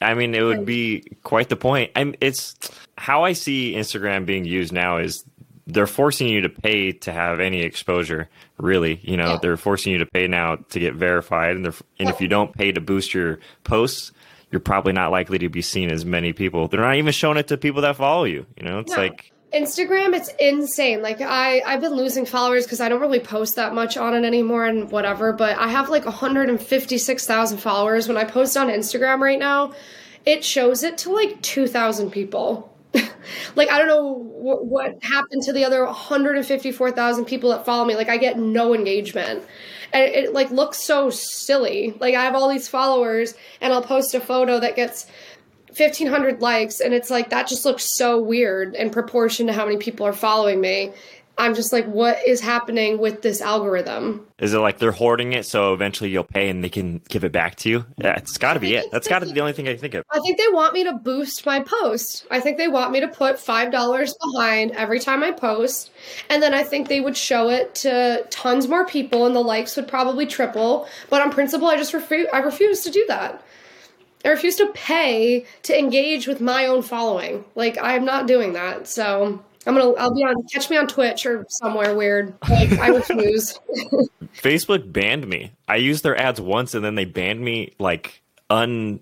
I 0.00 0.14
mean, 0.14 0.34
it 0.34 0.42
would 0.42 0.66
be 0.66 1.04
quite 1.22 1.48
the 1.48 1.56
point. 1.56 1.90
I'm, 1.96 2.14
it's 2.20 2.54
how 2.98 3.24
I 3.24 3.32
see 3.32 3.74
Instagram 3.74 4.26
being 4.26 4.44
used 4.44 4.72
now 4.72 4.98
is 4.98 5.24
they're 5.66 5.86
forcing 5.86 6.28
you 6.28 6.42
to 6.42 6.48
pay 6.48 6.92
to 6.92 7.12
have 7.12 7.40
any 7.40 7.62
exposure. 7.62 8.28
Really, 8.58 9.00
you 9.02 9.16
know, 9.16 9.32
yeah. 9.32 9.38
they're 9.40 9.56
forcing 9.56 9.92
you 9.92 9.98
to 9.98 10.06
pay 10.06 10.26
now 10.26 10.56
to 10.56 10.80
get 10.80 10.94
verified, 10.94 11.56
and, 11.56 11.66
and 11.66 11.74
yeah. 11.98 12.10
if 12.10 12.20
you 12.20 12.28
don't 12.28 12.54
pay 12.54 12.72
to 12.72 12.80
boost 12.80 13.14
your 13.14 13.38
posts, 13.64 14.12
you're 14.50 14.60
probably 14.60 14.92
not 14.92 15.10
likely 15.10 15.38
to 15.38 15.48
be 15.48 15.62
seen 15.62 15.90
as 15.90 16.04
many 16.04 16.32
people. 16.32 16.68
They're 16.68 16.80
not 16.80 16.96
even 16.96 17.12
showing 17.12 17.38
it 17.38 17.48
to 17.48 17.56
people 17.56 17.82
that 17.82 17.96
follow 17.96 18.24
you. 18.24 18.46
You 18.56 18.64
know, 18.64 18.78
it's 18.78 18.92
no. 18.92 18.98
like 18.98 19.32
Instagram, 19.54 20.14
it's 20.14 20.30
insane. 20.40 21.00
Like 21.00 21.20
I, 21.20 21.62
I've 21.64 21.80
been 21.80 21.94
losing 21.94 22.26
followers 22.26 22.64
because 22.64 22.80
I 22.80 22.88
don't 22.88 23.00
really 23.00 23.20
post 23.20 23.56
that 23.56 23.72
much 23.72 23.96
on 23.96 24.14
it 24.14 24.24
anymore 24.24 24.66
and 24.66 24.90
whatever. 24.90 25.32
But 25.32 25.56
I 25.56 25.68
have 25.68 25.88
like 25.88 26.04
156,000 26.04 27.58
followers. 27.58 28.08
When 28.08 28.16
I 28.16 28.24
post 28.24 28.56
on 28.56 28.68
Instagram 28.68 29.20
right 29.20 29.38
now, 29.38 29.72
it 30.26 30.44
shows 30.44 30.82
it 30.82 30.98
to 30.98 31.12
like 31.12 31.40
2,000 31.42 32.10
people. 32.10 32.73
like 33.56 33.70
I 33.70 33.78
don't 33.78 33.88
know 33.88 34.12
what, 34.12 34.66
what 34.66 35.02
happened 35.02 35.42
to 35.42 35.52
the 35.52 35.64
other 35.64 35.84
154,000 35.84 37.24
people 37.24 37.50
that 37.50 37.64
follow 37.64 37.84
me. 37.84 37.96
Like 37.96 38.08
I 38.08 38.16
get 38.16 38.38
no 38.38 38.74
engagement. 38.74 39.44
And 39.92 40.04
it, 40.04 40.24
it 40.24 40.32
like 40.32 40.50
looks 40.50 40.82
so 40.82 41.10
silly. 41.10 41.94
Like 42.00 42.14
I 42.14 42.22
have 42.22 42.34
all 42.34 42.48
these 42.48 42.68
followers 42.68 43.34
and 43.60 43.72
I'll 43.72 43.82
post 43.82 44.14
a 44.14 44.20
photo 44.20 44.60
that 44.60 44.76
gets 44.76 45.06
1500 45.68 46.40
likes 46.40 46.78
and 46.80 46.94
it's 46.94 47.10
like 47.10 47.30
that 47.30 47.48
just 47.48 47.64
looks 47.64 47.96
so 47.96 48.20
weird 48.20 48.76
in 48.76 48.90
proportion 48.90 49.48
to 49.48 49.52
how 49.52 49.64
many 49.64 49.76
people 49.76 50.06
are 50.06 50.12
following 50.12 50.60
me 50.60 50.92
i'm 51.38 51.54
just 51.54 51.72
like 51.72 51.86
what 51.86 52.18
is 52.26 52.40
happening 52.40 52.98
with 52.98 53.22
this 53.22 53.40
algorithm? 53.40 54.26
Is 54.38 54.52
it 54.52 54.58
like 54.58 54.78
they're 54.78 54.92
hoarding 54.92 55.32
it 55.32 55.46
so 55.46 55.72
eventually 55.72 56.10
you'll 56.10 56.24
pay 56.24 56.48
and 56.48 56.62
they 56.62 56.68
can 56.68 57.00
give 57.08 57.24
it 57.24 57.32
back 57.32 57.56
to 57.56 57.68
you? 57.68 57.84
Yeah 57.96 58.16
it's 58.16 58.36
got 58.38 58.54
to 58.54 58.60
be 58.60 58.74
it. 58.74 58.90
that's 58.90 59.08
got 59.08 59.20
to 59.20 59.26
be 59.26 59.32
the 59.32 59.40
only 59.40 59.52
thing 59.52 59.68
i 59.68 59.76
think 59.76 59.94
of. 59.94 60.04
I 60.10 60.18
think 60.20 60.38
they 60.38 60.48
want 60.48 60.74
me 60.74 60.84
to 60.84 60.92
boost 60.92 61.46
my 61.46 61.60
post. 61.60 62.26
I 62.30 62.40
think 62.40 62.58
they 62.58 62.68
want 62.68 62.92
me 62.92 63.00
to 63.00 63.08
put 63.08 63.38
five 63.38 63.70
dollars 63.70 64.14
behind 64.32 64.72
every 64.72 65.00
time 65.00 65.22
i 65.22 65.30
post 65.30 65.90
and 66.28 66.42
then 66.42 66.54
i 66.54 66.62
think 66.62 66.88
they 66.88 67.00
would 67.00 67.16
show 67.16 67.48
it 67.48 67.74
to 67.76 68.26
tons 68.30 68.68
more 68.68 68.86
people 68.86 69.26
and 69.26 69.34
the 69.34 69.40
likes 69.40 69.76
would 69.76 69.88
probably 69.88 70.26
triple 70.26 70.88
but 71.10 71.22
on 71.22 71.30
principle 71.30 71.68
i 71.68 71.76
just 71.76 71.94
refuse 71.94 72.26
i 72.32 72.38
refuse 72.38 72.82
to 72.82 72.90
do 72.90 73.04
that. 73.08 73.42
I 74.24 74.30
refuse 74.30 74.56
to 74.56 74.66
pay 74.72 75.44
to 75.64 75.78
engage 75.78 76.26
with 76.26 76.40
my 76.40 76.64
own 76.66 76.80
following. 76.80 77.44
Like 77.54 77.76
I'm 77.80 78.06
not 78.06 78.26
doing 78.26 78.54
that. 78.54 78.88
So 78.88 79.44
I'm 79.66 79.74
gonna 79.74 79.92
I'll 79.92 80.14
be 80.14 80.24
on 80.24 80.42
catch 80.44 80.70
me 80.70 80.76
on 80.76 80.86
Twitch 80.86 81.26
or 81.26 81.46
somewhere 81.48 81.94
weird. 81.94 82.34
Like 82.48 82.72
I 82.72 82.88
refuse. 82.88 83.58
Facebook 84.36 84.92
banned 84.92 85.26
me. 85.26 85.52
I 85.68 85.76
used 85.76 86.02
their 86.02 86.20
ads 86.20 86.40
once 86.40 86.74
and 86.74 86.84
then 86.84 86.94
they 86.94 87.04
banned 87.04 87.40
me 87.40 87.74
like 87.78 88.22
un 88.50 89.00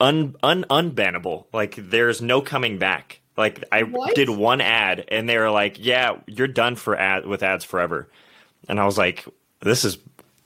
un 0.00 0.36
un 0.42 0.64
unbannable. 0.70 1.46
Like 1.52 1.76
there's 1.76 2.22
no 2.22 2.40
coming 2.40 2.78
back. 2.78 3.20
Like 3.36 3.64
I 3.72 3.84
what? 3.84 4.14
did 4.14 4.28
one 4.30 4.60
ad 4.60 5.04
and 5.08 5.28
they 5.28 5.38
were 5.38 5.50
like, 5.50 5.76
"Yeah, 5.78 6.18
you're 6.26 6.48
done 6.48 6.76
for 6.76 6.96
ad 6.96 7.26
with 7.26 7.42
ads 7.42 7.64
forever." 7.64 8.08
And 8.68 8.80
I 8.80 8.86
was 8.86 8.98
like, 8.98 9.24
"This 9.60 9.84
is 9.84 9.98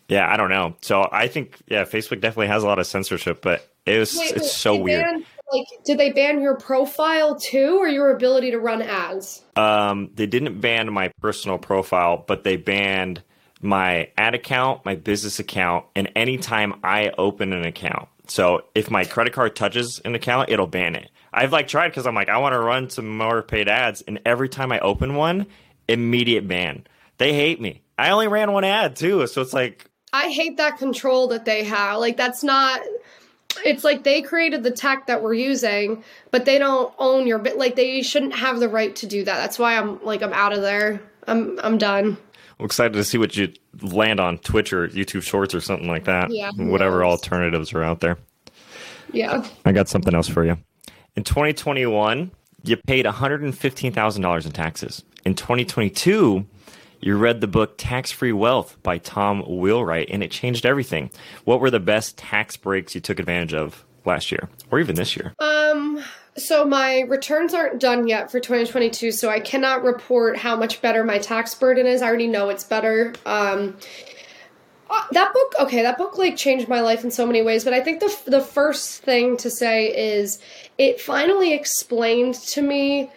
yeah, 0.09 0.31
I 0.31 0.37
don't 0.37 0.51
know." 0.51 0.77
So 0.83 1.09
I 1.11 1.29
think 1.29 1.59
yeah, 1.69 1.85
Facebook 1.85 2.21
definitely 2.21 2.49
has 2.49 2.63
a 2.63 2.67
lot 2.67 2.79
of 2.79 2.87
censorship, 2.87 3.41
but 3.43 3.69
it 3.87 3.99
was 3.99 4.17
wait, 4.17 4.33
it's 4.33 4.43
wait, 4.43 4.51
so 4.51 4.77
weird. 4.77 5.05
Banned, 5.05 5.25
like, 5.53 5.67
did 5.85 5.99
they 5.99 6.11
ban 6.13 6.41
your 6.41 6.57
profile 6.57 7.37
too, 7.37 7.79
or 7.79 7.89
your 7.89 8.11
ability 8.11 8.51
to 8.53 8.59
run 8.59 8.83
ads? 8.83 9.43
Um, 9.57 10.11
they 10.15 10.27
didn't 10.27 10.61
ban 10.61 10.93
my 10.93 11.13
personal 11.21 11.59
profile, 11.59 12.25
but 12.27 12.45
they 12.45 12.57
banned 12.57 13.23
my 13.61 14.11
ad 14.19 14.35
account, 14.35 14.85
my 14.85 14.97
business 14.97 15.39
account, 15.39 15.87
and 15.95 16.11
anytime 16.17 16.81
I 16.83 17.13
open 17.17 17.53
an 17.53 17.65
account. 17.65 18.09
So 18.27 18.65
if 18.75 18.91
my 18.91 19.05
credit 19.05 19.33
card 19.33 19.55
touches 19.57 20.01
an 20.05 20.15
account, 20.15 20.51
it'll 20.51 20.67
ban 20.67 20.95
it. 20.95 21.11
I've 21.33 21.53
like 21.53 21.69
tried 21.69 21.89
because 21.89 22.07
I'm 22.07 22.15
like 22.15 22.29
I 22.29 22.39
want 22.39 22.53
to 22.53 22.59
run 22.59 22.91
some 22.91 23.17
more 23.17 23.43
paid 23.43 23.69
ads, 23.69 24.03
and 24.03 24.21
every 24.27 24.49
time 24.49 24.73
I 24.73 24.81
open 24.81 25.15
one, 25.15 25.47
immediate 25.89 26.47
ban. 26.47 26.87
They 27.19 27.33
hate 27.33 27.61
me. 27.61 27.83
I 27.99 28.11
only 28.11 28.29
ran 28.29 28.53
one 28.53 28.65
ad 28.65 28.97
too, 28.97 29.27
so 29.27 29.41
it's 29.41 29.53
like 29.53 29.89
I 30.13 30.29
hate 30.29 30.57
that 30.59 30.79
control 30.79 31.29
that 31.29 31.45
they 31.45 31.65
have. 31.65 32.01
Like 32.01 32.17
that's 32.17 32.43
not 32.43 32.81
it's 33.65 33.85
like 33.85 34.05
they 34.05 34.23
created 34.23 34.63
the 34.63 34.71
tech 34.71 35.07
that 35.07 35.23
we're 35.23 35.35
using, 35.35 36.03
but 36.31 36.45
they 36.45 36.59
don't 36.59 36.93
own 36.99 37.27
your 37.27 37.39
bit. 37.39 37.59
Like 37.59 37.77
they 37.77 38.03
shouldn't 38.03 38.35
have 38.35 38.61
the 38.61 38.69
right 38.69 38.95
to 38.97 39.07
do 39.07 39.25
that. 39.25 39.37
That's 39.37 39.59
why 39.59 39.77
I'm 39.77 40.03
like 40.05 40.23
I'm 40.23 40.33
out 40.33 40.53
of 40.53 40.63
there. 40.63 41.01
I'm 41.27 41.59
I'm 41.63 41.79
done. 41.79 42.17
I'm 42.59 42.67
excited 42.67 42.93
to 42.95 43.05
see 43.05 43.19
what 43.19 43.37
you 43.37 43.53
land 43.81 44.21
on 44.21 44.39
Twitch 44.39 44.73
or 44.73 44.89
YouTube 44.89 45.23
Shorts 45.23 45.55
or 45.55 45.61
something 45.61 45.89
like 45.89 46.05
that. 46.05 46.31
Yeah. 46.31 46.51
Whatever 46.57 47.05
alternatives 47.05 47.73
are 47.73 47.83
out 47.83 48.01
there. 48.01 48.19
Yeah. 49.13 49.47
I 49.65 49.73
got 49.73 49.89
something 49.89 50.15
else 50.15 50.29
for 50.29 50.45
you. 50.45 50.57
In 51.17 51.25
2021, 51.25 52.31
you 52.65 52.77
paid 52.77 53.05
$115,000 53.05 54.47
in 54.47 54.53
taxes. 54.53 55.03
In 55.25 55.35
2022, 55.35 56.47
you 57.03 57.17
read 57.17 57.41
the 57.41 57.47
book 57.49 57.75
Tax 57.77 58.11
Free 58.11 58.33
Wealth 58.33 58.77
by 58.83 58.99
Tom 58.99 59.43
Wheelwright, 59.43 60.09
and 60.11 60.23
it 60.23 60.31
changed 60.31 60.65
everything. 60.65 61.11
What 61.45 61.61
were 61.61 61.71
the 61.71 61.81
best 61.81 62.17
tax 62.17 62.57
breaks 62.57 62.95
you 62.95 63.01
took 63.01 63.19
advantage 63.19 63.53
of 63.55 63.85
last 64.05 64.31
year, 64.33 64.49
or 64.71 64.81
even 64.81 64.95
this 64.95 65.17
year? 65.17 65.35
Um, 65.39 66.03
so 66.37 66.65
my 66.65 67.01
returns 67.01 67.55
aren't 67.55 67.81
done 67.81 68.07
yet 68.07 68.31
for 68.31 68.41
2022, 68.41 69.13
so 69.13 69.29
I 69.29 69.41
cannot 69.41 69.83
report 69.83 70.37
how 70.39 70.57
much 70.57 70.81
better 70.81 71.05
my 71.05 71.19
tax 71.19 71.55
burden 71.55 71.87
is. 71.87 72.03
I 72.03 72.07
already 72.07 72.29
know 72.29 72.49
it's 72.49 72.65
better. 72.65 73.13
Um, 73.27 73.77
Uh, 74.91 75.03
that 75.13 75.33
book, 75.33 75.55
okay, 75.59 75.81
that 75.81 75.97
book 75.97 76.19
like 76.19 76.37
changed 76.37 76.69
my 76.69 76.81
life 76.83 77.03
in 77.03 77.11
so 77.11 77.27
many 77.27 77.41
ways. 77.41 77.65
But 77.65 77.73
I 77.73 77.81
think 77.81 78.01
the 78.01 78.15
the 78.27 78.43
first 78.43 79.03
thing 79.03 79.39
to 79.39 79.49
say 79.49 79.87
is 79.87 80.39
it 80.77 81.01
finally 81.01 81.55
explained 81.55 82.35
to 82.35 82.61
me 82.61 83.11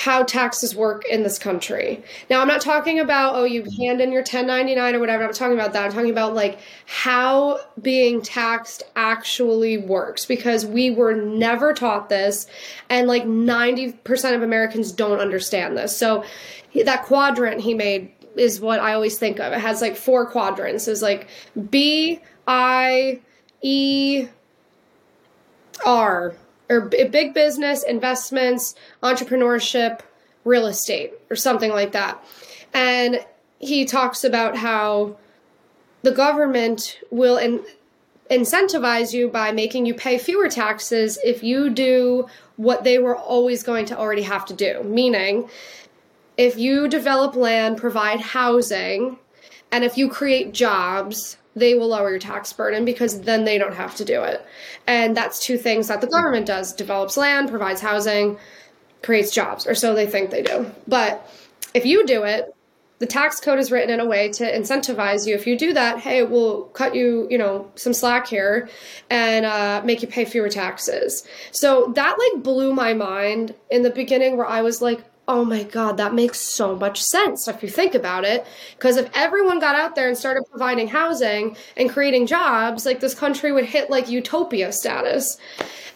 how 0.00 0.22
taxes 0.22 0.74
work 0.74 1.04
in 1.10 1.22
this 1.24 1.38
country. 1.38 2.02
Now, 2.30 2.40
I'm 2.40 2.48
not 2.48 2.62
talking 2.62 2.98
about, 3.00 3.34
oh, 3.34 3.44
you 3.44 3.64
mm-hmm. 3.64 3.82
hand 3.82 4.00
in 4.00 4.12
your 4.12 4.22
1099 4.22 4.94
or 4.94 4.98
whatever. 4.98 5.24
I'm 5.24 5.32
talking 5.34 5.52
about 5.52 5.74
that. 5.74 5.84
I'm 5.84 5.92
talking 5.92 6.10
about 6.10 6.34
like 6.34 6.58
how 6.86 7.60
being 7.82 8.22
taxed 8.22 8.82
actually 8.96 9.76
works 9.76 10.24
because 10.24 10.64
we 10.64 10.88
were 10.90 11.12
never 11.12 11.74
taught 11.74 12.08
this. 12.08 12.46
And 12.88 13.08
like 13.08 13.24
90% 13.24 14.34
of 14.34 14.42
Americans 14.42 14.90
don't 14.90 15.20
understand 15.20 15.76
this. 15.76 15.94
So 15.94 16.24
that 16.82 17.04
quadrant 17.04 17.60
he 17.60 17.74
made 17.74 18.10
is 18.36 18.58
what 18.58 18.80
I 18.80 18.94
always 18.94 19.18
think 19.18 19.38
of. 19.38 19.52
It 19.52 19.60
has 19.60 19.82
like 19.82 19.96
four 19.96 20.24
quadrants. 20.24 20.88
It's 20.88 21.02
like 21.02 21.28
B, 21.68 22.20
I, 22.46 23.20
E, 23.60 24.28
R 25.84 26.34
or 26.70 26.80
big 26.80 27.34
business, 27.34 27.82
investments, 27.82 28.74
entrepreneurship, 29.02 30.00
real 30.44 30.66
estate, 30.66 31.12
or 31.28 31.36
something 31.36 31.70
like 31.70 31.92
that. 31.92 32.24
And 32.72 33.26
he 33.58 33.84
talks 33.84 34.24
about 34.24 34.56
how 34.56 35.16
the 36.02 36.12
government 36.12 36.98
will 37.10 37.36
in- 37.36 37.64
incentivize 38.30 39.12
you 39.12 39.28
by 39.28 39.50
making 39.50 39.84
you 39.84 39.92
pay 39.92 40.16
fewer 40.16 40.48
taxes 40.48 41.18
if 41.24 41.42
you 41.42 41.68
do 41.68 42.26
what 42.56 42.84
they 42.84 42.98
were 42.98 43.16
always 43.16 43.62
going 43.62 43.84
to 43.86 43.98
already 43.98 44.22
have 44.22 44.46
to 44.46 44.54
do. 44.54 44.82
Meaning, 44.84 45.50
if 46.36 46.56
you 46.56 46.88
develop 46.88 47.34
land, 47.34 47.76
provide 47.76 48.20
housing, 48.20 49.18
and 49.72 49.84
if 49.84 49.98
you 49.98 50.08
create 50.08 50.54
jobs, 50.54 51.36
they 51.56 51.74
will 51.74 51.88
lower 51.88 52.10
your 52.10 52.18
tax 52.18 52.52
burden 52.52 52.84
because 52.84 53.22
then 53.22 53.44
they 53.44 53.58
don't 53.58 53.74
have 53.74 53.94
to 53.96 54.04
do 54.04 54.22
it. 54.22 54.44
And 54.86 55.16
that's 55.16 55.44
two 55.44 55.58
things 55.58 55.88
that 55.88 56.00
the 56.00 56.06
government 56.06 56.46
does 56.46 56.72
develops 56.72 57.16
land, 57.16 57.50
provides 57.50 57.80
housing, 57.80 58.38
creates 59.02 59.32
jobs, 59.32 59.66
or 59.66 59.74
so 59.74 59.94
they 59.94 60.06
think 60.06 60.30
they 60.30 60.42
do. 60.42 60.70
But 60.86 61.28
if 61.74 61.84
you 61.84 62.06
do 62.06 62.24
it, 62.24 62.54
the 63.00 63.06
tax 63.06 63.40
code 63.40 63.58
is 63.58 63.72
written 63.72 63.88
in 63.88 63.98
a 63.98 64.04
way 64.04 64.30
to 64.30 64.44
incentivize 64.44 65.26
you. 65.26 65.34
If 65.34 65.46
you 65.46 65.56
do 65.56 65.72
that, 65.72 65.98
hey, 66.00 66.22
we'll 66.22 66.64
cut 66.64 66.94
you, 66.94 67.26
you 67.30 67.38
know, 67.38 67.70
some 67.74 67.94
slack 67.94 68.26
here 68.26 68.68
and 69.08 69.46
uh, 69.46 69.80
make 69.84 70.02
you 70.02 70.08
pay 70.08 70.26
fewer 70.26 70.50
taxes. 70.50 71.26
So 71.50 71.92
that 71.96 72.16
like 72.18 72.42
blew 72.42 72.74
my 72.74 72.92
mind 72.92 73.54
in 73.70 73.82
the 73.82 73.90
beginning 73.90 74.36
where 74.36 74.46
I 74.46 74.60
was 74.60 74.82
like, 74.82 75.02
oh 75.30 75.44
my 75.44 75.62
God, 75.62 75.96
that 75.98 76.12
makes 76.12 76.40
so 76.40 76.74
much 76.74 77.00
sense 77.00 77.46
if 77.46 77.62
you 77.62 77.68
think 77.68 77.94
about 77.94 78.24
it. 78.24 78.44
Because 78.76 78.96
if 78.96 79.08
everyone 79.14 79.60
got 79.60 79.76
out 79.76 79.94
there 79.94 80.08
and 80.08 80.18
started 80.18 80.42
providing 80.50 80.88
housing 80.88 81.56
and 81.76 81.88
creating 81.88 82.26
jobs, 82.26 82.84
like 82.84 82.98
this 82.98 83.14
country 83.14 83.52
would 83.52 83.64
hit 83.64 83.90
like 83.90 84.08
utopia 84.08 84.72
status. 84.72 85.38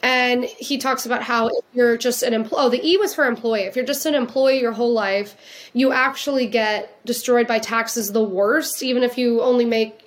And 0.04 0.44
he 0.44 0.78
talks 0.78 1.04
about 1.04 1.24
how 1.24 1.48
if 1.48 1.64
you're 1.72 1.96
just 1.96 2.22
an 2.22 2.32
employee, 2.32 2.60
oh, 2.60 2.68
the 2.68 2.88
E 2.88 2.96
was 2.96 3.12
for 3.12 3.24
employee. 3.24 3.62
If 3.62 3.74
you're 3.74 3.84
just 3.84 4.06
an 4.06 4.14
employee 4.14 4.60
your 4.60 4.70
whole 4.70 4.92
life, 4.92 5.36
you 5.72 5.90
actually 5.90 6.46
get 6.46 7.04
destroyed 7.04 7.48
by 7.48 7.58
taxes 7.58 8.12
the 8.12 8.22
worst, 8.22 8.84
even 8.84 9.02
if 9.02 9.18
you 9.18 9.42
only 9.42 9.64
make 9.64 10.00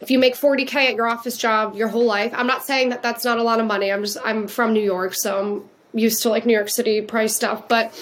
if 0.00 0.10
you 0.10 0.18
make 0.18 0.34
40k 0.34 0.74
at 0.76 0.94
your 0.94 1.06
office 1.06 1.36
job 1.36 1.76
your 1.76 1.88
whole 1.88 2.06
life 2.06 2.32
i'm 2.34 2.46
not 2.46 2.64
saying 2.64 2.88
that 2.88 3.02
that's 3.02 3.22
not 3.22 3.36
a 3.36 3.42
lot 3.42 3.60
of 3.60 3.66
money 3.66 3.92
i'm 3.92 4.02
just 4.02 4.16
i'm 4.24 4.48
from 4.48 4.72
new 4.72 4.80
york 4.80 5.12
so 5.12 5.38
i'm 5.38 5.68
used 5.92 6.22
to 6.22 6.30
like 6.30 6.46
new 6.46 6.54
york 6.54 6.70
city 6.70 7.02
price 7.02 7.36
stuff 7.36 7.68
but 7.68 7.92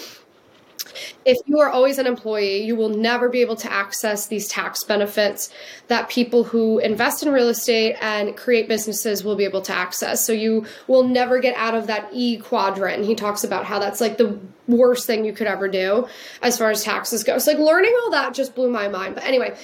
if 1.25 1.37
you 1.47 1.59
are 1.61 1.71
always 1.71 1.99
an 1.99 2.07
employee, 2.07 2.63
you 2.63 2.77
will 2.77 2.89
never 2.89 3.29
be 3.29 3.41
able 3.41 3.57
to 3.57 3.73
access 3.73 4.27
these 4.27 4.49
tax 4.49 4.85
benefits 4.85 5.51
that 5.89 6.09
people 6.09 6.45
who 6.45 6.79
invest 6.79 7.23
in 7.23 7.33
real 7.33 7.49
estate 7.49 7.97
and 8.01 8.37
create 8.37 8.69
businesses 8.69 9.25
will 9.25 9.37
be 9.37 9.45
able 9.45 9.63
to 9.63 9.73
access. 9.73 10.25
So 10.25 10.33
you 10.33 10.67
will 10.87 11.03
never 11.03 11.41
get 11.41 11.57
out 11.57 11.75
of 11.75 11.87
that 11.87 12.09
E 12.13 12.39
quadrant. 12.39 12.97
And 12.97 13.05
he 13.05 13.15
talks 13.15 13.45
about 13.45 13.65
how 13.65 13.79
that's 13.79 14.01
like 14.01 14.19
the 14.19 14.39
worst 14.67 15.07
thing 15.07 15.25
you 15.25 15.33
could 15.33 15.47
ever 15.47 15.69
do 15.69 16.07
as 16.43 16.59
far 16.59 16.71
as 16.71 16.85
taxes 16.85 17.25
go. 17.25 17.39
So 17.39 17.53
like 17.53 17.61
learning 17.61 17.95
all 18.05 18.11
that 18.11 18.35
just 18.35 18.55
blew 18.55 18.71
my 18.71 18.89
mind. 18.89 19.15
But 19.15 19.25
anyway, 19.25 19.57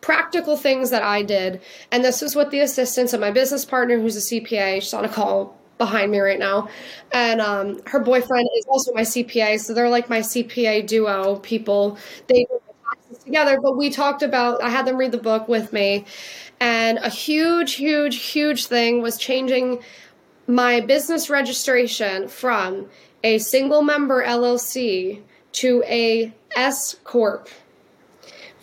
practical 0.00 0.56
things 0.56 0.90
that 0.90 1.02
I 1.02 1.22
did. 1.22 1.60
And 1.90 2.04
this 2.04 2.22
is 2.22 2.36
what 2.36 2.50
the 2.50 2.60
assistance 2.60 3.12
of 3.12 3.20
my 3.20 3.30
business 3.30 3.64
partner, 3.64 3.98
who's 3.98 4.16
a 4.16 4.34
CPA, 4.34 4.76
she's 4.82 4.94
on 4.94 5.04
a 5.04 5.08
call 5.08 5.57
behind 5.78 6.10
me 6.10 6.18
right 6.18 6.38
now. 6.38 6.68
And 7.12 7.40
um, 7.40 7.80
her 7.86 8.00
boyfriend 8.00 8.48
is 8.58 8.66
also 8.66 8.92
my 8.92 9.02
CPA. 9.02 9.60
So 9.60 9.72
they're 9.72 9.88
like 9.88 10.10
my 10.10 10.20
CPA 10.20 10.86
duo 10.86 11.36
people. 11.36 11.96
They 12.26 12.44
do 12.44 12.60
taxes 12.84 13.24
together. 13.24 13.60
But 13.60 13.76
we 13.76 13.90
talked 13.90 14.22
about, 14.22 14.62
I 14.62 14.68
had 14.68 14.86
them 14.86 14.96
read 14.96 15.12
the 15.12 15.18
book 15.18 15.48
with 15.48 15.72
me. 15.72 16.04
And 16.60 16.98
a 16.98 17.08
huge, 17.08 17.74
huge, 17.74 18.16
huge 18.16 18.66
thing 18.66 19.00
was 19.00 19.16
changing 19.16 19.80
my 20.46 20.80
business 20.80 21.30
registration 21.30 22.26
from 22.26 22.88
a 23.22 23.38
single 23.38 23.82
member 23.82 24.24
LLC 24.24 25.22
to 25.52 25.82
a 25.86 26.32
S 26.56 26.96
Corp 27.04 27.48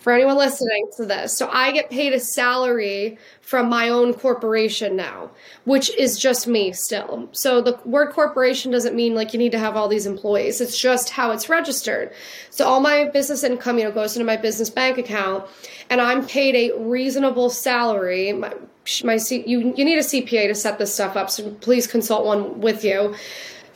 for 0.06 0.12
anyone 0.12 0.36
listening 0.36 0.86
to 0.96 1.04
this. 1.04 1.36
So 1.36 1.48
I 1.48 1.72
get 1.72 1.90
paid 1.90 2.12
a 2.12 2.20
salary 2.20 3.18
from 3.40 3.68
my 3.68 3.88
own 3.88 4.14
corporation 4.14 4.94
now, 4.94 5.32
which 5.64 5.92
is 5.96 6.16
just 6.16 6.46
me 6.46 6.70
still. 6.70 7.28
So 7.32 7.60
the 7.60 7.76
word 7.84 8.12
corporation 8.12 8.70
doesn't 8.70 8.94
mean 8.94 9.16
like 9.16 9.32
you 9.32 9.40
need 9.40 9.50
to 9.50 9.58
have 9.58 9.74
all 9.74 9.88
these 9.88 10.06
employees. 10.06 10.60
It's 10.60 10.80
just 10.80 11.10
how 11.10 11.32
it's 11.32 11.48
registered. 11.48 12.12
So 12.50 12.68
all 12.68 12.78
my 12.78 13.06
business 13.06 13.42
income, 13.42 13.78
you 13.78 13.84
know, 13.84 13.90
goes 13.90 14.14
into 14.14 14.24
my 14.24 14.36
business 14.36 14.70
bank 14.70 14.96
account 14.96 15.44
and 15.90 16.00
I'm 16.00 16.24
paid 16.24 16.54
a 16.54 16.78
reasonable 16.78 17.50
salary. 17.50 18.32
My, 18.32 18.54
my 19.02 19.18
you 19.28 19.74
you 19.76 19.84
need 19.84 19.98
a 19.98 20.02
CPA 20.02 20.46
to 20.46 20.54
set 20.54 20.78
this 20.78 20.94
stuff 20.94 21.16
up, 21.16 21.30
so 21.30 21.50
please 21.54 21.88
consult 21.88 22.24
one 22.24 22.60
with 22.60 22.84
you 22.84 23.16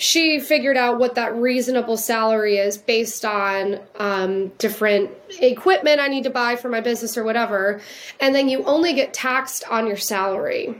she 0.00 0.40
figured 0.40 0.78
out 0.78 0.98
what 0.98 1.14
that 1.16 1.36
reasonable 1.36 1.98
salary 1.98 2.56
is 2.56 2.78
based 2.78 3.22
on 3.22 3.78
um, 3.96 4.48
different 4.56 5.10
equipment 5.40 6.00
I 6.00 6.08
need 6.08 6.24
to 6.24 6.30
buy 6.30 6.56
for 6.56 6.70
my 6.70 6.80
business 6.80 7.18
or 7.18 7.22
whatever. 7.22 7.82
And 8.18 8.34
then 8.34 8.48
you 8.48 8.64
only 8.64 8.94
get 8.94 9.12
taxed 9.12 9.62
on 9.68 9.86
your 9.86 9.98
salary. 9.98 10.74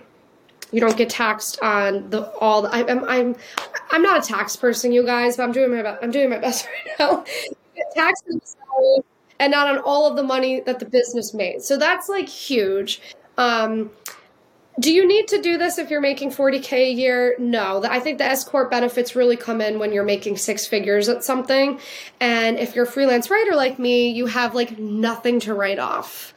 You 0.72 0.80
don't 0.80 0.96
get 0.96 1.10
taxed 1.10 1.60
on 1.60 2.08
the 2.08 2.30
all. 2.38 2.62
The, 2.62 2.70
I, 2.70 2.90
I'm 2.90 3.04
I'm 3.04 3.36
I'm 3.90 4.02
not 4.02 4.24
a 4.24 4.26
tax 4.26 4.56
person, 4.56 4.90
you 4.90 5.04
guys, 5.04 5.36
but 5.36 5.42
I'm 5.42 5.52
doing 5.52 5.70
my 5.70 5.98
I'm 6.00 6.10
doing 6.10 6.30
my 6.30 6.38
best 6.46 6.66
right 6.66 6.98
now. 6.98 7.24
Taxed 7.94 8.24
salary 8.24 9.04
and 9.38 9.50
not 9.50 9.68
on 9.68 9.82
all 9.84 10.06
of 10.08 10.16
the 10.16 10.22
money 10.22 10.60
that 10.60 10.78
the 10.78 10.86
business 10.86 11.34
made. 11.34 11.60
So 11.60 11.76
that's 11.76 12.08
like 12.08 12.28
huge. 12.28 13.02
Um, 13.36 13.90
do 14.80 14.92
you 14.92 15.06
need 15.06 15.28
to 15.28 15.42
do 15.42 15.58
this 15.58 15.76
if 15.78 15.90
you're 15.90 16.00
making 16.00 16.30
40k 16.30 16.72
a 16.72 16.90
year? 16.90 17.36
No. 17.38 17.84
I 17.84 18.00
think 18.00 18.16
the 18.18 18.24
S 18.24 18.44
corp 18.44 18.70
benefits 18.70 19.14
really 19.14 19.36
come 19.36 19.60
in 19.60 19.78
when 19.78 19.92
you're 19.92 20.04
making 20.04 20.38
six 20.38 20.66
figures 20.66 21.08
at 21.08 21.22
something. 21.22 21.78
And 22.18 22.58
if 22.58 22.74
you're 22.74 22.86
a 22.86 22.90
freelance 22.90 23.30
writer 23.30 23.54
like 23.54 23.78
me, 23.78 24.10
you 24.10 24.26
have 24.26 24.54
like 24.54 24.78
nothing 24.78 25.38
to 25.40 25.54
write 25.54 25.78
off. 25.78 26.32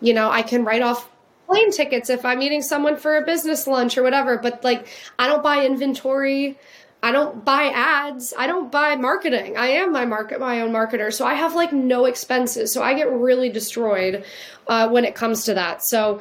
You 0.00 0.12
know, 0.12 0.30
I 0.30 0.42
can 0.42 0.64
write 0.64 0.82
off 0.82 1.08
plane 1.46 1.70
tickets 1.72 2.10
if 2.10 2.24
I'm 2.24 2.38
meeting 2.38 2.60
someone 2.60 2.96
for 2.96 3.16
a 3.16 3.24
business 3.24 3.66
lunch 3.66 3.96
or 3.96 4.02
whatever, 4.02 4.36
but 4.36 4.62
like 4.62 4.88
I 5.18 5.26
don't 5.26 5.42
buy 5.42 5.64
inventory. 5.64 6.58
I 7.02 7.12
don't 7.12 7.44
buy 7.44 7.70
ads. 7.74 8.34
I 8.36 8.46
don't 8.46 8.70
buy 8.70 8.96
marketing. 8.96 9.56
I 9.56 9.68
am 9.68 9.92
my 9.92 10.04
market, 10.04 10.40
my 10.40 10.60
own 10.60 10.72
marketer. 10.72 11.12
So 11.12 11.24
I 11.24 11.34
have 11.34 11.54
like 11.54 11.72
no 11.72 12.04
expenses. 12.04 12.72
So 12.72 12.82
I 12.82 12.94
get 12.94 13.10
really 13.10 13.48
destroyed 13.48 14.24
uh, 14.66 14.88
when 14.88 15.04
it 15.04 15.14
comes 15.14 15.44
to 15.44 15.54
that. 15.54 15.84
So 15.84 16.20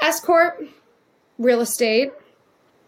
S 0.00 0.18
corp, 0.18 0.60
real 1.40 1.60
estate 1.62 2.12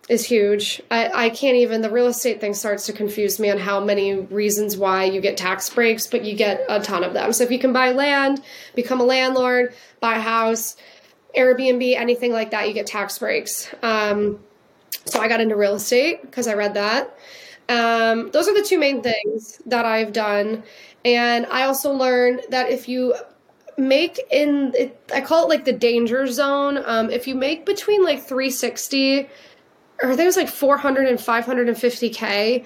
is 0.09 0.25
huge. 0.25 0.83
I, 0.91 1.27
I 1.27 1.31
can't 1.31 1.57
even, 1.57 1.81
the 1.81 1.91
real 1.91 2.07
estate 2.07 2.41
thing 2.41 2.55
starts 2.55 2.87
to 2.87 2.93
confuse 2.93 3.41
me 3.41 3.51
on 3.51 3.59
how 3.59 3.81
many 3.81 4.15
reasons 4.15 4.77
why 4.77 5.05
you 5.05 5.21
get 5.21 5.37
tax 5.37 5.71
breaks, 5.71 6.07
but 6.07 6.25
you 6.25 6.37
get 6.37 6.65
a 6.69 6.81
ton 6.81 7.03
of 7.03 7.15
them. 7.15 7.33
So 7.33 7.45
if 7.45 7.51
you 7.51 7.59
can 7.59 7.73
buy 7.73 7.93
land, 7.93 8.43
become 8.75 9.01
a 9.01 9.05
landlord, 9.05 9.75
buy 10.01 10.17
a 10.17 10.21
house, 10.21 10.77
Airbnb, 11.37 11.97
anything 11.97 12.33
like 12.33 12.51
that, 12.51 12.69
you 12.69 12.75
get 12.75 12.87
tax 12.87 13.19
breaks. 13.19 13.73
Um, 13.83 14.38
so 15.07 15.21
I 15.21 15.29
got 15.29 15.41
into 15.41 15.57
real 15.57 15.75
estate 15.75 16.21
because 16.23 16.47
I 16.47 16.55
read 16.55 16.75
that. 16.75 17.17
Um, 17.69 18.31
those 18.33 18.49
are 18.49 18.55
the 18.55 18.67
two 18.67 18.79
main 18.79 19.03
things 19.03 19.62
that 19.67 19.87
I've 19.87 20.12
done. 20.12 20.62
And 21.05 21.47
I 21.47 21.62
also 21.62 21.93
learned 21.93 22.43
that 22.51 22.71
if 22.71 22.88
you 22.88 23.15
make 23.79 24.21
in 24.31 24.73
it, 24.77 24.99
I 25.15 25.21
call 25.21 25.45
it 25.45 25.49
like 25.49 25.65
the 25.65 25.73
danger 25.73 26.27
zone. 26.27 26.83
Um, 26.85 27.11
if 27.11 27.27
you 27.27 27.35
make 27.35 27.67
between 27.67 28.05
like 28.05 28.21
360 28.23 29.29
or 30.03 30.17
there's 30.17 30.37
like 30.37 30.49
400 30.49 31.07
and 31.07 31.19
550k 31.19 32.65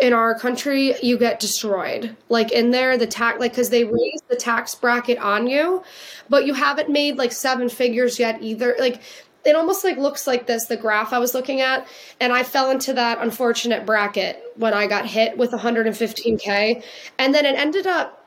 in 0.00 0.12
our 0.12 0.36
country, 0.38 0.94
you 1.02 1.16
get 1.16 1.38
destroyed. 1.38 2.16
Like 2.28 2.50
in 2.50 2.70
there, 2.70 2.98
the 2.98 3.06
tax, 3.06 3.38
like 3.38 3.52
because 3.52 3.70
they 3.70 3.84
raise 3.84 4.20
the 4.28 4.36
tax 4.36 4.74
bracket 4.74 5.18
on 5.18 5.46
you, 5.46 5.82
but 6.28 6.44
you 6.44 6.54
haven't 6.54 6.88
made 6.88 7.18
like 7.18 7.32
seven 7.32 7.68
figures 7.68 8.18
yet 8.18 8.42
either. 8.42 8.74
Like 8.78 9.00
it 9.44 9.56
almost 9.56 9.84
like 9.84 9.96
looks 9.98 10.26
like 10.26 10.46
this 10.46 10.66
the 10.66 10.76
graph 10.76 11.12
I 11.12 11.18
was 11.18 11.34
looking 11.34 11.60
at, 11.60 11.86
and 12.20 12.32
I 12.32 12.42
fell 12.42 12.70
into 12.70 12.92
that 12.94 13.18
unfortunate 13.20 13.86
bracket 13.86 14.42
when 14.56 14.74
I 14.74 14.86
got 14.86 15.06
hit 15.06 15.36
with 15.36 15.52
115k, 15.52 16.82
and 17.18 17.34
then 17.34 17.46
it 17.46 17.56
ended 17.56 17.86
up 17.86 18.21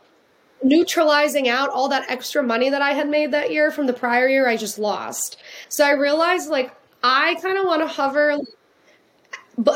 neutralizing 0.65 1.47
out 1.47 1.69
all 1.69 1.87
that 1.89 2.09
extra 2.09 2.41
money 2.41 2.69
that 2.71 2.81
I 2.81 2.93
had 2.93 3.07
made 3.07 3.31
that 3.31 3.51
year 3.51 3.69
from 3.69 3.85
the 3.85 3.93
prior 3.93 4.27
year 4.27 4.47
I 4.47 4.57
just 4.57 4.79
lost. 4.79 5.37
So 5.69 5.85
I 5.85 5.91
realized 5.91 6.49
like 6.49 6.75
I 7.03 7.35
kind 7.35 7.57
of 7.57 7.65
want 7.65 7.83
to 7.83 7.87
hover 7.87 8.37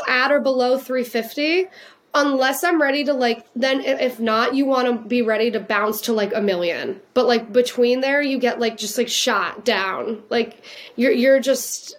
at 0.08 0.32
or 0.32 0.40
below 0.40 0.78
350 0.78 1.68
unless 2.12 2.64
I'm 2.64 2.82
ready 2.82 3.04
to 3.04 3.12
like 3.12 3.46
then 3.54 3.80
if 3.82 4.18
not 4.18 4.54
you 4.56 4.66
want 4.66 4.88
to 4.88 5.08
be 5.08 5.22
ready 5.22 5.52
to 5.52 5.60
bounce 5.60 6.00
to 6.02 6.12
like 6.12 6.34
a 6.34 6.40
million. 6.40 7.00
But 7.14 7.26
like 7.26 7.52
between 7.52 8.00
there 8.00 8.20
you 8.20 8.38
get 8.38 8.58
like 8.58 8.76
just 8.76 8.98
like 8.98 9.08
shot 9.08 9.64
down. 9.64 10.24
Like 10.28 10.64
you're 10.96 11.12
you're 11.12 11.38
just 11.38 11.96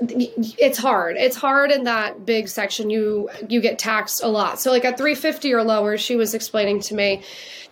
it's 0.00 0.78
hard. 0.78 1.16
It's 1.16 1.36
hard 1.36 1.70
in 1.70 1.84
that 1.84 2.26
big 2.26 2.48
section. 2.48 2.90
You 2.90 3.30
you 3.48 3.60
get 3.60 3.78
taxed 3.78 4.22
a 4.22 4.28
lot. 4.28 4.60
So 4.60 4.70
like 4.70 4.84
at 4.84 4.98
350 4.98 5.52
or 5.52 5.62
lower, 5.62 5.96
she 5.96 6.16
was 6.16 6.34
explaining 6.34 6.80
to 6.80 6.94
me, 6.94 7.22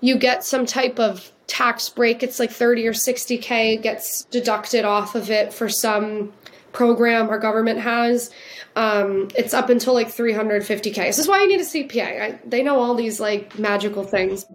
you 0.01 0.17
get 0.17 0.45
some 0.45 0.67
type 0.67 0.99
of 0.99 1.31
tax 1.47 1.89
break. 1.89 2.23
It's 2.23 2.39
like 2.39 2.51
30 2.51 2.87
or 2.87 2.93
60k 2.93 3.83
gets 3.83 4.25
deducted 4.25 4.85
off 4.85 5.15
of 5.15 5.31
it 5.31 5.53
for 5.53 5.69
some 5.69 6.33
program 6.73 7.29
our 7.29 7.39
government 7.39 7.81
has. 7.81 8.31
Um, 8.77 9.29
it's 9.35 9.53
up 9.53 9.69
until 9.69 9.95
like 9.95 10.09
350k. 10.09 10.95
This 10.95 11.19
is 11.19 11.29
why 11.29 11.43
you 11.43 11.49
need 11.49 11.61
a 11.61 11.65
CPA. 11.65 12.23
I, 12.23 12.41
they 12.47 12.63
know 12.63 12.79
all 12.79 12.95
these 12.95 13.19
like 13.19 13.59
magical 13.59 14.05
things. 14.05 14.47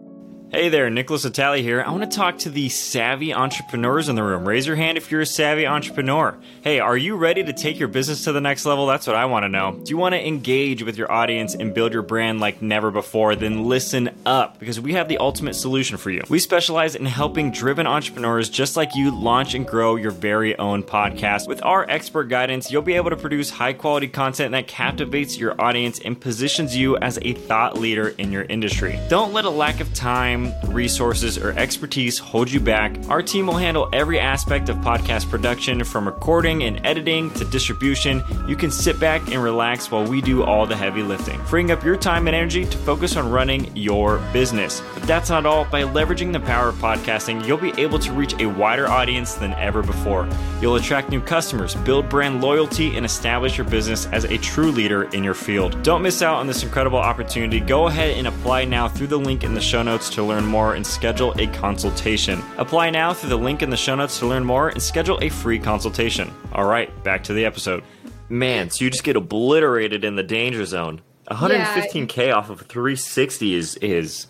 Hey 0.51 0.69
there, 0.69 0.89
Nickolas 0.89 1.29
Natali 1.29 1.61
here. 1.61 1.81
I 1.81 1.89
want 1.91 2.09
to 2.09 2.15
talk 2.15 2.37
to 2.39 2.49
the 2.49 2.69
savvy 2.69 3.33
entrepreneurs 3.33 4.07
in 4.07 4.15
the 4.15 4.23
room. 4.23 4.47
Raise 4.47 4.67
your 4.67 4.75
hand 4.75 4.95
if 4.97 5.11
you're 5.11 5.21
a 5.21 5.25
savvy 5.25 5.65
entrepreneur. 5.65 6.37
Hey, 6.61 6.79
are 6.79 6.95
you 6.95 7.17
ready 7.17 7.43
to 7.43 7.51
take 7.51 7.77
your 7.79 7.87
business 7.87 8.23
to 8.23 8.31
the 8.31 8.39
next 8.39 8.65
level? 8.65 8.85
That's 8.85 9.07
what 9.07 9.15
I 9.15 9.25
want 9.25 9.43
to 9.43 9.49
know. 9.49 9.73
Do 9.83 9.89
you 9.89 9.97
want 9.97 10.13
to 10.13 10.25
engage 10.25 10.83
with 10.83 10.97
your 10.97 11.11
audience 11.11 11.55
and 11.55 11.73
build 11.73 11.93
your 11.93 12.03
brand 12.03 12.39
like 12.39 12.61
never 12.61 12.89
before? 12.91 13.35
Then 13.35 13.65
listen 13.65 14.11
up 14.25 14.59
because 14.59 14.79
we 14.79 14.93
have 14.93 15.09
the 15.09 15.17
ultimate 15.17 15.55
solution 15.55 15.97
for 15.97 16.11
you. 16.11 16.21
We 16.29 16.39
specialize 16.39 16.95
in 16.95 17.05
helping 17.05 17.51
driven 17.51 17.87
entrepreneurs 17.87 18.47
just 18.47 18.77
like 18.77 18.95
you 18.95 19.11
launch 19.11 19.55
and 19.55 19.67
grow 19.67 19.95
your 19.95 20.11
very 20.11 20.57
own 20.57 20.83
podcast. 20.83 21.47
With 21.47 21.65
our 21.65 21.89
expert 21.89 22.25
guidance, 22.25 22.71
you'll 22.71 22.83
be 22.83 22.93
able 22.93 23.09
to 23.09 23.17
produce 23.17 23.49
high 23.49 23.73
quality 23.73 24.07
content 24.07 24.51
that 24.51 24.67
captivates 24.67 25.37
your 25.37 25.59
audience 25.59 25.99
and 25.99 26.21
positions 26.21 26.77
you 26.77 26.97
as 26.97 27.19
a 27.23 27.33
thought 27.33 27.77
leader 27.77 28.09
in 28.19 28.31
your 28.31 28.43
industry. 28.43 28.99
Don't 29.09 29.33
let 29.33 29.45
a 29.45 29.49
lack 29.49 29.79
of 29.79 29.91
time 29.93 30.34
resources, 30.67 31.37
or 31.37 31.51
expertise 31.51 32.17
hold 32.17 32.51
you 32.51 32.59
back, 32.59 32.95
our 33.09 33.21
team 33.21 33.47
will 33.47 33.57
handle 33.57 33.89
every 33.93 34.19
aspect 34.19 34.69
of 34.69 34.77
podcast 34.77 35.29
production 35.29 35.83
from 35.83 36.05
recording 36.05 36.63
and 36.63 36.85
editing 36.85 37.31
to 37.31 37.45
distribution. 37.45 38.23
You 38.47 38.55
can 38.55 38.71
sit 38.71 38.99
back 38.99 39.21
and 39.31 39.41
relax 39.41 39.91
while 39.91 40.05
we 40.05 40.21
do 40.21 40.43
all 40.43 40.65
the 40.65 40.75
heavy 40.75 41.03
lifting, 41.03 41.39
freeing 41.45 41.71
up 41.71 41.83
your 41.83 41.97
time 41.97 42.27
and 42.27 42.35
energy 42.35 42.65
to 42.65 42.77
focus 42.79 43.15
on 43.15 43.31
running 43.31 43.75
your 43.75 44.19
business. 44.33 44.81
But 44.93 45.03
that's 45.03 45.29
not 45.29 45.45
all. 45.45 45.65
By 45.65 45.83
leveraging 45.83 46.33
the 46.33 46.39
power 46.39 46.69
of 46.69 46.75
podcasting, 46.75 47.45
you'll 47.45 47.57
be 47.57 47.73
able 47.81 47.99
to 47.99 48.11
reach 48.11 48.33
a 48.39 48.45
wider 48.45 48.87
audience 48.87 49.35
than 49.35 49.53
ever 49.53 49.81
before. 49.81 50.27
You'll 50.61 50.75
attract 50.75 51.09
new 51.09 51.21
customers, 51.21 51.75
build 51.75 52.09
brand 52.09 52.41
loyalty, 52.41 52.95
and 52.97 53.05
establish 53.05 53.57
your 53.57 53.67
business 53.67 54.05
as 54.07 54.25
a 54.25 54.37
true 54.37 54.71
leader 54.71 55.03
in 55.11 55.23
your 55.23 55.33
field. 55.33 55.81
Don't 55.83 56.01
miss 56.01 56.21
out 56.21 56.35
on 56.35 56.47
this 56.47 56.63
incredible 56.63 56.99
opportunity. 56.99 57.59
Go 57.59 57.87
ahead 57.87 58.17
and 58.17 58.27
apply 58.27 58.65
now 58.65 58.87
through 58.87 59.07
the 59.07 59.17
link 59.17 59.43
in 59.43 59.53
the 59.53 59.61
show 59.61 59.83
notes 59.83 60.09
to 60.11 60.23
learn 60.25 60.45
more 60.45 60.75
and 60.75 60.85
schedule 60.85 61.33
a 61.39 61.47
consultation. 61.47 62.41
Apply 62.57 62.89
now 62.89 63.13
through 63.13 63.29
the 63.29 63.37
link 63.37 63.61
in 63.61 63.69
the 63.69 63.77
show 63.77 63.95
notes 63.95 64.19
to 64.19 64.25
learn 64.25 64.43
more 64.43 64.69
and 64.69 64.81
schedule 64.81 65.19
a 65.21 65.29
free 65.29 65.59
consultation. 65.59 66.33
All 66.51 66.65
right, 66.65 66.91
back 67.03 67.23
to 67.25 67.33
the 67.33 67.45
episode. 67.45 67.83
Man, 68.27 68.69
so 68.69 68.83
you 68.83 68.91
just 68.91 69.03
get 69.03 69.15
obliterated 69.15 70.03
in 70.03 70.15
the 70.15 70.23
danger 70.23 70.65
zone. 70.65 71.01
115k 71.29 72.27
yeah. 72.27 72.33
off 72.33 72.49
of 72.49 72.61
360 72.61 73.55
is 73.55 73.75
is 73.77 74.27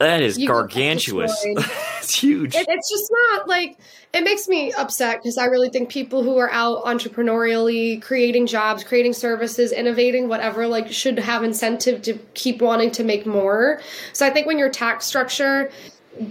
that 0.00 0.22
is 0.22 0.38
gargantuous. 0.38 1.30
it's 1.44 2.14
huge. 2.18 2.54
It, 2.54 2.66
it's 2.68 2.90
just 2.90 3.12
not 3.12 3.46
like 3.46 3.76
it 4.14 4.24
makes 4.24 4.48
me 4.48 4.72
upset 4.72 5.18
because 5.22 5.36
I 5.36 5.44
really 5.44 5.68
think 5.68 5.90
people 5.90 6.22
who 6.22 6.38
are 6.38 6.50
out 6.50 6.84
entrepreneurially 6.84 8.00
creating 8.00 8.46
jobs, 8.46 8.82
creating 8.82 9.12
services, 9.12 9.72
innovating, 9.72 10.26
whatever, 10.28 10.66
like 10.66 10.90
should 10.90 11.18
have 11.18 11.44
incentive 11.44 12.00
to 12.02 12.14
keep 12.32 12.62
wanting 12.62 12.90
to 12.92 13.04
make 13.04 13.26
more. 13.26 13.82
So 14.14 14.26
I 14.26 14.30
think 14.30 14.46
when 14.46 14.58
your 14.58 14.70
tax 14.70 15.04
structure 15.04 15.70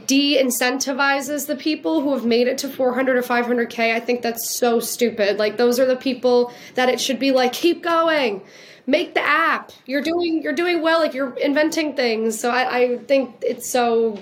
de-incentivizes 0.07 1.45
the 1.47 1.55
people 1.55 2.01
who 2.01 2.13
have 2.13 2.26
made 2.26 2.47
it 2.47 2.57
to 2.57 2.70
400 2.70 3.17
or 3.17 3.22
500k, 3.22 3.93
I 3.93 3.99
think 3.99 4.24
that's 4.24 4.49
so 4.57 4.80
stupid. 4.80 5.38
Like 5.38 5.57
those 5.57 5.80
are 5.80 5.86
the 5.86 5.95
people 5.95 6.51
that 6.74 6.89
it 6.89 6.99
should 6.99 7.20
be 7.20 7.32
like 7.32 7.53
keep 7.53 7.84
going 7.84 8.41
make 8.90 9.14
the 9.14 9.22
app 9.22 9.72
you're 9.86 10.02
doing 10.02 10.42
you're 10.42 10.54
doing 10.54 10.82
well 10.82 11.00
like 11.00 11.14
you're 11.14 11.34
inventing 11.40 11.96
things 11.96 12.40
so 12.40 12.50
I, 12.50 12.78
I 12.78 12.98
think 12.98 13.36
it's 13.42 13.70
so 13.70 14.18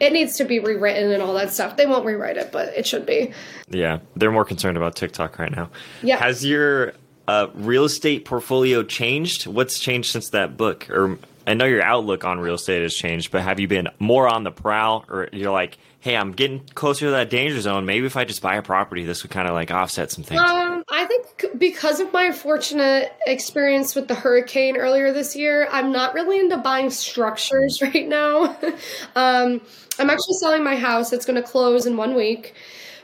it 0.00 0.12
needs 0.12 0.36
to 0.36 0.44
be 0.44 0.58
rewritten 0.58 1.12
and 1.12 1.22
all 1.22 1.34
that 1.34 1.52
stuff. 1.52 1.76
They 1.76 1.86
won't 1.86 2.04
rewrite 2.04 2.36
it, 2.36 2.50
but 2.50 2.68
it 2.68 2.86
should 2.86 3.06
be. 3.06 3.32
Yeah, 3.68 3.98
they're 4.16 4.32
more 4.32 4.44
concerned 4.44 4.76
about 4.76 4.96
TikTok 4.96 5.38
right 5.38 5.54
now. 5.54 5.70
Yeah. 6.02 6.16
Has 6.16 6.44
your 6.44 6.94
uh, 7.28 7.48
real 7.54 7.84
estate 7.84 8.24
portfolio 8.24 8.82
changed? 8.82 9.46
What's 9.46 9.78
changed 9.78 10.10
since 10.10 10.30
that 10.30 10.56
book? 10.56 10.88
Or 10.90 11.18
I 11.46 11.54
know 11.54 11.66
your 11.66 11.82
outlook 11.82 12.24
on 12.24 12.40
real 12.40 12.54
estate 12.54 12.82
has 12.82 12.94
changed, 12.94 13.30
but 13.30 13.42
have 13.42 13.60
you 13.60 13.68
been 13.68 13.88
more 13.98 14.26
on 14.26 14.44
the 14.44 14.50
prowl, 14.50 15.04
or 15.08 15.28
you're 15.32 15.52
like, 15.52 15.78
hey, 16.00 16.16
I'm 16.16 16.32
getting 16.32 16.60
closer 16.74 17.06
to 17.06 17.10
that 17.12 17.28
danger 17.28 17.60
zone. 17.60 17.84
Maybe 17.84 18.06
if 18.06 18.16
I 18.16 18.24
just 18.24 18.40
buy 18.40 18.56
a 18.56 18.62
property, 18.62 19.04
this 19.04 19.22
would 19.22 19.30
kind 19.30 19.46
of 19.46 19.54
like 19.54 19.70
offset 19.70 20.10
some 20.10 20.24
things. 20.24 20.40
Um, 20.40 20.82
I 20.88 21.04
think 21.04 21.58
because 21.58 22.00
of 22.00 22.10
my 22.12 22.32
fortunate 22.32 23.12
experience 23.26 23.94
with 23.94 24.08
the 24.08 24.14
hurricane 24.14 24.78
earlier 24.78 25.12
this 25.12 25.36
year, 25.36 25.68
I'm 25.70 25.92
not 25.92 26.14
really 26.14 26.40
into 26.40 26.56
buying 26.56 26.90
structures 26.90 27.82
right 27.82 28.08
now. 28.08 28.56
um, 29.14 29.60
I'm 29.98 30.10
actually 30.10 30.36
selling 30.40 30.64
my 30.64 30.76
house. 30.76 31.12
It's 31.12 31.26
going 31.26 31.40
to 31.40 31.46
close 31.46 31.84
in 31.84 31.98
one 31.98 32.14
week. 32.14 32.54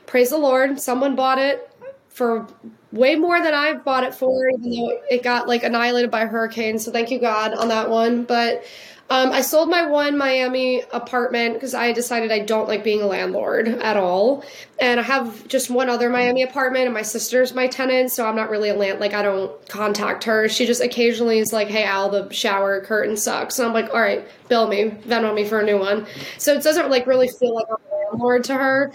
Praise 0.07 0.31
the 0.31 0.39
Lord. 0.39 0.81
Someone 0.81 1.17
bought 1.17 1.39
it 1.39 1.71
for 2.09 2.47
way 2.93 3.15
more 3.15 3.43
than 3.43 3.53
I 3.53 3.75
bought 3.75 4.05
it 4.05 4.15
for, 4.15 4.49
even 4.49 4.71
though 4.71 5.01
it 5.11 5.23
got 5.23 5.47
like 5.47 5.65
annihilated 5.65 6.11
by 6.11 6.23
a 6.23 6.27
hurricane. 6.27 6.79
So 6.79 6.91
thank 6.91 7.11
you 7.11 7.19
God 7.19 7.53
on 7.53 7.69
that 7.69 7.91
one. 7.91 8.25
But 8.25 8.65
um, 9.09 9.31
I 9.31 9.41
sold 9.41 9.69
my 9.69 9.87
one 9.87 10.19
Miami 10.19 10.83
apartment 10.93 11.55
because 11.55 11.75
I 11.75 11.93
decided 11.93 12.33
I 12.33 12.41
don't 12.41 12.67
like 12.67 12.83
being 12.83 13.03
a 13.03 13.07
landlord 13.07 13.69
at 13.69 13.97
all. 13.97 14.45
And 14.81 14.99
I 14.99 15.05
have 15.05 15.47
just 15.47 15.71
one 15.71 15.89
other 15.89 16.11
Miami 16.11 16.43
apartment, 16.43 16.87
and 16.87 16.95
my 16.95 17.03
sister's 17.03 17.55
my 17.55 17.69
tenant, 17.69 18.11
so 18.11 18.27
I'm 18.27 18.35
not 18.35 18.51
really 18.51 18.69
a 18.69 18.75
land. 18.75 18.99
Like 18.99 19.15
I 19.15 19.23
don't 19.23 19.69
contact 19.69 20.25
her. 20.25 20.49
She 20.49 20.67
just 20.67 20.83
occasionally 20.83 21.39
is 21.39 21.53
like, 21.53 21.69
"Hey 21.69 21.85
Al, 21.85 22.11
the 22.11 22.33
shower 22.33 22.81
curtain 22.81 23.17
sucks," 23.17 23.61
and 23.61 23.69
I'm 23.69 23.75
like, 23.75 23.91
"All 23.95 24.01
right, 24.01 24.27
bill 24.49 24.67
me, 24.67 24.91
Venmo 24.91 25.33
me 25.33 25.45
for 25.45 25.61
a 25.61 25.65
new 25.65 25.79
one." 25.79 26.07
So 26.39 26.53
it 26.55 26.65
doesn't 26.65 26.91
like 26.91 27.07
really 27.07 27.29
feel 27.29 27.55
like 27.55 27.67
I'm 27.71 27.77
a 27.77 28.11
landlord 28.11 28.45
to 28.45 28.55
her. 28.55 28.93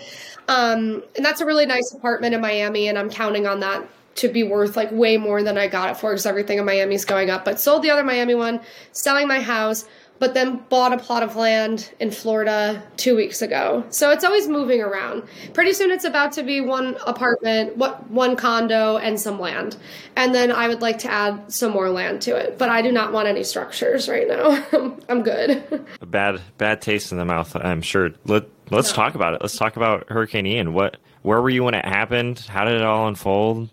Um, 0.50 1.04
and 1.16 1.24
that's 1.24 1.40
a 1.40 1.46
really 1.46 1.66
nice 1.66 1.94
apartment 1.94 2.36
in 2.36 2.42
Miami, 2.42 2.90
and 2.90 3.00
I'm 3.00 3.10
counting 3.10 3.48
on 3.48 3.62
that 3.62 3.88
to 4.14 4.28
be 4.28 4.44
worth 4.44 4.76
like 4.76 4.92
way 4.92 5.18
more 5.18 5.42
than 5.42 5.58
I 5.58 5.68
got 5.68 5.90
it 5.90 5.98
for 5.98 6.12
because 6.12 6.26
everything 6.26 6.58
in 6.58 6.66
Miami 6.66 6.96
is 6.96 7.06
going 7.06 7.30
up. 7.30 7.46
But 7.46 7.60
sold 7.60 7.84
the 7.84 7.92
other 7.92 8.04
Miami 8.04 8.36
one, 8.36 8.60
selling 8.92 9.28
my 9.28 9.40
house 9.40 9.86
but 10.22 10.36
then 10.36 10.58
bought 10.70 10.94
a 10.94 11.00
plot 11.00 11.24
of 11.24 11.36
land 11.36 11.92
in 12.00 12.12
Florida 12.12 12.84
two 12.96 13.16
weeks 13.16 13.42
ago. 13.42 13.84
So 13.90 14.12
it's 14.12 14.24
always 14.24 14.48
moving 14.48 14.80
around. 14.80 15.24
Pretty 15.56 15.74
soon 15.74 15.90
it's 15.90 16.04
about 16.06 16.32
to 16.34 16.44
be 16.44 16.62
one 16.62 16.96
apartment, 17.08 17.76
what 17.76 18.08
one 18.12 18.36
condo, 18.36 18.98
and 18.98 19.20
some 19.20 19.40
land. 19.40 19.78
And 20.16 20.36
then 20.36 20.52
I 20.52 20.68
would 20.68 20.80
like 20.80 21.00
to 21.00 21.12
add 21.12 21.52
some 21.52 21.72
more 21.72 21.90
land 21.90 22.22
to 22.22 22.36
it. 22.36 22.60
But 22.60 22.70
I 22.70 22.84
do 22.84 22.92
not 22.92 23.12
want 23.12 23.30
any 23.30 23.44
structures 23.44 24.08
right 24.08 24.28
now. 24.28 24.64
I'm 25.10 25.24
good. 25.24 25.88
A 26.00 26.06
bad 26.06 26.40
bad 26.60 26.84
taste 26.84 27.12
in 27.12 27.18
the 27.18 27.26
mouth, 27.26 27.56
I'm 27.56 27.82
sure. 27.82 28.12
Let 28.26 28.46
let's 28.70 28.92
no. 28.92 28.96
talk 28.98 29.16
about 29.16 29.34
it. 29.34 29.42
Let's 29.42 29.58
talk 29.58 29.76
about 29.76 30.08
Hurricane 30.10 30.46
Ian. 30.46 30.74
What 30.74 30.98
where 31.24 31.42
were 31.42 31.50
you 31.50 31.64
when 31.64 31.74
it 31.74 31.84
happened? 31.84 32.38
How 32.42 32.64
did 32.66 32.76
it 32.76 32.84
all 32.84 33.08
unfold? 33.08 33.72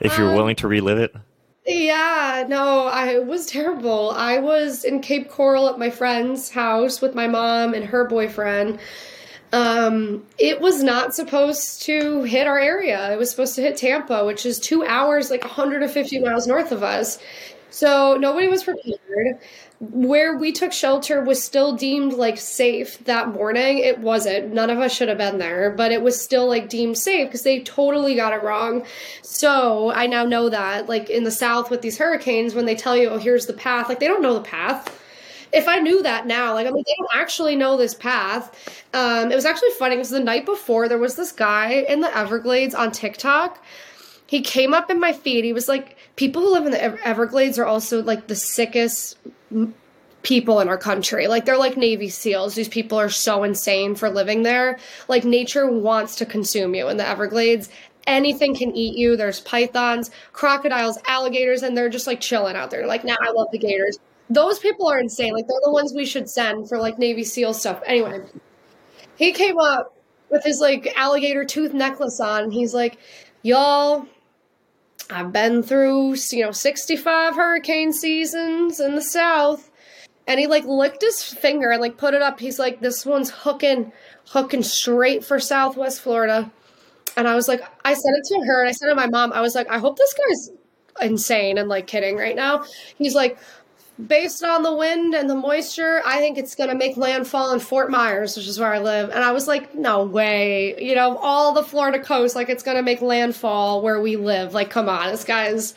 If 0.00 0.16
you're 0.16 0.30
um, 0.30 0.36
willing 0.36 0.56
to 0.56 0.68
relive 0.68 0.98
it. 0.98 1.14
Yeah, 1.66 2.44
no, 2.46 2.86
I 2.88 3.18
was 3.20 3.46
terrible. 3.46 4.10
I 4.10 4.38
was 4.38 4.84
in 4.84 5.00
Cape 5.00 5.30
Coral 5.30 5.68
at 5.68 5.78
my 5.78 5.88
friend's 5.88 6.50
house 6.50 7.00
with 7.00 7.14
my 7.14 7.26
mom 7.26 7.72
and 7.72 7.86
her 7.86 8.04
boyfriend. 8.04 8.78
Um, 9.52 10.26
it 10.38 10.60
was 10.60 10.82
not 10.82 11.14
supposed 11.14 11.82
to 11.82 12.24
hit 12.24 12.46
our 12.46 12.58
area. 12.58 13.12
It 13.12 13.18
was 13.18 13.30
supposed 13.30 13.54
to 13.56 13.62
hit 13.62 13.76
Tampa, 13.78 14.26
which 14.26 14.44
is 14.44 14.58
two 14.60 14.84
hours, 14.84 15.30
like 15.30 15.42
150 15.44 16.20
miles 16.20 16.46
north 16.46 16.72
of 16.72 16.82
us. 16.82 17.18
So 17.70 18.16
nobody 18.18 18.48
was 18.48 18.64
prepared 18.64 19.38
where 19.90 20.36
we 20.36 20.52
took 20.52 20.72
shelter 20.72 21.22
was 21.22 21.42
still 21.42 21.74
deemed 21.74 22.12
like 22.12 22.38
safe 22.38 23.02
that 23.04 23.28
morning. 23.28 23.78
It 23.78 23.98
wasn't. 23.98 24.52
None 24.52 24.70
of 24.70 24.78
us 24.78 24.94
should 24.94 25.08
have 25.08 25.18
been 25.18 25.38
there, 25.38 25.70
but 25.70 25.92
it 25.92 26.02
was 26.02 26.20
still 26.20 26.46
like 26.46 26.68
deemed 26.68 26.98
safe 26.98 27.28
because 27.28 27.42
they 27.42 27.60
totally 27.60 28.14
got 28.14 28.32
it 28.32 28.42
wrong. 28.42 28.84
So 29.22 29.92
I 29.92 30.06
now 30.06 30.24
know 30.24 30.48
that, 30.48 30.88
like 30.88 31.10
in 31.10 31.24
the 31.24 31.30
South 31.30 31.70
with 31.70 31.82
these 31.82 31.98
hurricanes, 31.98 32.54
when 32.54 32.66
they 32.66 32.74
tell 32.74 32.96
you, 32.96 33.08
oh, 33.08 33.18
here's 33.18 33.46
the 33.46 33.52
path, 33.52 33.88
like 33.88 34.00
they 34.00 34.08
don't 34.08 34.22
know 34.22 34.34
the 34.34 34.40
path. 34.40 35.00
If 35.52 35.68
I 35.68 35.78
knew 35.78 36.02
that 36.02 36.26
now, 36.26 36.54
like 36.54 36.66
I 36.66 36.70
mean, 36.70 36.84
they 36.86 36.94
don't 36.98 37.14
actually 37.14 37.54
know 37.54 37.76
this 37.76 37.94
path. 37.94 38.82
Um, 38.92 39.30
it 39.30 39.34
was 39.34 39.44
actually 39.44 39.70
funny 39.78 39.96
because 39.96 40.10
the 40.10 40.20
night 40.20 40.46
before 40.46 40.88
there 40.88 40.98
was 40.98 41.16
this 41.16 41.32
guy 41.32 41.84
in 41.88 42.00
the 42.00 42.16
Everglades 42.16 42.74
on 42.74 42.90
TikTok. 42.90 43.62
He 44.26 44.40
came 44.40 44.72
up 44.72 44.90
in 44.90 44.98
my 44.98 45.12
feed. 45.12 45.44
He 45.44 45.52
was 45.52 45.68
like, 45.68 45.96
people 46.16 46.42
who 46.42 46.52
live 46.54 46.64
in 46.64 46.72
the 46.72 47.06
Everglades 47.06 47.58
are 47.58 47.66
also 47.66 48.02
like 48.02 48.26
the 48.26 48.34
sickest 48.34 49.18
people 50.24 50.60
in 50.60 50.68
our 50.68 50.78
country. 50.78 51.28
Like 51.28 51.44
they're 51.44 51.58
like 51.58 51.76
Navy 51.76 52.08
SEALs. 52.08 52.54
These 52.54 52.68
people 52.68 52.98
are 52.98 53.10
so 53.10 53.44
insane 53.44 53.94
for 53.94 54.10
living 54.10 54.42
there. 54.42 54.78
Like 55.06 55.24
nature 55.24 55.70
wants 55.70 56.16
to 56.16 56.26
consume 56.26 56.74
you 56.74 56.88
in 56.88 56.96
the 56.96 57.06
Everglades. 57.06 57.68
Anything 58.06 58.54
can 58.54 58.74
eat 58.74 58.96
you. 58.96 59.16
There's 59.16 59.40
pythons, 59.40 60.10
crocodiles, 60.32 60.98
alligators, 61.06 61.62
and 61.62 61.76
they're 61.76 61.88
just 61.88 62.06
like 62.06 62.20
chilling 62.20 62.56
out 62.56 62.70
there. 62.70 62.86
Like, 62.86 63.04
now 63.04 63.16
nah, 63.20 63.28
I 63.28 63.32
love 63.32 63.48
the 63.52 63.58
gators. 63.58 63.98
Those 64.28 64.58
people 64.58 64.88
are 64.88 64.98
insane. 64.98 65.34
Like 65.34 65.46
they're 65.46 65.60
the 65.62 65.72
ones 65.72 65.92
we 65.94 66.06
should 66.06 66.28
send 66.28 66.68
for 66.68 66.78
like 66.78 66.98
Navy 66.98 67.24
SEAL 67.24 67.54
stuff. 67.54 67.82
Anyway, 67.86 68.22
he 69.16 69.32
came 69.32 69.58
up 69.58 69.96
with 70.30 70.44
his 70.44 70.60
like 70.60 70.92
alligator 70.96 71.44
tooth 71.44 71.72
necklace 71.72 72.20
on. 72.20 72.50
He's 72.50 72.74
like, 72.74 72.98
y'all, 73.42 74.06
I've 75.10 75.32
been 75.32 75.62
through, 75.62 76.16
you 76.32 76.44
know, 76.44 76.52
65 76.52 77.34
hurricane 77.34 77.92
seasons 77.92 78.80
in 78.80 78.94
the 78.94 79.02
South. 79.02 79.70
And 80.26 80.40
he 80.40 80.46
like 80.46 80.64
licked 80.64 81.02
his 81.02 81.22
finger 81.22 81.70
and 81.70 81.80
like 81.80 81.98
put 81.98 82.14
it 82.14 82.22
up. 82.22 82.40
He's 82.40 82.58
like, 82.58 82.80
this 82.80 83.04
one's 83.04 83.30
hooking, 83.30 83.92
hooking 84.26 84.62
straight 84.62 85.24
for 85.24 85.38
Southwest 85.38 86.00
Florida. 86.00 86.50
And 87.16 87.28
I 87.28 87.34
was 87.34 87.46
like, 87.46 87.62
I 87.84 87.92
sent 87.92 88.16
it 88.16 88.24
to 88.34 88.46
her 88.46 88.62
and 88.62 88.68
I 88.68 88.72
said 88.72 88.88
to 88.88 88.94
my 88.94 89.06
mom, 89.06 89.32
I 89.32 89.40
was 89.40 89.54
like, 89.54 89.70
I 89.70 89.78
hope 89.78 89.98
this 89.98 90.14
guy's 90.14 91.08
insane 91.10 91.58
and 91.58 91.68
like 91.68 91.86
kidding 91.86 92.16
right 92.16 92.34
now. 92.34 92.64
He's 92.96 93.14
like, 93.14 93.38
based 94.06 94.42
on 94.42 94.62
the 94.62 94.74
wind 94.74 95.14
and 95.14 95.30
the 95.30 95.34
moisture, 95.34 96.02
I 96.04 96.18
think 96.18 96.36
it's 96.36 96.54
going 96.54 96.70
to 96.70 96.76
make 96.76 96.96
landfall 96.96 97.52
in 97.52 97.60
Fort 97.60 97.90
Myers, 97.90 98.36
which 98.36 98.46
is 98.46 98.58
where 98.58 98.72
I 98.72 98.78
live. 98.78 99.10
And 99.10 99.22
I 99.22 99.32
was 99.32 99.46
like, 99.46 99.74
no 99.74 100.04
way. 100.04 100.80
You 100.82 100.94
know, 100.94 101.16
all 101.18 101.52
the 101.52 101.62
Florida 101.62 102.02
coast, 102.02 102.34
like 102.34 102.48
it's 102.48 102.62
going 102.62 102.76
to 102.76 102.82
make 102.82 103.00
landfall 103.00 103.82
where 103.82 104.00
we 104.00 104.16
live. 104.16 104.52
Like, 104.52 104.70
come 104.70 104.88
on, 104.88 105.10
this 105.10 105.24
guy's, 105.24 105.74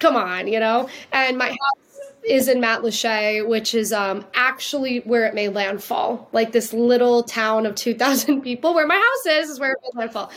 come 0.00 0.16
on, 0.16 0.48
you 0.48 0.58
know? 0.58 0.88
And 1.12 1.38
my 1.38 1.48
house 1.48 2.12
is 2.24 2.48
in 2.48 2.60
Matlacha, 2.60 3.46
which 3.46 3.74
is 3.74 3.92
um, 3.92 4.26
actually 4.34 4.98
where 5.00 5.24
it 5.26 5.34
made 5.34 5.50
landfall. 5.50 6.28
Like 6.32 6.50
this 6.50 6.72
little 6.72 7.22
town 7.22 7.64
of 7.64 7.76
2,000 7.76 8.40
people 8.42 8.74
where 8.74 8.88
my 8.88 8.96
house 8.96 9.44
is, 9.44 9.50
is 9.50 9.60
where 9.60 9.72
it 9.72 9.78
made 9.84 9.96
landfall. 9.96 10.32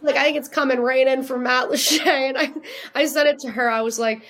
Like, 0.00 0.14
I 0.14 0.22
think 0.22 0.36
it's 0.36 0.48
coming 0.48 0.78
in 0.78 1.24
from 1.24 1.42
Matlacha. 1.44 2.06
And 2.06 2.38
I, 2.38 2.52
I 2.94 3.06
said 3.06 3.26
it 3.26 3.40
to 3.40 3.50
her. 3.50 3.68
I 3.68 3.80
was 3.80 3.98
like, 3.98 4.22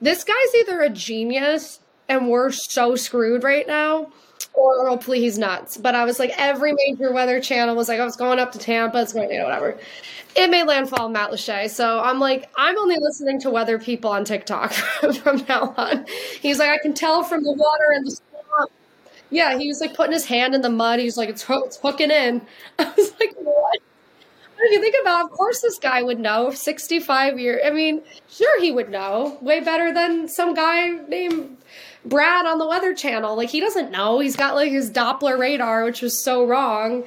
this 0.00 0.24
guy's 0.24 0.54
either 0.60 0.80
a 0.80 0.90
genius 0.90 1.80
and 2.08 2.28
we're 2.28 2.50
so 2.50 2.96
screwed 2.96 3.44
right 3.44 3.66
now 3.66 4.10
or 4.54 4.86
oh, 4.86 4.88
hopefully 4.88 5.20
he's 5.20 5.38
nuts. 5.38 5.76
But 5.76 5.94
I 5.94 6.04
was 6.04 6.18
like, 6.18 6.32
every 6.36 6.72
major 6.72 7.12
weather 7.12 7.40
channel 7.40 7.76
was 7.76 7.88
like, 7.88 8.00
I 8.00 8.04
was 8.04 8.16
going 8.16 8.38
up 8.38 8.52
to 8.52 8.58
Tampa, 8.58 9.00
it's 9.00 9.12
going, 9.12 9.30
you 9.30 9.38
know, 9.38 9.44
whatever. 9.44 9.78
It 10.36 10.48
made 10.48 10.64
landfall 10.64 11.06
in 11.06 11.12
Matlacha. 11.12 11.70
So 11.70 12.00
I'm 12.00 12.18
like, 12.18 12.50
I'm 12.56 12.76
only 12.78 12.96
listening 12.98 13.40
to 13.40 13.50
weather 13.50 13.78
people 13.78 14.10
on 14.10 14.24
TikTok 14.24 14.72
from 15.22 15.44
now 15.48 15.74
on. 15.76 16.06
He's 16.40 16.58
like, 16.58 16.70
I 16.70 16.78
can 16.78 16.94
tell 16.94 17.22
from 17.22 17.42
the 17.42 17.52
water 17.52 17.92
and 17.94 18.06
the 18.06 18.10
swamp. 18.10 18.70
Yeah, 19.30 19.58
he 19.58 19.68
was 19.68 19.80
like 19.80 19.94
putting 19.94 20.12
his 20.12 20.24
hand 20.24 20.54
in 20.54 20.60
the 20.60 20.70
mud. 20.70 20.98
He 20.98 21.04
was 21.04 21.16
like, 21.16 21.28
it's, 21.28 21.44
it's 21.48 21.76
hooking 21.76 22.10
in. 22.10 22.42
I 22.78 22.92
was 22.96 23.12
like, 23.20 23.34
what? 23.38 23.78
If 24.62 24.72
you 24.72 24.80
think 24.80 24.96
about, 25.00 25.20
it, 25.20 25.24
of 25.26 25.30
course, 25.30 25.60
this 25.60 25.78
guy 25.78 26.02
would 26.02 26.18
know. 26.18 26.50
Sixty-five 26.50 27.38
year. 27.38 27.60
I 27.64 27.70
mean, 27.70 28.02
sure, 28.30 28.60
he 28.60 28.72
would 28.72 28.90
know 28.90 29.38
way 29.40 29.60
better 29.60 29.92
than 29.92 30.28
some 30.28 30.54
guy 30.54 30.88
named 31.08 31.56
Brad 32.04 32.46
on 32.46 32.58
the 32.58 32.66
Weather 32.66 32.94
Channel. 32.94 33.36
Like 33.36 33.50
he 33.50 33.60
doesn't 33.60 33.90
know. 33.90 34.18
He's 34.20 34.36
got 34.36 34.54
like 34.54 34.70
his 34.70 34.90
Doppler 34.90 35.38
radar, 35.38 35.84
which 35.84 36.02
was 36.02 36.22
so 36.22 36.46
wrong. 36.46 37.04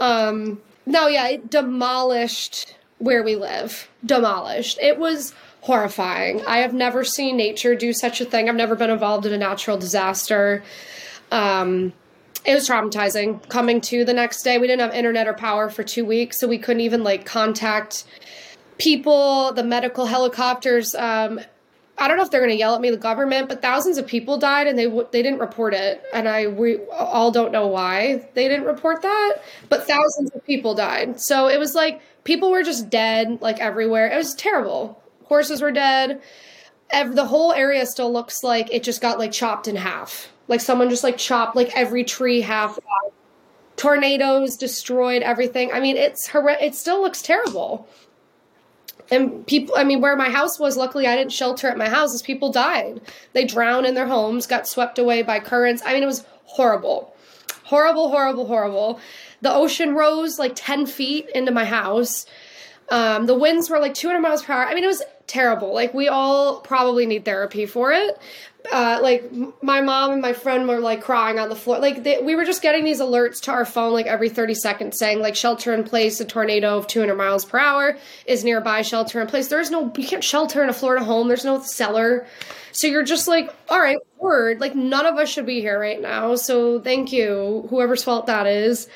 Um, 0.00 0.60
no, 0.86 1.08
yeah, 1.08 1.28
it 1.28 1.50
demolished 1.50 2.74
where 2.98 3.22
we 3.22 3.36
live. 3.36 3.88
Demolished. 4.04 4.78
It 4.80 4.98
was 4.98 5.34
horrifying. 5.62 6.44
I 6.46 6.58
have 6.58 6.72
never 6.72 7.02
seen 7.02 7.36
nature 7.36 7.74
do 7.74 7.92
such 7.92 8.20
a 8.20 8.24
thing. 8.24 8.48
I've 8.48 8.54
never 8.54 8.76
been 8.76 8.90
involved 8.90 9.26
in 9.26 9.32
a 9.32 9.38
natural 9.38 9.76
disaster. 9.76 10.62
Um, 11.32 11.92
it 12.46 12.54
was 12.54 12.68
traumatizing. 12.68 13.46
Coming 13.48 13.80
to 13.82 14.04
the 14.04 14.14
next 14.14 14.42
day, 14.44 14.58
we 14.58 14.68
didn't 14.68 14.80
have 14.80 14.94
internet 14.94 15.26
or 15.26 15.34
power 15.34 15.68
for 15.68 15.82
two 15.82 16.04
weeks, 16.04 16.38
so 16.38 16.46
we 16.46 16.58
couldn't 16.58 16.80
even 16.80 17.02
like 17.02 17.26
contact 17.26 18.04
people. 18.78 19.52
The 19.52 19.64
medical 19.64 20.06
helicopters. 20.06 20.94
Um, 20.94 21.40
I 21.98 22.08
don't 22.08 22.18
know 22.18 22.22
if 22.22 22.30
they're 22.30 22.40
going 22.40 22.50
to 22.50 22.58
yell 22.58 22.74
at 22.74 22.80
me, 22.80 22.90
the 22.90 22.98
government, 22.98 23.48
but 23.48 23.62
thousands 23.62 23.96
of 23.96 24.06
people 24.06 24.38
died 24.38 24.66
and 24.66 24.78
they 24.78 24.86
they 24.86 25.22
didn't 25.22 25.38
report 25.40 25.74
it, 25.74 26.04
and 26.14 26.28
I 26.28 26.46
we 26.46 26.78
all 26.90 27.30
don't 27.30 27.52
know 27.52 27.66
why 27.66 28.28
they 28.34 28.48
didn't 28.48 28.66
report 28.66 29.02
that, 29.02 29.36
but 29.68 29.86
thousands 29.86 30.30
of 30.32 30.44
people 30.44 30.74
died. 30.74 31.20
So 31.20 31.48
it 31.48 31.58
was 31.58 31.74
like 31.74 32.00
people 32.24 32.50
were 32.50 32.62
just 32.62 32.90
dead 32.90 33.38
like 33.40 33.58
everywhere. 33.60 34.08
It 34.08 34.16
was 34.16 34.34
terrible. 34.34 35.02
Horses 35.24 35.62
were 35.62 35.72
dead. 35.72 36.20
The 36.92 37.26
whole 37.26 37.52
area 37.52 37.84
still 37.86 38.12
looks 38.12 38.44
like 38.44 38.72
it 38.72 38.84
just 38.84 39.00
got 39.00 39.18
like 39.18 39.32
chopped 39.32 39.66
in 39.66 39.74
half. 39.74 40.30
Like 40.48 40.60
someone 40.60 40.90
just 40.90 41.04
like 41.04 41.18
chopped 41.18 41.56
like 41.56 41.76
every 41.76 42.04
tree 42.04 42.40
half 42.40 42.78
off. 42.78 43.12
Tornadoes 43.76 44.56
destroyed 44.56 45.22
everything. 45.22 45.70
I 45.70 45.80
mean, 45.80 45.96
it's 45.96 46.28
horrendous. 46.28 46.66
It 46.66 46.74
still 46.74 47.02
looks 47.02 47.20
terrible. 47.20 47.86
And 49.10 49.46
people, 49.46 49.74
I 49.76 49.84
mean, 49.84 50.00
where 50.00 50.16
my 50.16 50.30
house 50.30 50.58
was, 50.58 50.76
luckily 50.76 51.06
I 51.06 51.14
didn't 51.14 51.32
shelter 51.32 51.68
at 51.68 51.76
my 51.76 51.88
house, 51.88 52.14
as 52.14 52.22
people 52.22 52.50
died. 52.50 53.00
They 53.34 53.44
drowned 53.44 53.86
in 53.86 53.94
their 53.94 54.06
homes, 54.06 54.46
got 54.46 54.66
swept 54.66 54.98
away 54.98 55.22
by 55.22 55.40
currents. 55.40 55.82
I 55.84 55.92
mean, 55.92 56.02
it 56.02 56.06
was 56.06 56.24
horrible. 56.44 57.14
Horrible, 57.64 58.08
horrible, 58.08 58.46
horrible. 58.46 59.00
The 59.42 59.52
ocean 59.52 59.94
rose 59.94 60.38
like 60.38 60.52
10 60.54 60.86
feet 60.86 61.28
into 61.34 61.52
my 61.52 61.64
house. 61.64 62.26
Um, 62.88 63.26
the 63.26 63.34
winds 63.34 63.68
were 63.68 63.78
like 63.78 63.94
200 63.94 64.20
miles 64.20 64.42
per 64.42 64.52
hour. 64.52 64.64
I 64.64 64.74
mean, 64.74 64.84
it 64.84 64.88
was 64.88 65.02
terrible. 65.26 65.74
Like, 65.74 65.92
we 65.92 66.08
all 66.08 66.60
probably 66.60 67.06
need 67.06 67.24
therapy 67.24 67.66
for 67.66 67.92
it 67.92 68.18
uh, 68.72 68.98
like 69.02 69.30
my 69.62 69.80
mom 69.80 70.12
and 70.12 70.22
my 70.22 70.32
friend 70.32 70.68
were 70.68 70.80
like 70.80 71.02
crying 71.02 71.38
on 71.38 71.48
the 71.48 71.56
floor. 71.56 71.78
Like 71.78 72.02
they, 72.02 72.20
we 72.20 72.34
were 72.34 72.44
just 72.44 72.62
getting 72.62 72.84
these 72.84 73.00
alerts 73.00 73.40
to 73.42 73.52
our 73.52 73.64
phone 73.64 73.92
like 73.92 74.06
every 74.06 74.28
30 74.28 74.54
seconds 74.54 74.98
saying 74.98 75.20
like 75.20 75.36
shelter 75.36 75.72
in 75.74 75.84
place, 75.84 76.20
a 76.20 76.24
tornado 76.24 76.76
of 76.76 76.86
200 76.86 77.14
miles 77.14 77.44
per 77.44 77.58
hour 77.58 77.96
is 78.26 78.44
nearby, 78.44 78.82
shelter 78.82 79.20
in 79.20 79.26
place. 79.26 79.48
There's 79.48 79.70
no, 79.70 79.92
you 79.96 80.06
can't 80.06 80.24
shelter 80.24 80.62
in 80.62 80.68
a 80.68 80.72
Florida 80.72 81.04
home. 81.04 81.28
There's 81.28 81.44
no 81.44 81.60
cellar. 81.60 82.26
So 82.72 82.86
you're 82.86 83.04
just 83.04 83.28
like, 83.28 83.54
all 83.68 83.80
right, 83.80 83.98
word. 84.18 84.60
Like 84.60 84.74
none 84.74 85.06
of 85.06 85.16
us 85.16 85.28
should 85.28 85.46
be 85.46 85.60
here 85.60 85.80
right 85.80 86.00
now. 86.00 86.36
So 86.36 86.80
thank 86.80 87.12
you, 87.12 87.66
whoever's 87.70 88.04
fault 88.04 88.26
that 88.26 88.46
is. 88.46 88.88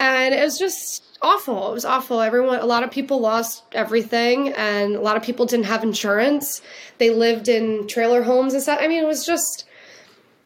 And 0.00 0.34
it 0.34 0.42
was 0.42 0.58
just 0.58 1.11
awful. 1.22 1.70
It 1.70 1.74
was 1.74 1.84
awful. 1.84 2.20
Everyone, 2.20 2.58
a 2.58 2.66
lot 2.66 2.82
of 2.82 2.90
people 2.90 3.20
lost 3.20 3.62
everything, 3.72 4.48
and 4.50 4.96
a 4.96 5.00
lot 5.00 5.16
of 5.16 5.22
people 5.22 5.46
didn't 5.46 5.66
have 5.66 5.82
insurance. 5.82 6.62
They 6.98 7.10
lived 7.10 7.48
in 7.48 7.86
trailer 7.86 8.22
homes 8.22 8.54
and 8.54 8.62
stuff. 8.62 8.78
I 8.80 8.88
mean, 8.88 9.02
it 9.02 9.06
was 9.06 9.24
just 9.24 9.64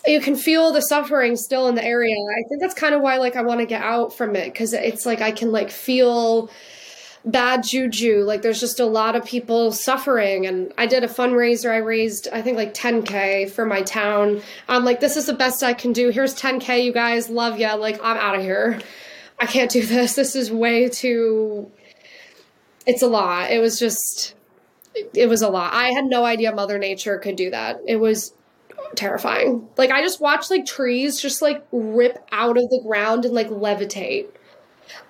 you 0.07 0.21
can 0.21 0.37
feel 0.37 0.73
the 0.73 0.83
suffering 0.83 1.37
still 1.37 1.67
in 1.69 1.75
the 1.75 1.85
area. 1.85 2.15
I 2.15 2.49
think 2.49 2.61
that's 2.61 2.75
kind 2.75 2.95
of 2.95 3.01
why 3.01 3.17
like 3.17 3.37
I 3.37 3.43
want 3.43 3.61
to 3.61 3.67
get 3.67 3.83
out 3.83 4.17
from 4.17 4.37
it 4.37 4.53
because 4.53 4.73
it's 4.73 5.05
like 5.05 5.21
I 5.21 5.33
can 5.33 5.51
like 5.51 5.71
feel 5.71 6.49
bad 7.27 7.65
juju. 7.65 8.23
Like 8.23 8.43
there's 8.43 8.61
just 8.61 8.79
a 8.79 8.87
lot 8.87 9.17
of 9.17 9.25
people 9.25 9.73
suffering. 9.73 10.47
And 10.47 10.73
I 10.79 10.87
did 10.87 11.03
a 11.03 11.09
fundraiser. 11.09 11.71
I 11.71 11.79
raised, 11.79 12.29
I 12.33 12.41
think 12.41 12.57
like 12.57 12.73
10K 12.73 13.51
for 13.51 13.67
my 13.67 13.83
town. 13.83 14.41
I'm 14.69 14.85
like, 14.85 15.01
this 15.01 15.17
is 15.17 15.27
the 15.27 15.35
best 15.35 15.63
I 15.63 15.75
can 15.75 15.93
do. 15.93 16.11
Here's 16.11 16.35
10K, 16.35 16.85
you 16.85 16.93
guys. 16.93 17.29
Love 17.29 17.59
ya. 17.59 17.75
Like, 17.75 17.99
I'm 18.03 18.17
out 18.17 18.37
of 18.37 18.43
here. 18.43 18.81
I 19.39 19.47
can't 19.47 19.71
do 19.71 19.85
this. 19.85 20.15
This 20.15 20.35
is 20.35 20.51
way 20.51 20.89
too. 20.89 21.71
It's 22.87 23.03
a 23.03 23.09
lot. 23.09 23.51
It 23.51 23.61
was 23.61 23.79
just. 23.79 24.35
It 25.13 25.29
was 25.29 25.43
a 25.43 25.49
lot. 25.49 25.75
I 25.75 25.89
had 25.91 26.07
no 26.07 26.25
idea 26.25 26.55
Mother 26.55 26.79
Nature 26.79 27.19
could 27.19 27.37
do 27.37 27.51
that. 27.51 27.81
It 27.87 27.97
was 27.97 28.33
terrifying. 28.95 29.69
Like 29.77 29.91
I 29.91 30.03
just 30.03 30.21
watched 30.21 30.51
like 30.51 30.65
trees 30.65 31.21
just 31.21 31.43
like 31.43 31.67
rip 31.73 32.19
out 32.33 32.57
of 32.57 32.71
the 32.71 32.81
ground 32.83 33.25
and 33.25 33.35
like 33.35 33.49
levitate. 33.49 34.29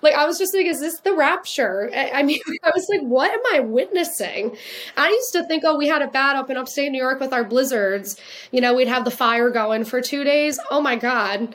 Like 0.03 0.15
I 0.15 0.27
was 0.27 0.39
just 0.39 0.55
like, 0.55 0.67
is 0.67 0.81
this 0.81 1.01
the 1.01 1.15
rapture? 1.15 1.91
I, 1.95 2.23
mean, 2.23 2.41
I 2.65 2.71
was 2.75 2.87
like, 2.89 3.03
what 3.03 3.31
am 3.31 3.41
I 3.55 3.61
witnessing? 3.61 4.57
I 4.97 5.09
used 5.09 5.33
to 5.33 5.45
think, 5.45 5.65
oh, 5.67 5.77
we 5.77 5.87
had 5.87 6.03
it 6.03 6.13
bad 6.13 6.37
up 6.37 6.51
in 6.51 6.57
upstate 6.57 6.91
New 6.91 6.99
York 6.99 7.21
with 7.21 7.33
our 7.33 7.45
blizzards. 7.45 8.19
You 8.51 8.61
know, 8.61 8.75
we'd 8.75 8.89
have 8.89 9.05
the 9.05 9.11
fire 9.11 9.51
going 9.51 9.85
for 9.85 10.01
two 10.01 10.25
days. 10.25 10.59
Oh 10.71 10.81
my 10.81 10.97
god, 10.97 11.55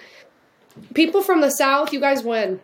people 0.94 1.22
from 1.22 1.42
the 1.42 1.50
south, 1.50 1.94
you 1.94 2.00
guys 2.00 2.24
win. 2.24 2.60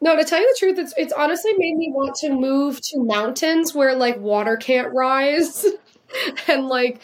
No, 0.00 0.16
to 0.16 0.24
tell 0.24 0.40
you 0.40 0.48
the 0.48 0.56
truth, 0.58 0.78
it's 0.78 0.94
it's 0.96 1.12
honestly 1.12 1.52
made 1.56 1.76
me 1.76 1.92
want 1.92 2.16
to 2.16 2.30
move 2.30 2.80
to 2.90 2.98
mountains 2.98 3.72
where 3.72 3.94
like 3.94 4.18
water 4.18 4.56
can't 4.56 4.92
rise 4.92 5.64
and 6.48 6.66
like 6.66 7.00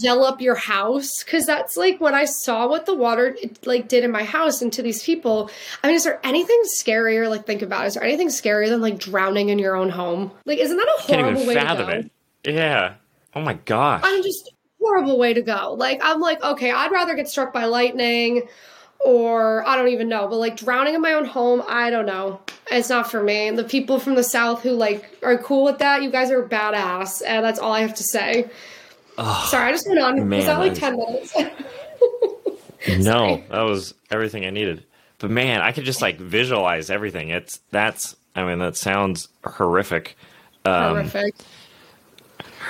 gel 0.00 0.24
up 0.24 0.40
your 0.40 0.54
house 0.54 1.24
because 1.24 1.46
that's 1.46 1.76
like 1.76 2.00
when 2.00 2.14
I 2.14 2.24
saw 2.24 2.68
what 2.68 2.86
the 2.86 2.94
water 2.94 3.36
like 3.64 3.88
did 3.88 4.04
in 4.04 4.10
my 4.10 4.22
house 4.22 4.62
and 4.62 4.72
to 4.74 4.82
these 4.82 5.02
people. 5.02 5.50
I 5.82 5.88
mean, 5.88 5.96
is 5.96 6.04
there 6.04 6.20
anything 6.22 6.60
scarier? 6.66 7.28
Like, 7.28 7.46
think 7.46 7.62
about 7.62 7.84
it. 7.84 7.88
Is 7.88 7.94
there 7.94 8.04
anything 8.04 8.28
scarier 8.28 8.68
than 8.68 8.80
like 8.80 8.98
drowning 8.98 9.48
in 9.48 9.58
your 9.58 9.74
own 9.74 9.88
home? 9.88 10.30
Like, 10.44 10.58
isn't 10.58 10.76
that 10.76 10.96
a 10.98 11.02
horrible 11.02 11.46
way 11.46 11.54
to 11.54 11.64
go? 11.64 11.88
It. 11.88 12.10
Yeah. 12.44 12.94
Oh 13.34 13.40
my 13.40 13.54
gosh. 13.54 14.02
I'm 14.04 14.22
just 14.22 14.52
horrible 14.78 15.18
way 15.18 15.32
to 15.32 15.42
go. 15.42 15.74
Like, 15.78 16.00
I'm 16.02 16.20
like, 16.20 16.42
okay, 16.42 16.70
I'd 16.70 16.92
rather 16.92 17.14
get 17.14 17.28
struck 17.28 17.52
by 17.52 17.64
lightning 17.64 18.42
or 19.04 19.66
I 19.66 19.76
don't 19.76 19.88
even 19.88 20.08
know, 20.08 20.28
but 20.28 20.36
like 20.36 20.56
drowning 20.56 20.94
in 20.94 21.00
my 21.00 21.12
own 21.12 21.24
home, 21.24 21.62
I 21.68 21.90
don't 21.90 22.06
know. 22.06 22.40
It's 22.70 22.88
not 22.88 23.10
for 23.10 23.22
me. 23.22 23.50
The 23.50 23.64
people 23.64 23.98
from 23.98 24.14
the 24.14 24.22
South 24.22 24.62
who 24.62 24.70
like 24.72 25.18
are 25.22 25.36
cool 25.38 25.64
with 25.64 25.78
that, 25.78 26.02
you 26.02 26.10
guys 26.10 26.30
are 26.30 26.42
badass, 26.42 27.22
and 27.26 27.44
that's 27.44 27.58
all 27.58 27.72
I 27.72 27.80
have 27.80 27.94
to 27.94 28.04
say. 28.04 28.48
Oh, 29.18 29.46
Sorry, 29.50 29.68
I 29.68 29.72
just 29.72 29.86
went 29.86 30.00
on. 30.00 30.28
Man, 30.28 30.38
Was 30.38 30.46
that 30.46 30.58
like 30.58 30.74
ten 30.74 30.96
minutes? 30.96 31.34
no, 32.98 33.42
that 33.50 33.62
was 33.62 33.94
everything 34.10 34.44
I 34.44 34.50
needed. 34.50 34.84
But 35.18 35.30
man, 35.30 35.60
I 35.60 35.72
could 35.72 35.84
just 35.84 36.02
like 36.02 36.18
visualize 36.18 36.90
everything. 36.90 37.28
It's 37.30 37.60
that's 37.70 38.16
I 38.34 38.44
mean 38.44 38.58
that 38.60 38.76
sounds 38.76 39.28
horrific. 39.44 40.16
Um, 40.64 40.94
horrific. 40.94 41.34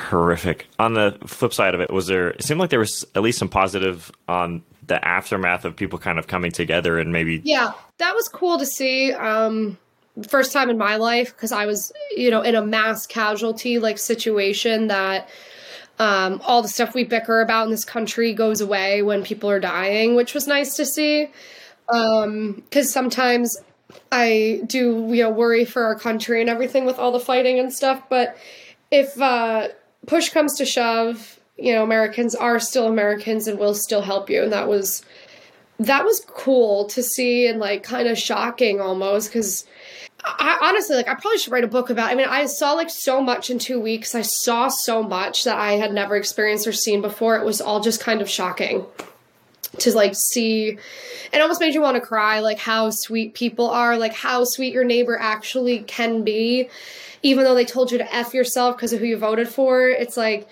Horrific. 0.08 0.66
On 0.78 0.94
the 0.94 1.18
flip 1.26 1.52
side 1.52 1.74
of 1.74 1.80
it, 1.80 1.90
was 1.90 2.06
there? 2.06 2.30
It 2.30 2.42
seemed 2.42 2.60
like 2.60 2.70
there 2.70 2.78
was 2.78 3.06
at 3.14 3.22
least 3.22 3.38
some 3.38 3.48
positive 3.48 4.10
on 4.28 4.62
the 4.92 5.02
aftermath 5.08 5.64
of 5.64 5.74
people 5.74 5.98
kind 5.98 6.18
of 6.18 6.26
coming 6.26 6.52
together 6.52 6.98
and 6.98 7.12
maybe. 7.12 7.40
Yeah, 7.44 7.72
that 7.96 8.14
was 8.14 8.28
cool 8.28 8.58
to 8.58 8.66
see. 8.66 9.10
Um, 9.10 9.78
first 10.28 10.52
time 10.52 10.68
in 10.68 10.76
my 10.76 10.96
life 10.96 11.34
because 11.34 11.50
I 11.50 11.64
was, 11.64 11.90
you 12.14 12.30
know, 12.30 12.42
in 12.42 12.54
a 12.54 12.64
mass 12.64 13.06
casualty 13.06 13.78
like 13.78 13.96
situation 13.96 14.88
that 14.88 15.30
um, 15.98 16.42
all 16.44 16.60
the 16.60 16.68
stuff 16.68 16.94
we 16.94 17.04
bicker 17.04 17.40
about 17.40 17.64
in 17.64 17.70
this 17.70 17.86
country 17.86 18.34
goes 18.34 18.60
away 18.60 19.00
when 19.00 19.22
people 19.22 19.48
are 19.48 19.60
dying, 19.60 20.14
which 20.14 20.34
was 20.34 20.46
nice 20.46 20.76
to 20.76 20.84
see. 20.84 21.30
Um 21.88 22.62
because 22.68 22.88
um, 22.88 22.92
sometimes 22.92 23.56
I 24.10 24.60
do, 24.66 25.08
you 25.10 25.22
know, 25.22 25.30
worry 25.30 25.64
for 25.64 25.84
our 25.84 25.98
country 25.98 26.42
and 26.42 26.50
everything 26.50 26.84
with 26.84 26.98
all 26.98 27.12
the 27.12 27.20
fighting 27.20 27.58
and 27.58 27.72
stuff. 27.72 28.02
But 28.10 28.36
if 28.90 29.18
uh, 29.20 29.68
push 30.06 30.28
comes 30.28 30.56
to 30.58 30.66
shove, 30.66 31.38
you 31.56 31.72
know, 31.72 31.82
Americans 31.82 32.34
are 32.34 32.58
still 32.58 32.86
Americans 32.86 33.46
and 33.46 33.58
will 33.58 33.74
still 33.74 34.02
help 34.02 34.30
you. 34.30 34.42
And 34.42 34.52
that 34.52 34.68
was 34.68 35.04
that 35.78 36.04
was 36.04 36.24
cool 36.28 36.84
to 36.86 37.02
see 37.02 37.46
and 37.46 37.58
like 37.58 37.82
kind 37.82 38.08
of 38.08 38.16
shocking 38.16 38.80
almost 38.80 39.28
because 39.28 39.66
I 40.24 40.58
honestly 40.62 40.96
like 40.96 41.08
I 41.08 41.14
probably 41.14 41.38
should 41.38 41.52
write 41.52 41.64
a 41.64 41.68
book 41.68 41.90
about. 41.90 42.10
I 42.10 42.14
mean, 42.14 42.28
I 42.28 42.46
saw 42.46 42.72
like 42.72 42.90
so 42.90 43.20
much 43.20 43.50
in 43.50 43.58
2 43.58 43.80
weeks. 43.80 44.14
I 44.14 44.22
saw 44.22 44.68
so 44.68 45.02
much 45.02 45.44
that 45.44 45.56
I 45.56 45.72
had 45.72 45.92
never 45.92 46.16
experienced 46.16 46.66
or 46.66 46.72
seen 46.72 47.00
before. 47.02 47.36
It 47.36 47.44
was 47.44 47.60
all 47.60 47.80
just 47.80 48.00
kind 48.00 48.20
of 48.20 48.30
shocking 48.30 48.84
to 49.78 49.92
like 49.94 50.14
see 50.14 50.78
it 51.32 51.40
almost 51.40 51.60
made 51.60 51.74
you 51.74 51.80
want 51.80 51.94
to 51.94 52.00
cry 52.00 52.40
like 52.40 52.58
how 52.58 52.90
sweet 52.90 53.34
people 53.34 53.70
are, 53.70 53.96
like 53.96 54.12
how 54.12 54.44
sweet 54.44 54.72
your 54.72 54.84
neighbor 54.84 55.18
actually 55.18 55.80
can 55.80 56.22
be 56.22 56.68
even 57.22 57.44
though 57.44 57.54
they 57.54 57.64
told 57.64 57.90
you 57.90 57.98
to 57.98 58.14
f 58.14 58.34
yourself 58.34 58.76
because 58.76 58.92
of 58.92 59.00
who 59.00 59.06
you 59.06 59.16
voted 59.16 59.48
for. 59.48 59.88
It's 59.88 60.16
like 60.16 60.48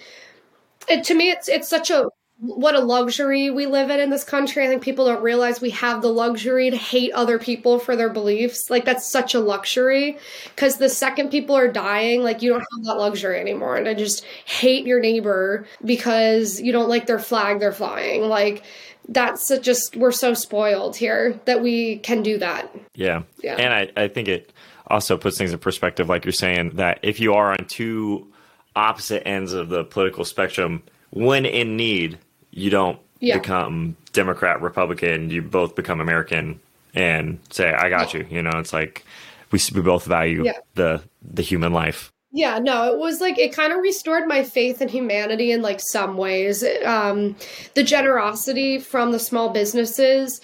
it, 0.88 1.04
to 1.04 1.14
me 1.14 1.30
it's 1.30 1.48
it's 1.48 1.68
such 1.68 1.90
a 1.90 2.06
what 2.40 2.74
a 2.74 2.80
luxury 2.80 3.50
we 3.50 3.66
live 3.66 3.90
in 3.90 4.00
in 4.00 4.08
this 4.08 4.24
country. 4.24 4.64
I 4.64 4.68
think 4.68 4.82
people 4.82 5.04
don't 5.04 5.22
realize 5.22 5.60
we 5.60 5.70
have 5.70 6.00
the 6.00 6.08
luxury 6.08 6.70
to 6.70 6.76
hate 6.76 7.12
other 7.12 7.38
people 7.38 7.78
for 7.78 7.96
their 7.96 8.08
beliefs. 8.08 8.70
Like 8.70 8.86
that's 8.86 9.10
such 9.10 9.34
a 9.34 9.40
luxury 9.40 10.16
because 10.54 10.78
the 10.78 10.88
second 10.88 11.28
people 11.28 11.54
are 11.54 11.68
dying, 11.68 12.22
like 12.22 12.40
you 12.40 12.50
don't 12.50 12.60
have 12.60 12.84
that 12.84 12.94
luxury 12.94 13.38
anymore. 13.38 13.76
And 13.76 13.86
I 13.86 13.92
just 13.92 14.24
hate 14.46 14.86
your 14.86 15.00
neighbor 15.00 15.66
because 15.84 16.60
you 16.60 16.72
don't 16.72 16.88
like 16.88 17.06
their 17.06 17.18
flag 17.18 17.60
they're 17.60 17.72
flying. 17.72 18.22
Like 18.22 18.62
that's 19.06 19.52
just 19.58 19.96
we're 19.96 20.10
so 20.10 20.32
spoiled 20.32 20.96
here 20.96 21.38
that 21.44 21.62
we 21.62 21.98
can 21.98 22.22
do 22.22 22.38
that. 22.38 22.74
Yeah. 22.94 23.22
Yeah. 23.42 23.56
And 23.56 23.74
I, 23.74 24.04
I 24.04 24.08
think 24.08 24.28
it 24.28 24.50
also 24.86 25.18
puts 25.18 25.36
things 25.36 25.52
in 25.52 25.58
perspective, 25.58 26.08
like 26.08 26.24
you're 26.24 26.32
saying, 26.32 26.70
that 26.76 27.00
if 27.02 27.20
you 27.20 27.34
are 27.34 27.52
on 27.52 27.66
two 27.66 28.32
opposite 28.76 29.26
ends 29.26 29.52
of 29.52 29.68
the 29.68 29.84
political 29.84 30.24
spectrum, 30.24 30.82
when 31.10 31.44
in 31.44 31.76
need, 31.76 32.18
you 32.50 32.70
don't 32.70 32.98
yeah. 33.20 33.38
become 33.38 33.96
Democrat, 34.12 34.60
Republican. 34.60 35.30
You 35.30 35.42
both 35.42 35.74
become 35.74 36.00
American 36.00 36.60
and 36.94 37.38
say, 37.50 37.72
"I 37.72 37.88
got 37.88 38.14
yeah. 38.14 38.20
you." 38.20 38.26
You 38.30 38.42
know, 38.42 38.52
it's 38.58 38.72
like 38.72 39.04
we 39.50 39.60
we 39.74 39.80
both 39.80 40.04
value 40.04 40.44
yeah. 40.44 40.58
the 40.74 41.02
the 41.22 41.42
human 41.42 41.72
life. 41.72 42.12
Yeah, 42.32 42.60
no, 42.60 42.92
it 42.92 42.98
was 42.98 43.20
like 43.20 43.38
it 43.38 43.52
kind 43.52 43.72
of 43.72 43.80
restored 43.80 44.28
my 44.28 44.44
faith 44.44 44.80
in 44.80 44.88
humanity 44.88 45.50
in 45.50 45.62
like 45.62 45.80
some 45.80 46.16
ways. 46.16 46.64
Um, 46.84 47.34
the 47.74 47.82
generosity 47.82 48.78
from 48.78 49.10
the 49.10 49.18
small 49.18 49.50
businesses 49.50 50.40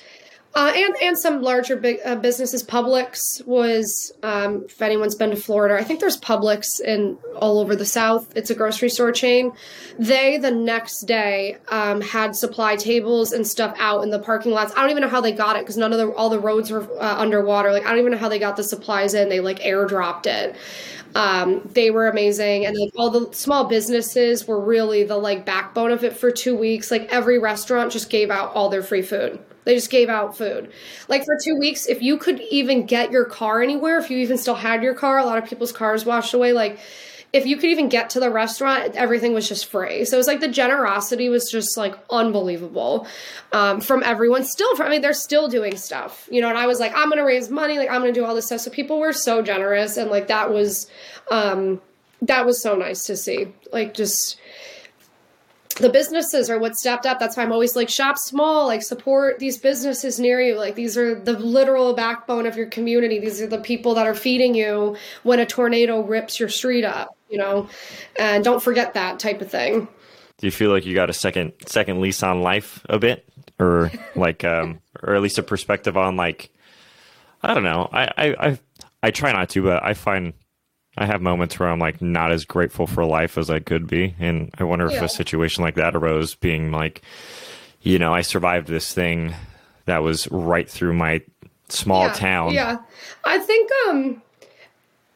uh, 0.57 0.73
and 0.75 0.97
and 1.03 1.19
some 1.19 1.43
larger 1.43 1.77
big 1.77 1.99
uh, 2.03 2.17
businesses. 2.17 2.65
Publix 2.65 3.47
was, 3.47 4.11
um, 4.23 4.65
if 4.65 4.81
anyone's 4.81 5.15
been 5.15 5.29
to 5.29 5.37
Florida, 5.37 5.75
I 5.79 5.85
think 5.85 6.01
there's 6.01 6.19
Publix 6.19 6.81
in 6.81 7.19
all 7.37 7.59
over 7.59 7.77
the 7.77 7.85
South. 7.85 8.35
It's 8.35 8.49
a 8.49 8.55
grocery 8.55 8.89
store 8.89 9.13
chain. 9.13 9.53
They 9.99 10.39
the 10.39 10.51
next 10.51 11.03
day 11.03 11.59
um, 11.69 12.01
had 12.01 12.35
supply 12.35 12.77
tables 12.77 13.33
and 13.33 13.47
stuff 13.47 13.77
out 13.79 14.03
in 14.03 14.09
the 14.09 14.19
parking 14.19 14.53
lots. 14.53 14.73
I 14.75 14.81
don't 14.81 14.91
even 14.91 15.03
know 15.03 15.11
how 15.11 15.21
they 15.21 15.33
got 15.33 15.57
it 15.57 15.61
because 15.61 15.77
none 15.77 15.93
of 15.93 15.99
the 15.99 16.11
all 16.13 16.31
the 16.31 16.41
roads 16.41 16.71
were 16.71 16.91
uh, 17.03 17.17
underwater. 17.19 17.71
Like 17.71 17.85
I 17.85 17.91
don't 17.91 17.99
even 17.99 18.13
know 18.13 18.19
how 18.19 18.31
they 18.31 18.39
got 18.39 18.57
the 18.57 18.65
supplies 18.65 19.13
in. 19.13 19.29
They 19.29 19.41
like 19.41 19.59
airdropped 19.59 20.25
it. 20.25 20.57
Um, 21.15 21.69
they 21.71 21.91
were 21.91 22.09
amazing, 22.09 22.65
and 22.65 22.75
like 22.79 22.93
all 22.97 23.11
the 23.11 23.31
small 23.35 23.65
businesses 23.65 24.49
were 24.49 24.59
really 24.59 25.05
the 25.05 25.19
like 25.19 25.45
backbone 25.45 25.91
of 25.91 26.03
it 26.03 26.17
for 26.17 26.31
two 26.31 26.57
weeks. 26.57 26.91
Like 26.91 27.13
every 27.13 27.39
restaurant 27.39 27.93
just 27.93 28.09
gave 28.09 28.31
out 28.31 28.55
all 28.55 28.71
their 28.71 28.83
free 28.83 29.03
food. 29.03 29.39
They 29.67 29.75
just 29.75 29.91
gave 29.91 30.09
out 30.09 30.39
food. 30.39 30.71
Like 31.09 31.25
for 31.25 31.37
two 31.43 31.57
weeks, 31.57 31.87
if 31.87 32.01
you 32.01 32.19
could 32.19 32.41
even 32.51 32.87
get 32.87 33.11
your 33.11 33.25
car 33.25 33.61
anywhere, 33.63 33.99
if 33.99 34.09
you 34.11 34.19
even 34.19 34.39
still 34.39 34.55
had 34.55 34.83
your 34.83 34.95
car, 34.95 35.19
a 35.19 35.25
lot 35.25 35.39
of 35.39 35.49
people's 35.49 35.73
cars 35.73 36.07
washed 36.07 36.33
away. 36.33 36.53
Like 36.53 36.79
if 37.33 37.47
you 37.47 37.57
could 37.57 37.71
even 37.71 37.89
get 37.89 38.11
to 38.11 38.21
the 38.21 38.31
restaurant, 38.31 38.95
everything 38.95 39.35
was 39.35 39.49
just 39.49 39.67
free. 39.67 40.05
So 40.05 40.17
it 40.17 40.19
was 40.19 40.29
like 40.29 40.39
the 40.39 40.49
generosity 40.49 41.29
was 41.29 41.51
just 41.51 41.77
like 41.77 41.97
unbelievable 42.11 43.09
um, 43.53 43.81
from 43.81 44.05
everyone. 44.05 44.45
Still, 44.45 44.75
from, 44.77 44.87
I 44.87 44.91
mean, 44.91 45.03
they're 45.03 45.13
still 45.13 45.49
doing 45.49 45.77
stuff, 45.77 46.29
you 46.31 46.41
know. 46.41 46.49
And 46.49 46.57
I 46.57 46.69
was 46.69 46.79
like, 46.79 46.93
I'm 46.95 47.11
gonna 47.11 47.25
raise 47.25 47.51
money, 47.51 47.77
like 47.77 47.91
I'm 47.91 48.01
gonna 48.01 48.13
do 48.13 48.25
all 48.25 48.37
this 48.37 48.47
stuff. 48.47 48.61
So 48.61 48.71
people 48.71 49.01
were 49.01 49.13
so 49.13 49.43
generous, 49.43 49.97
and 49.97 50.11
like 50.11 50.29
that 50.29 50.53
was, 50.53 50.89
um, 51.31 51.81
that 52.23 52.47
was 52.47 52.63
so 52.63 52.77
nice 52.77 53.05
to 53.07 53.17
see. 53.17 53.49
Like 53.73 53.95
just 53.95 54.39
the 55.77 55.91
businesses 55.91 56.49
are 56.49 56.59
what 56.59 56.77
stepped 56.77 57.07
up. 57.07 57.19
That's 57.19 57.37
why 57.37 57.43
I'm 57.43 57.53
always 57.53 57.77
like 57.77 57.89
shop 57.89 58.19
small, 58.19 58.67
like 58.67 58.83
support 58.83 59.39
these 59.39 59.59
businesses 59.59 60.19
near 60.19 60.41
you. 60.41 60.57
Like 60.57 60.75
these 60.75 60.97
are 60.97 61.15
the 61.15 61.39
literal 61.39 61.93
backbone 61.95 62.47
of 62.47 62.57
your 62.57 62.67
community. 62.67 63.19
These 63.19 63.41
are 63.43 63.47
the 63.47 63.59
people 63.59 63.95
that 63.95 64.07
are 64.07 64.15
feeding 64.15 64.55
you 64.55 64.97
when 65.23 65.39
a 65.39 65.47
tornado 65.47 66.01
rips 66.01 66.41
your 66.41 66.49
street 66.49 66.85
up, 66.85 67.17
you 67.29 67.39
know. 67.39 67.69
And 68.19 68.43
don't 68.43 68.63
forget 68.63 68.95
that 68.95 69.19
type 69.19 69.41
of 69.41 69.51
thing. 69.51 69.89
Do 70.39 70.47
you 70.47 70.51
feel 70.51 70.71
like 70.71 70.87
you 70.87 70.95
got 70.95 71.11
a 71.11 71.15
second 71.15 71.53
second 71.67 72.01
lease 72.01 72.23
on 72.23 72.43
life 72.43 72.85
a 72.89 72.99
bit 72.99 73.29
or 73.59 73.91
like 74.17 74.45
um 74.45 74.81
or 75.03 75.15
at 75.15 75.23
least 75.23 75.39
a 75.39 75.43
perspective 75.43 75.97
on 75.97 76.17
like 76.17 76.51
I 77.43 77.55
don't 77.55 77.65
know. 77.65 77.89
I 77.93 78.05
I 78.17 78.47
I, 78.49 78.59
I 79.03 79.11
try 79.11 79.33
not 79.33 79.51
to, 79.51 79.63
but 79.63 79.85
I 79.85 79.95
find 79.95 80.33
I 80.99 81.07
have 81.07 81.21
moments 81.21 81.59
where 81.59 81.69
I'm 81.69 81.79
like 81.79 82.01
not 82.01 82.33
as 82.33 82.45
grateful 82.45 82.87
for 82.87 83.05
life 83.05 83.37
as 83.37 83.51
I 83.51 83.61
could 83.61 83.87
be. 83.87 84.15
And 84.19 84.51
I 84.59 84.65
wonder 84.65 84.89
yeah. 84.91 84.97
if 84.97 85.03
a 85.03 85.09
situation 85.09 85.63
like 85.63 85.75
that 85.75 85.95
arose 85.95 86.35
being 86.35 86.73
like, 86.73 87.03
you 87.83 87.99
know, 87.99 88.15
I 88.15 88.23
survived 88.23 88.69
this 88.69 88.93
thing 88.93 89.35
that 89.85 90.03
was 90.03 90.31
right 90.31 90.69
through 90.69 90.95
my 90.95 91.23
small 91.69 92.07
yeah, 92.07 92.13
town. 92.13 92.53
Yeah. 92.53 92.79
I 93.25 93.39
think 93.39 93.71
um 93.89 94.23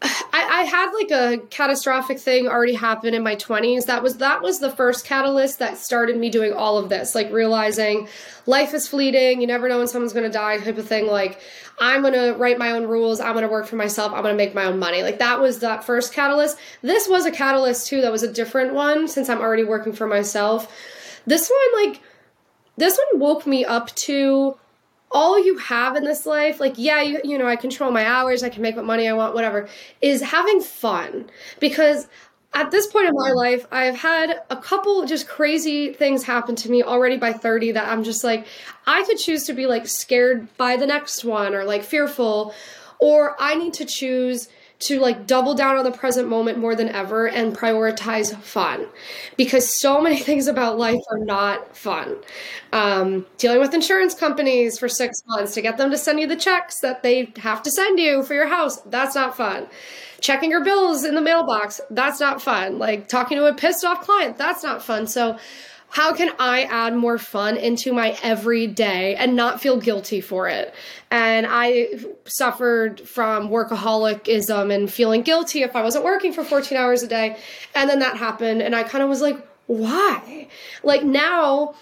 I, 0.03 0.61
I, 0.61 0.64
had 0.64 0.92
like 0.92 1.11
a 1.11 1.46
catastrophic 1.48 2.18
thing 2.18 2.48
already 2.48 2.72
happen 2.72 3.12
in 3.12 3.22
my 3.22 3.36
20s 3.36 3.84
that 3.86 4.03
was 4.03 4.16
that 4.16 4.40
was 4.40 4.59
the 4.59 4.70
first 4.70 5.05
catalyst 5.05 5.59
that 5.59 5.76
started 5.76 6.16
me 6.16 6.30
doing 6.30 6.55
all 6.55 6.78
of 6.78 6.88
this 6.88 7.14
like 7.14 7.30
realizing 7.30 8.09
life 8.46 8.72
is 8.72 8.88
fleeting. 8.88 9.42
You 9.42 9.46
never 9.46 9.68
know 9.68 9.78
when 9.78 9.88
someone's 9.88 10.14
going 10.14 10.24
to 10.24 10.32
die 10.32 10.57
type 10.59 10.78
of 10.78 10.86
thing. 10.86 11.07
Like 11.07 11.40
i'm 11.78 12.01
going 12.01 12.14
to 12.14 12.32
write 12.38 12.59
my 12.59 12.70
own 12.70 12.84
rules. 12.84 13.20
I'm 13.20 13.32
going 13.32 13.44
to 13.44 13.51
work 13.51 13.66
for 13.66 13.76
myself. 13.76 14.12
I'm 14.12 14.22
going 14.22 14.32
to 14.32 14.42
make 14.42 14.55
my 14.55 14.64
own 14.64 14.78
money. 14.78 15.03
Like 15.03 15.18
that 15.18 15.38
was 15.38 15.59
that 15.59 15.84
first 15.84 16.14
catalyst. 16.14 16.57
This 16.80 17.07
was 17.07 17.26
a 17.26 17.30
catalyst 17.30 17.86
too 17.86 18.01
that 18.01 18.12
was 18.12 18.22
a 18.22 18.32
different 18.32 18.72
one 18.72 19.07
since 19.07 19.28
i'm 19.28 19.40
already 19.40 19.64
working 19.64 19.92
for 19.92 20.07
myself. 20.07 20.72
This 21.26 21.51
one 21.51 21.84
like 21.84 22.01
this 22.78 22.98
one 23.11 23.20
woke 23.20 23.46
me 23.46 23.66
up 23.66 23.94
to 23.96 24.57
all 25.11 25.44
you 25.44 25.58
have 25.58 25.96
in 25.96 26.04
this 26.04 26.26
life, 26.26 26.61
like, 26.61 26.74
yeah, 26.76 27.02
you, 27.02 27.20
you 27.24 27.36
know, 27.36 27.46
I 27.46 27.56
control 27.56 27.90
my 27.90 28.06
hours, 28.06 28.42
I 28.42 28.48
can 28.48 28.62
make 28.62 28.76
what 28.76 28.84
money 28.84 29.08
I 29.08 29.12
want, 29.12 29.34
whatever, 29.34 29.68
is 30.00 30.22
having 30.22 30.61
fun. 30.61 31.28
Because 31.58 32.06
at 32.52 32.70
this 32.70 32.86
point 32.86 33.08
in 33.08 33.14
my 33.14 33.30
life, 33.30 33.66
I've 33.70 33.96
had 33.96 34.42
a 34.50 34.56
couple 34.56 35.04
just 35.06 35.28
crazy 35.28 35.92
things 35.92 36.22
happen 36.22 36.56
to 36.56 36.70
me 36.70 36.82
already 36.82 37.16
by 37.16 37.32
30 37.32 37.72
that 37.72 37.88
I'm 37.88 38.04
just 38.04 38.24
like, 38.24 38.46
I 38.86 39.04
could 39.04 39.18
choose 39.18 39.44
to 39.44 39.52
be 39.52 39.66
like 39.66 39.86
scared 39.86 40.48
by 40.56 40.76
the 40.76 40.86
next 40.86 41.24
one 41.24 41.54
or 41.54 41.64
like 41.64 41.82
fearful, 41.82 42.54
or 42.98 43.36
I 43.40 43.54
need 43.54 43.74
to 43.74 43.84
choose 43.84 44.48
to 44.80 44.98
like 44.98 45.26
double 45.26 45.54
down 45.54 45.76
on 45.76 45.84
the 45.84 45.90
present 45.90 46.28
moment 46.28 46.58
more 46.58 46.74
than 46.74 46.88
ever 46.88 47.28
and 47.28 47.56
prioritize 47.56 48.34
fun 48.40 48.86
because 49.36 49.78
so 49.78 50.00
many 50.00 50.18
things 50.20 50.46
about 50.46 50.78
life 50.78 51.00
are 51.10 51.18
not 51.18 51.76
fun. 51.76 52.16
Um, 52.72 53.26
dealing 53.36 53.60
with 53.60 53.74
insurance 53.74 54.14
companies 54.14 54.78
for 54.78 54.88
six 54.88 55.22
months 55.26 55.54
to 55.54 55.62
get 55.62 55.76
them 55.76 55.90
to 55.90 55.98
send 55.98 56.18
you 56.18 56.26
the 56.26 56.36
checks 56.36 56.80
that 56.80 57.02
they 57.02 57.32
have 57.36 57.62
to 57.62 57.70
send 57.70 57.98
you 57.98 58.22
for 58.22 58.34
your 58.34 58.48
house, 58.48 58.78
that's 58.82 59.14
not 59.14 59.36
fun. 59.36 59.66
Checking 60.20 60.50
your 60.50 60.64
bills 60.64 61.04
in 61.04 61.14
the 61.14 61.20
mailbox, 61.20 61.80
that's 61.90 62.20
not 62.20 62.42
fun. 62.42 62.78
Like 62.78 63.08
talking 63.08 63.36
to 63.38 63.46
a 63.46 63.54
pissed 63.54 63.84
off 63.84 64.02
client, 64.02 64.38
that's 64.38 64.62
not 64.62 64.82
fun. 64.82 65.06
So 65.06 65.38
how 65.91 66.14
can 66.14 66.30
I 66.38 66.62
add 66.62 66.95
more 66.95 67.18
fun 67.18 67.57
into 67.57 67.93
my 67.93 68.16
everyday 68.22 69.16
and 69.16 69.34
not 69.34 69.61
feel 69.61 69.76
guilty 69.76 70.20
for 70.20 70.49
it? 70.49 70.72
And 71.11 71.47
I 71.49 71.88
suffered 72.24 73.01
from 73.01 73.49
workaholicism 73.49 74.72
and 74.72 74.91
feeling 74.91 75.22
guilty 75.22 75.62
if 75.62 75.74
I 75.74 75.82
wasn't 75.82 76.05
working 76.05 76.32
for 76.32 76.45
14 76.45 76.78
hours 76.78 77.03
a 77.03 77.09
day. 77.09 77.36
And 77.74 77.91
then 77.91 77.99
that 77.99 78.16
happened, 78.16 78.62
and 78.62 78.74
I 78.74 78.84
kind 78.84 79.03
of 79.03 79.11
was 79.11 79.20
like, 79.20 79.45
why? 79.66 80.49
Like 80.84 81.03
now, 81.03 81.74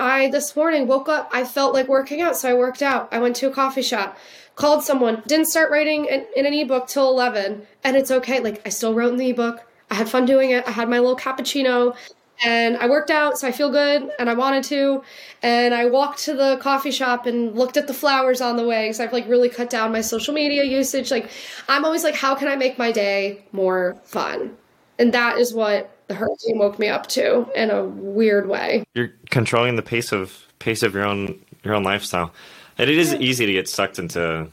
I 0.00 0.28
this 0.30 0.54
morning 0.54 0.86
woke 0.86 1.08
up, 1.08 1.28
I 1.32 1.42
felt 1.44 1.74
like 1.74 1.88
working 1.88 2.20
out, 2.20 2.36
so 2.36 2.48
I 2.48 2.54
worked 2.54 2.82
out. 2.82 3.08
I 3.10 3.18
went 3.18 3.34
to 3.36 3.48
a 3.48 3.52
coffee 3.52 3.82
shop, 3.82 4.16
called 4.54 4.84
someone, 4.84 5.22
didn't 5.26 5.46
start 5.46 5.72
writing 5.72 6.04
in, 6.04 6.26
an 6.36 6.54
ebook 6.54 6.86
till 6.86 7.08
11, 7.08 7.66
and 7.82 7.96
it's 7.96 8.12
okay. 8.12 8.38
Like, 8.38 8.64
I 8.64 8.68
still 8.68 8.94
wrote 8.94 9.12
in 9.12 9.18
the 9.18 9.30
ebook. 9.30 9.64
I 9.90 9.94
had 9.94 10.08
fun 10.08 10.26
doing 10.26 10.50
it. 10.50 10.66
I 10.68 10.70
had 10.70 10.88
my 10.88 10.98
little 10.98 11.16
cappuccino 11.16 11.96
and 12.44 12.76
I 12.76 12.88
worked 12.88 13.10
out, 13.10 13.38
so 13.38 13.48
I 13.48 13.52
feel 13.52 13.70
good, 13.70 14.10
and 14.18 14.30
I 14.30 14.34
wanted 14.34 14.64
to. 14.64 15.02
And 15.42 15.74
I 15.74 15.86
walked 15.86 16.20
to 16.24 16.34
the 16.34 16.56
coffee 16.60 16.90
shop 16.90 17.26
and 17.26 17.54
looked 17.56 17.76
at 17.76 17.86
the 17.86 17.94
flowers 17.94 18.40
on 18.40 18.56
the 18.56 18.66
way 18.66 18.84
because 18.84 19.00
I've 19.00 19.12
like 19.12 19.28
really 19.28 19.48
cut 19.48 19.70
down 19.70 19.92
my 19.92 20.00
social 20.00 20.34
media 20.34 20.64
usage. 20.64 21.10
Like, 21.10 21.30
I'm 21.68 21.84
always 21.84 22.04
like, 22.04 22.14
how 22.14 22.34
can 22.34 22.48
I 22.48 22.56
make 22.56 22.78
my 22.78 22.92
day 22.92 23.44
more 23.52 23.96
fun? 24.04 24.56
And 24.98 25.14
that 25.14 25.38
is 25.38 25.52
what 25.52 25.90
the 26.08 26.14
hurricane 26.14 26.58
woke 26.58 26.78
me 26.78 26.88
up 26.88 27.06
to 27.08 27.48
in 27.54 27.70
a 27.70 27.84
weird 27.84 28.48
way. 28.48 28.84
You're 28.94 29.12
controlling 29.30 29.76
the 29.76 29.82
pace 29.82 30.12
of 30.12 30.46
pace 30.58 30.82
of 30.82 30.94
your 30.94 31.04
own 31.04 31.38
your 31.64 31.74
own 31.74 31.82
lifestyle, 31.82 32.32
and 32.78 32.88
it 32.88 32.98
is 32.98 33.14
easy 33.14 33.46
to 33.46 33.52
get 33.52 33.68
sucked 33.68 33.98
into 33.98 34.48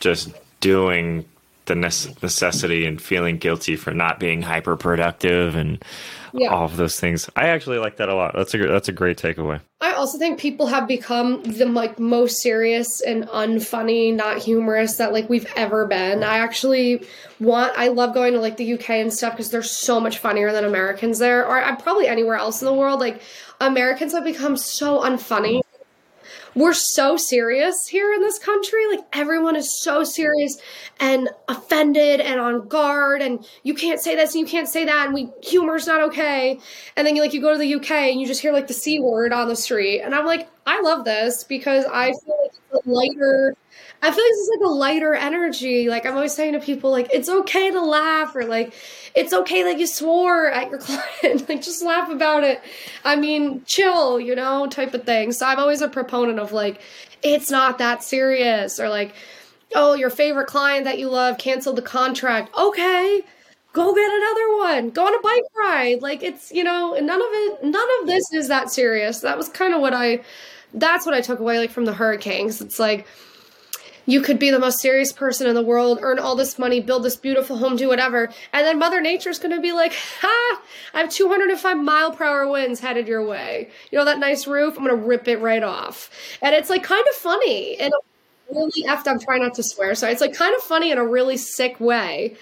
just 0.00 0.32
doing 0.60 1.24
the 1.68 1.74
necessity 1.74 2.84
and 2.84 3.00
feeling 3.00 3.38
guilty 3.38 3.76
for 3.76 3.92
not 3.92 4.18
being 4.18 4.42
hyper 4.42 4.76
productive 4.76 5.54
and 5.54 5.82
yeah. 6.32 6.48
all 6.48 6.64
of 6.64 6.76
those 6.76 6.98
things. 6.98 7.30
I 7.36 7.48
actually 7.48 7.78
like 7.78 7.96
that 7.96 8.08
a 8.08 8.14
lot. 8.14 8.34
That's 8.34 8.52
a 8.54 8.58
that's 8.66 8.88
a 8.88 8.92
great 8.92 9.16
takeaway. 9.16 9.60
I 9.80 9.92
also 9.92 10.18
think 10.18 10.40
people 10.40 10.66
have 10.66 10.88
become 10.88 11.42
the 11.44 11.66
like 11.66 11.98
most 11.98 12.42
serious 12.42 13.00
and 13.00 13.26
unfunny, 13.28 14.14
not 14.14 14.38
humorous 14.38 14.96
that 14.96 15.12
like 15.12 15.28
we've 15.30 15.50
ever 15.56 15.86
been. 15.86 16.22
I 16.24 16.38
actually 16.38 17.06
want 17.40 17.72
I 17.76 17.88
love 17.88 18.14
going 18.14 18.32
to 18.32 18.40
like 18.40 18.56
the 18.56 18.74
UK 18.74 18.90
and 18.90 19.12
stuff 19.12 19.34
because 19.34 19.50
they're 19.50 19.62
so 19.62 20.00
much 20.00 20.18
funnier 20.18 20.52
than 20.52 20.64
Americans 20.64 21.18
there 21.18 21.46
or 21.46 21.62
uh, 21.62 21.76
probably 21.76 22.08
anywhere 22.08 22.36
else 22.36 22.60
in 22.60 22.66
the 22.66 22.74
world. 22.74 23.00
Like 23.00 23.22
Americans 23.60 24.12
have 24.12 24.24
become 24.24 24.56
so 24.56 25.00
unfunny 25.02 25.60
we're 26.58 26.72
so 26.72 27.16
serious 27.16 27.86
here 27.86 28.12
in 28.12 28.20
this 28.20 28.38
country. 28.38 28.86
Like 28.88 29.00
everyone 29.12 29.56
is 29.56 29.80
so 29.80 30.04
serious 30.04 30.58
and 31.00 31.28
offended 31.48 32.20
and 32.20 32.40
on 32.40 32.68
guard 32.68 33.22
and 33.22 33.46
you 33.62 33.74
can't 33.74 34.00
say 34.00 34.14
this 34.16 34.34
and 34.34 34.40
you 34.40 34.46
can't 34.46 34.68
say 34.68 34.84
that 34.84 35.06
and 35.06 35.14
we 35.14 35.30
humor's 35.42 35.86
not 35.86 36.02
okay. 36.02 36.58
And 36.96 37.06
then 37.06 37.16
you 37.16 37.22
like 37.22 37.34
you 37.34 37.40
go 37.40 37.52
to 37.52 37.58
the 37.58 37.74
UK 37.74 37.90
and 37.90 38.20
you 38.20 38.26
just 38.26 38.40
hear 38.40 38.52
like 38.52 38.66
the 38.66 38.74
C 38.74 39.00
word 39.00 39.32
on 39.32 39.48
the 39.48 39.56
street. 39.56 40.00
And 40.00 40.14
I'm 40.14 40.26
like, 40.26 40.48
I 40.68 40.80
love 40.82 41.04
this 41.04 41.44
because 41.44 41.84
I 41.86 42.12
feel 42.12 42.38
like 42.42 42.52
it's 42.52 42.86
a 42.86 42.90
lighter 42.90 43.56
I 44.00 44.12
feel 44.12 44.22
like 44.24 44.30
this 44.30 44.38
is 44.38 44.50
like 44.60 44.66
a 44.66 44.72
lighter 44.72 45.14
energy. 45.14 45.88
Like 45.88 46.06
I'm 46.06 46.14
always 46.14 46.32
saying 46.32 46.52
to 46.52 46.60
people, 46.60 46.90
like 46.90 47.08
it's 47.12 47.28
okay 47.28 47.70
to 47.72 47.80
laugh, 47.80 48.36
or 48.36 48.44
like 48.44 48.72
it's 49.14 49.32
okay 49.32 49.64
that 49.64 49.78
you 49.78 49.86
swore 49.88 50.48
at 50.50 50.70
your 50.70 50.78
client. 50.80 51.48
like 51.48 51.62
just 51.62 51.82
laugh 51.82 52.08
about 52.10 52.44
it. 52.44 52.60
I 53.04 53.16
mean, 53.16 53.64
chill, 53.64 54.20
you 54.20 54.36
know, 54.36 54.66
type 54.68 54.94
of 54.94 55.04
thing. 55.04 55.32
So 55.32 55.46
I'm 55.46 55.58
always 55.58 55.80
a 55.80 55.88
proponent 55.88 56.38
of 56.38 56.52
like 56.52 56.80
it's 57.22 57.50
not 57.50 57.78
that 57.78 58.04
serious, 58.04 58.78
or 58.78 58.88
like 58.88 59.14
oh 59.74 59.94
your 59.94 60.10
favorite 60.10 60.46
client 60.46 60.84
that 60.84 60.98
you 60.98 61.08
love 61.10 61.38
canceled 61.38 61.76
the 61.76 61.82
contract. 61.82 62.56
Okay, 62.56 63.22
go 63.72 63.94
get 63.94 64.10
another 64.12 64.56
one. 64.58 64.90
Go 64.90 65.06
on 65.06 65.14
a 65.14 65.20
bike 65.22 65.44
ride. 65.56 66.02
Like 66.02 66.22
it's 66.22 66.52
you 66.52 66.62
know 66.62 66.92
none 67.00 67.20
of 67.20 67.28
it. 67.30 67.64
None 67.64 67.88
of 68.00 68.06
this 68.06 68.32
is 68.32 68.46
that 68.48 68.70
serious. 68.70 69.20
That 69.20 69.36
was 69.36 69.48
kind 69.48 69.74
of 69.74 69.80
what 69.80 69.92
I. 69.94 70.20
That's 70.74 71.06
what 71.06 71.14
I 71.14 71.20
took 71.20 71.40
away 71.40 71.58
like 71.58 71.70
from 71.70 71.84
the 71.84 71.94
hurricanes. 71.94 72.60
It's 72.60 72.78
like 72.78 73.06
you 74.08 74.22
could 74.22 74.38
be 74.38 74.50
the 74.50 74.58
most 74.58 74.80
serious 74.80 75.12
person 75.12 75.46
in 75.46 75.54
the 75.54 75.62
world, 75.62 75.98
earn 76.00 76.18
all 76.18 76.34
this 76.34 76.58
money, 76.58 76.80
build 76.80 77.02
this 77.02 77.14
beautiful 77.14 77.58
home, 77.58 77.76
do 77.76 77.88
whatever. 77.88 78.30
And 78.54 78.66
then 78.66 78.78
Mother 78.78 79.02
Nature's 79.02 79.38
going 79.38 79.54
to 79.54 79.60
be 79.60 79.72
like, 79.72 79.92
ha, 79.94 80.62
I 80.94 81.00
have 81.00 81.10
205 81.10 81.76
mile 81.76 82.12
per 82.12 82.24
hour 82.24 82.48
winds 82.48 82.80
headed 82.80 83.06
your 83.06 83.22
way. 83.26 83.68
You 83.92 83.98
know 83.98 84.06
that 84.06 84.18
nice 84.18 84.46
roof? 84.46 84.78
I'm 84.78 84.84
going 84.84 84.98
to 84.98 85.06
rip 85.06 85.28
it 85.28 85.40
right 85.40 85.62
off. 85.62 86.08
And 86.40 86.54
it's 86.54 86.70
like 86.70 86.82
kind 86.82 87.04
of 87.06 87.16
funny 87.16 87.76
and 87.78 87.92
really 88.50 88.84
effed. 88.84 89.06
I'm 89.06 89.20
trying 89.20 89.42
not 89.42 89.52
to 89.54 89.62
swear. 89.62 89.94
So 89.94 90.08
it's 90.08 90.22
like 90.22 90.32
kind 90.32 90.56
of 90.56 90.62
funny 90.62 90.90
in 90.90 90.96
a 90.96 91.06
really 91.06 91.36
sick 91.36 91.78
way. 91.78 92.34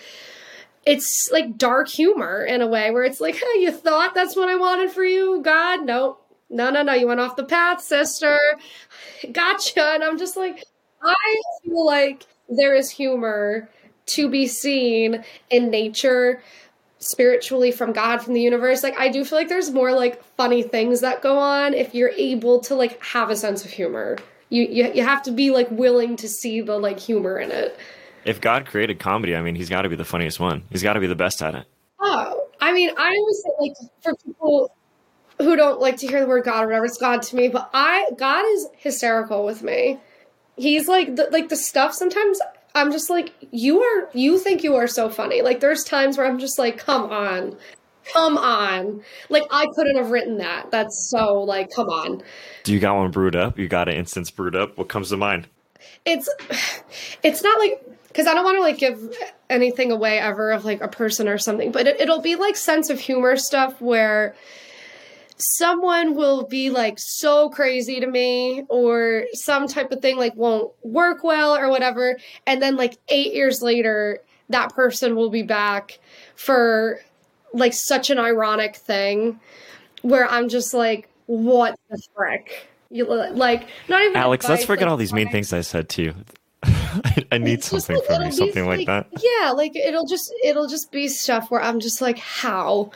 It's 0.85 1.29
like 1.33 1.59
dark 1.59 1.89
humor 1.89 2.45
in 2.45 2.63
a 2.63 2.69
way 2.69 2.93
where 2.93 3.03
it's 3.03 3.21
like, 3.21 3.35
hey, 3.35 3.61
you 3.61 3.73
thought 3.73 4.15
that's 4.15 4.37
what 4.37 4.49
I 4.49 4.55
wanted 4.55 4.93
for 4.93 5.05
you? 5.05 5.43
God, 5.43 5.85
no. 5.85 6.19
No, 6.49 6.71
no, 6.71 6.83
no. 6.83 6.93
You 6.93 7.09
went 7.09 7.21
off 7.21 7.37
the 7.37 7.45
path, 7.45 7.81
sister. 7.83 8.39
Gotcha. 9.33 9.95
And 9.95 10.05
I'm 10.05 10.19
just 10.19 10.37
like, 10.37 10.65
I 11.03 11.37
feel 11.65 11.85
like 11.85 12.25
there 12.49 12.75
is 12.75 12.91
humor 12.91 13.69
to 14.07 14.29
be 14.29 14.47
seen 14.47 15.25
in 15.51 15.71
nature 15.71 16.43
spiritually 16.99 17.73
from 17.73 17.93
God, 17.93 18.19
from 18.19 18.35
the 18.35 18.41
universe. 18.41 18.83
Like 18.83 18.99
I 18.99 19.09
do 19.09 19.25
feel 19.25 19.39
like 19.39 19.49
there's 19.49 19.71
more 19.71 19.93
like 19.93 20.23
funny 20.37 20.63
things 20.63 21.01
that 21.01 21.23
go 21.23 21.39
on 21.39 21.75
if 21.75 21.95
you're 21.95 22.11
able 22.11 22.61
to 22.61 22.75
like 22.75 23.03
have 23.05 23.31
a 23.31 23.37
sense 23.37 23.65
of 23.65 23.71
humor. 23.71 24.17
You 24.49 24.63
you, 24.65 24.93
you 24.93 25.03
have 25.03 25.23
to 25.25 25.33
be 25.33 25.51
like 25.51 25.71
willing 25.71 26.17
to 26.17 26.29
see 26.29 26.61
the 26.61 26.79
like 26.79 27.01
humor 27.01 27.39
in 27.39 27.51
it. 27.51 27.77
If 28.25 28.41
God 28.41 28.67
created 28.67 28.99
comedy, 28.99 29.37
I 29.37 29.43
mean, 29.43 29.55
he's 29.55 29.69
got 29.69 29.83
to 29.83 29.89
be 29.89 29.97
the 29.97 30.05
funniest 30.05 30.41
one. 30.41 30.65
He's 30.71 30.83
got 30.83 30.95
to 30.95 31.01
be 31.01 31.07
the 31.07 31.15
best 31.15 31.43
at 31.43 31.55
it. 31.55 31.67
Oh, 32.01 32.49
I 32.61 32.73
mean, 32.73 32.91
I 32.97 33.09
always 33.19 33.43
say 33.43 33.51
like 33.61 33.73
for 34.03 34.15
people 34.25 34.73
who 35.39 35.57
don't 35.57 35.81
like 35.81 35.99
to 35.99 36.07
hear 36.07 36.21
the 36.21 36.27
word 36.27 36.45
God 36.45 36.65
or 36.65 36.67
whatever, 36.69 36.87
it's 36.87 36.99
God 36.99 37.23
to 37.23 37.37
me. 37.37 37.49
But 37.49 37.71
I 37.73 38.11
God 38.17 38.45
is 38.55 38.69
hysterical 38.77 39.45
with 39.45 39.63
me 39.63 39.99
he's 40.57 40.89
like 40.89 41.15
the, 41.17 41.29
like 41.31 41.49
the 41.49 41.57
stuff 41.57 41.95
sometimes 41.95 42.41
I'm 42.75 42.93
just 42.93 43.09
like 43.09 43.33
you 43.53 43.81
are 43.81 44.11
you 44.13 44.39
think 44.39 44.63
you 44.63 44.75
are 44.77 44.87
so 44.87 45.09
funny. 45.09 45.43
Like 45.43 45.61
there's 45.61 45.85
times 45.85 46.19
where 46.19 46.27
I'm 46.27 46.39
just 46.39 46.59
like 46.59 46.79
come 46.79 47.11
on. 47.11 47.57
Come 48.13 48.37
on. 48.37 49.03
Like 49.31 49.45
I 49.51 49.67
couldn't 49.75 49.97
have 49.97 50.11
written 50.11 50.39
that. 50.39 50.71
That's 50.71 51.09
so 51.11 51.41
like 51.43 51.71
come 51.75 51.89
on. 51.89 52.23
Do 52.65 52.75
you 52.75 52.81
got 52.81 52.97
one 52.97 53.11
brewed 53.11 53.35
up? 53.35 53.59
You 53.59 53.67
got 53.69 53.89
an 53.89 53.97
instance 53.97 54.31
brewed 54.31 54.55
up? 54.55 54.77
What 54.77 54.89
comes 54.89 55.09
to 55.09 55.17
mind? 55.17 55.49
It's 56.05 56.29
it's 57.23 57.43
not 57.43 57.59
like 57.59 57.83
because 58.09 58.27
I 58.27 58.35
don't 58.35 58.45
want 58.45 58.59
to 58.59 58.63
like 58.63 58.79
give 58.79 59.17
anything 59.49 59.91
away 59.91 60.19
ever 60.19 60.53
of 60.53 60.65
like 60.65 60.83
a 60.83 60.89
person 60.89 61.29
or 61.29 61.39
something, 61.39 61.73
but 61.73 61.87
it, 61.87 62.01
it'll 62.01 62.21
be 62.21 62.37
like 62.37 62.57
sense 62.57 62.91
of 62.91 63.01
humor 63.01 63.37
stuff 63.37 63.81
where 63.81 64.35
someone 65.37 66.15
will 66.15 66.45
be 66.45 66.71
like 66.71 66.99
so 66.99 67.49
crazy 67.51 68.01
to 68.01 68.07
me 68.07 68.65
or 68.69 69.25
some 69.33 69.67
type 69.67 69.93
of 69.93 70.01
thing 70.01 70.17
like 70.17 70.35
won't 70.35 70.73
work 70.83 71.23
well 71.23 71.57
or 71.57 71.69
whatever 71.69 72.17
and 72.47 72.63
then 72.63 72.77
like 72.77 72.97
8 73.09 73.35
years 73.35 73.61
later 73.63 74.21
that 74.49 74.75
person 74.75 75.17
will 75.17 75.31
be 75.31 75.43
back 75.43 75.99
for 76.35 77.01
like 77.53 77.75
such 77.75 78.11
an 78.11 78.19
ironic 78.19 78.77
thing 78.77 79.39
where 80.03 80.27
I'm 80.27 80.49
just 80.49 80.73
like 80.73 81.09
what 81.27 81.79
the 81.91 82.01
frick 82.15 82.69
you 82.91 83.05
like 83.05 83.69
not 83.89 84.03
even 84.03 84.17
Alex 84.17 84.45
advice, 84.45 84.59
let's 84.59 84.67
forget 84.67 84.85
like, 84.85 84.91
all 84.91 84.97
these 84.97 85.13
mean 85.13 85.31
things 85.31 85.53
I 85.53 85.61
said 85.61 85.89
to 85.91 86.03
you 86.03 86.15
I, 87.31 87.39
need 87.39 87.63
something 87.63 87.97
like, 87.97 88.05
from 88.07 88.25
you, 88.25 88.33
something 88.33 88.67
like, 88.67 88.79
like 88.79 88.87
that. 88.87 89.23
Yeah, 89.23 89.51
like 89.51 89.77
it'll 89.77 90.07
just 90.07 90.33
it'll 90.43 90.67
just 90.67 90.91
be 90.91 91.09
stuff 91.09 91.51
where 91.51 91.61
I'm 91.61 91.81
just 91.81 92.01
like, 92.01 92.19
how? 92.19 92.91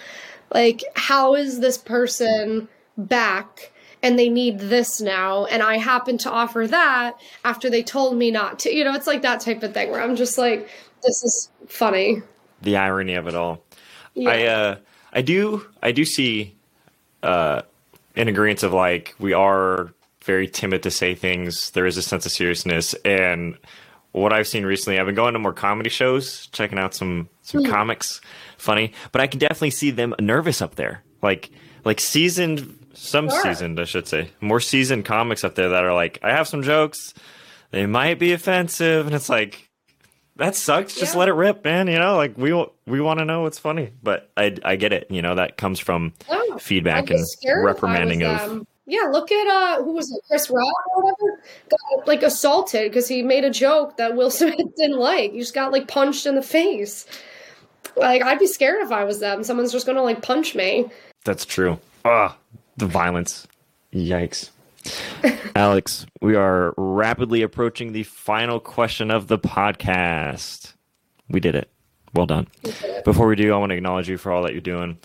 Like, 0.53 0.83
how 0.95 1.35
is 1.35 1.61
this 1.61 1.79
person 1.79 2.69
back? 2.97 3.73
and 4.03 4.19
they 4.19 4.29
need 4.29 4.59
this 4.59 5.01
now 5.01 5.45
and 5.47 5.63
i 5.63 5.77
happen 5.77 6.19
to 6.19 6.31
offer 6.31 6.67
that 6.67 7.19
after 7.45 7.71
they 7.71 7.83
told 7.83 8.17
me 8.17 8.31
not 8.31 8.59
to 8.59 8.75
you 8.75 8.85
know 8.85 8.95
it's 8.95 9.07
like 9.07 9.23
that 9.23 9.41
type 9.41 9.63
of 9.63 9.73
thing 9.75 9.91
where 9.91 10.01
i'm 10.01 10.17
just 10.17 10.39
like 10.39 10.69
this 11.03 11.23
is 11.23 11.51
funny 11.67 12.23
the 12.63 12.77
irony 12.77 13.15
of 13.15 13.27
it 13.27 13.35
all 13.35 13.63
yeah. 14.15 14.31
i 14.31 14.47
uh 14.47 14.77
i 15.13 15.23
do 15.23 15.67
i 15.83 15.93
do 15.93 16.05
see 16.05 16.55
uh 17.23 17.63
in 18.17 18.29
agreement 18.29 18.63
of 18.63 18.73
like 18.73 19.15
we 19.19 19.33
are 19.33 19.93
very 20.25 20.49
timid 20.49 20.83
to 20.83 20.91
say 20.91 21.15
things 21.15 21.71
there 21.71 21.87
is 21.87 21.97
a 21.97 22.03
sense 22.03 22.27
of 22.27 22.33
seriousness 22.33 22.95
and 23.05 23.57
what 24.13 24.33
i've 24.33 24.49
seen 24.49 24.65
recently 24.65 24.99
i've 24.99 25.07
been 25.07 25.15
going 25.15 25.33
to 25.33 25.39
more 25.39 25.53
comedy 25.53 25.91
shows 25.91 26.47
checking 26.49 26.79
out 26.79 26.95
some 26.95 27.29
some 27.43 27.63
mm. 27.63 27.71
comics 27.71 28.21
funny, 28.61 28.93
but 29.13 29.21
I 29.21 29.27
can 29.27 29.39
definitely 29.39 29.71
see 29.71 29.91
them 29.91 30.15
nervous 30.21 30.63
up 30.63 30.77
there. 30.77 31.03
Like 31.23 31.51
like 31.85 32.01
seasoned 32.01 32.77
some 32.95 33.31
sure. 33.31 33.43
seasoned, 33.43 33.81
I 33.81 33.85
should 33.85 34.07
say. 34.07 34.31
More 34.41 34.61
seasoned 34.61 35.05
comics 35.05 35.45
up 35.45 35.55
there 35.55 35.71
that 35.71 35.85
are 35.85 35.95
like, 35.95 36.19
I 36.23 36.31
have 36.31 36.49
some 36.49 36.63
jokes. 36.63 37.15
They 37.71 37.87
might 37.87 38.19
be 38.19 38.33
offensive 38.33 39.07
and 39.07 39.15
it's 39.15 39.29
like 39.29 39.71
that 40.37 40.57
sucks. 40.57 40.95
Just 40.95 41.15
yeah. 41.15 41.19
let 41.19 41.29
it 41.29 41.35
rip, 41.35 41.65
man. 41.65 41.87
You 41.87 41.99
know, 41.99 42.17
like 42.17 42.37
we 42.37 42.53
we 42.87 43.01
want 43.01 43.19
to 43.19 43.25
know 43.25 43.43
what's 43.43 43.59
funny, 43.59 43.93
but 44.03 44.31
I 44.37 44.57
I 44.65 44.77
get 44.77 44.93
it. 44.93 45.07
You 45.11 45.23
know, 45.23 45.35
that 45.35 45.57
comes 45.57 45.79
from 45.79 46.15
oh, 46.29 46.59
feedback 46.59 47.11
and 47.11 47.25
reprimanding 47.45 48.23
of. 48.23 48.41
Um, 48.41 48.67
yeah, 48.87 49.03
look 49.03 49.31
at 49.31 49.47
uh, 49.47 49.85
who 49.85 49.93
was 49.93 50.11
it, 50.11 50.21
Chris 50.29 50.51
Rock 50.51 50.75
or 50.97 51.03
whatever, 51.05 51.43
got 51.69 52.09
like 52.09 52.23
assaulted 52.23 52.91
because 52.91 53.07
he 53.07 53.23
made 53.23 53.45
a 53.45 53.51
joke 53.51 53.99
that 53.99 54.17
Will 54.17 54.31
Smith 54.33 54.57
didn't 54.77 54.99
like. 54.99 55.33
He 55.33 55.39
just 55.39 55.55
got 55.55 55.73
like 55.73 55.87
punched 55.87 56.27
in 56.27 56.35
the 56.35 56.43
face. 56.43 57.07
Like 57.97 58.23
I'd 58.23 58.39
be 58.39 58.47
scared 58.47 58.83
if 58.83 58.93
I 58.93 59.05
was 59.05 59.21
them. 59.21 59.45
Someone's 59.45 59.73
just 59.73 59.87
gonna 59.87 60.03
like 60.03 60.23
punch 60.23 60.55
me. 60.55 60.91
That's 61.25 61.45
true. 61.45 61.79
Ah, 62.05 62.37
the 62.77 62.87
violence. 62.87 63.47
Yikes. 63.93 64.51
Alex, 65.57 66.07
we 66.23 66.35
are 66.37 66.73
rapidly 66.77 67.43
approaching 67.43 67.93
the 67.93 68.05
final 68.05 68.61
question 68.61 69.11
of 69.11 69.29
the 69.29 69.39
podcast. 69.39 70.75
We 71.29 71.41
did 71.41 71.55
it. 71.55 71.69
Well 72.15 72.27
done. 72.27 72.49
Before 73.05 73.27
we 73.27 73.37
do, 73.37 73.53
I 73.53 73.59
want 73.59 73.71
to 73.71 73.77
acknowledge 73.77 74.09
you 74.09 74.17
for 74.17 74.33
all 74.33 74.43
that 74.43 74.53
you're 74.53 74.61
doing. 74.61 74.99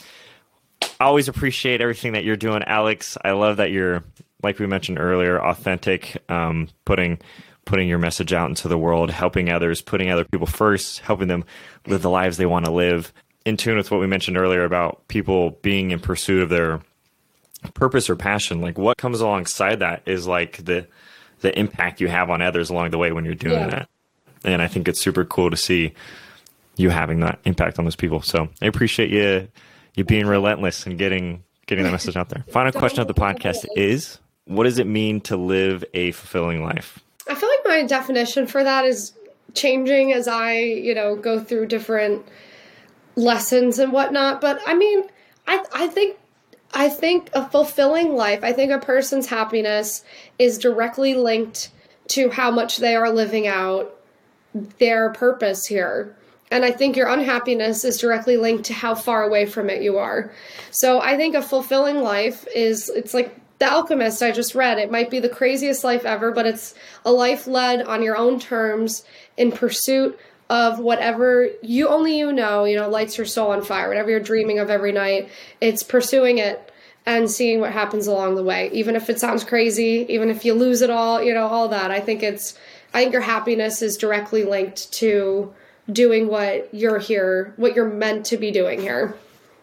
I 0.99 1.05
always 1.05 1.27
appreciate 1.27 1.81
everything 1.81 2.13
that 2.13 2.23
you're 2.23 2.35
doing, 2.35 2.63
Alex. 2.63 3.17
I 3.23 3.31
love 3.31 3.57
that 3.57 3.71
you're, 3.71 4.03
like 4.41 4.59
we 4.59 4.65
mentioned 4.65 4.97
earlier, 4.99 5.43
authentic, 5.43 6.17
um, 6.29 6.69
putting 6.85 7.19
putting 7.65 7.87
your 7.89 7.97
message 7.97 8.31
out 8.31 8.49
into 8.49 8.67
the 8.67 8.77
world, 8.77 9.09
helping 9.09 9.49
others, 9.49 9.81
putting 9.81 10.09
other 10.09 10.23
people 10.23 10.47
first, 10.47 10.99
helping 10.99 11.27
them 11.27 11.43
live 11.87 12.01
the 12.01 12.09
lives 12.09 12.37
they 12.37 12.45
want 12.45 12.65
to 12.65 12.71
live. 12.71 13.11
In 13.43 13.57
tune 13.57 13.77
with 13.77 13.91
what 13.91 13.99
we 13.99 14.07
mentioned 14.07 14.37
earlier 14.37 14.63
about 14.63 15.07
people 15.07 15.51
being 15.61 15.91
in 15.91 15.99
pursuit 15.99 16.41
of 16.41 16.49
their 16.49 16.81
purpose 17.73 18.09
or 18.09 18.15
passion. 18.15 18.61
Like 18.61 18.77
what 18.77 18.97
comes 18.97 19.21
alongside 19.21 19.79
that 19.79 20.03
is 20.05 20.27
like 20.27 20.63
the 20.63 20.87
the 21.41 21.57
impact 21.57 22.01
you 22.01 22.07
have 22.07 22.29
on 22.29 22.41
others 22.41 22.69
along 22.69 22.91
the 22.91 22.97
way 22.97 23.11
when 23.11 23.25
you're 23.25 23.35
doing 23.35 23.59
yeah. 23.59 23.67
that. 23.67 23.89
And 24.43 24.61
I 24.61 24.67
think 24.67 24.87
it's 24.87 25.01
super 25.01 25.25
cool 25.25 25.51
to 25.51 25.57
see 25.57 25.93
you 26.77 26.89
having 26.89 27.19
that 27.21 27.39
impact 27.45 27.77
on 27.77 27.85
those 27.85 27.95
people. 27.95 28.21
So 28.21 28.49
I 28.61 28.65
appreciate 28.65 29.09
you 29.09 29.47
you 29.95 30.03
being 30.03 30.27
relentless 30.27 30.85
and 30.85 30.97
getting 30.97 31.43
getting 31.65 31.83
that 31.83 31.91
message 31.91 32.15
out 32.15 32.29
there. 32.29 32.43
Final 32.49 32.71
question 32.79 33.01
of 33.01 33.07
the 33.07 33.13
podcast 33.13 33.65
is 33.75 34.19
what 34.45 34.65
does 34.65 34.77
it 34.77 34.87
mean 34.87 35.21
to 35.21 35.37
live 35.37 35.83
a 35.93 36.11
fulfilling 36.11 36.63
life? 36.63 36.99
I 37.27 37.35
feel 37.35 37.49
like 37.49 37.65
my 37.65 37.83
definition 37.83 38.47
for 38.47 38.63
that 38.63 38.85
is 38.85 39.13
changing 39.53 40.13
as 40.13 40.27
I, 40.27 40.59
you 40.59 40.93
know, 40.93 41.15
go 41.15 41.39
through 41.39 41.67
different 41.67 42.25
lessons 43.15 43.79
and 43.79 43.91
whatnot. 43.91 44.41
But 44.41 44.61
I 44.65 44.75
mean, 44.75 45.03
I 45.47 45.63
I 45.73 45.87
think 45.87 46.17
I 46.73 46.89
think 46.89 47.29
a 47.33 47.47
fulfilling 47.49 48.15
life, 48.15 48.43
I 48.43 48.53
think 48.53 48.71
a 48.71 48.79
person's 48.79 49.27
happiness 49.27 50.03
is 50.37 50.57
directly 50.57 51.15
linked 51.15 51.71
to 52.09 52.29
how 52.29 52.51
much 52.51 52.77
they 52.77 52.95
are 52.95 53.09
living 53.09 53.47
out 53.47 53.95
their 54.77 55.11
purpose 55.11 55.65
here. 55.65 56.15
And 56.51 56.63
I 56.63 56.71
think 56.71 56.95
your 56.95 57.07
unhappiness 57.07 57.83
is 57.83 57.97
directly 57.97 58.37
linked 58.37 58.65
to 58.65 58.73
how 58.73 58.93
far 58.93 59.23
away 59.23 59.45
from 59.45 59.69
it 59.69 59.81
you 59.81 59.97
are. 59.97 60.31
So 60.69 61.01
I 61.01 61.17
think 61.17 61.33
a 61.33 61.41
fulfilling 61.41 62.01
life 62.01 62.45
is 62.53 62.89
it's 62.89 63.13
like 63.13 63.35
the 63.59 63.71
Alchemist 63.71 64.21
I 64.21 64.31
just 64.31 64.55
read. 64.55 64.77
It 64.77 64.91
might 64.91 65.09
be 65.09 65.19
the 65.19 65.29
craziest 65.29 65.83
life 65.83 66.05
ever, 66.05 66.31
but 66.31 66.45
it's 66.45 66.75
a 67.05 67.11
life 67.11 67.47
led 67.47 67.81
on 67.81 68.03
your 68.03 68.17
own 68.17 68.39
terms 68.39 69.05
in 69.37 69.51
pursuit 69.51 70.19
of 70.49 70.79
whatever 70.79 71.49
you 71.61 71.87
only 71.87 72.17
you 72.17 72.31
know, 72.31 72.65
you 72.65 72.75
know, 72.75 72.89
lights 72.89 73.17
your 73.17 73.25
soul 73.25 73.51
on 73.51 73.63
fire, 73.63 73.87
whatever 73.87 74.11
you're 74.11 74.19
dreaming 74.19 74.59
of 74.59 74.69
every 74.69 74.91
night. 74.91 75.29
It's 75.61 75.83
pursuing 75.83 76.37
it 76.37 76.71
and 77.05 77.29
seeing 77.29 77.59
what 77.59 77.71
happens 77.71 78.07
along 78.07 78.35
the 78.35 78.43
way. 78.43 78.69
Even 78.71 78.95
if 78.95 79.09
it 79.09 79.19
sounds 79.19 79.43
crazy, 79.43 80.05
even 80.09 80.29
if 80.29 80.45
you 80.45 80.53
lose 80.53 80.81
it 80.81 80.89
all, 80.89 81.21
you 81.21 81.33
know, 81.33 81.47
all 81.47 81.67
that. 81.69 81.91
I 81.91 81.99
think 81.99 82.23
it's 82.23 82.57
I 82.93 83.01
think 83.01 83.13
your 83.13 83.21
happiness 83.21 83.81
is 83.81 83.97
directly 83.97 84.43
linked 84.43 84.91
to 84.93 85.53
doing 85.91 86.27
what 86.27 86.73
you're 86.73 86.99
here, 86.99 87.53
what 87.57 87.75
you're 87.75 87.89
meant 87.89 88.25
to 88.27 88.37
be 88.37 88.51
doing 88.51 88.79
here. 88.79 89.15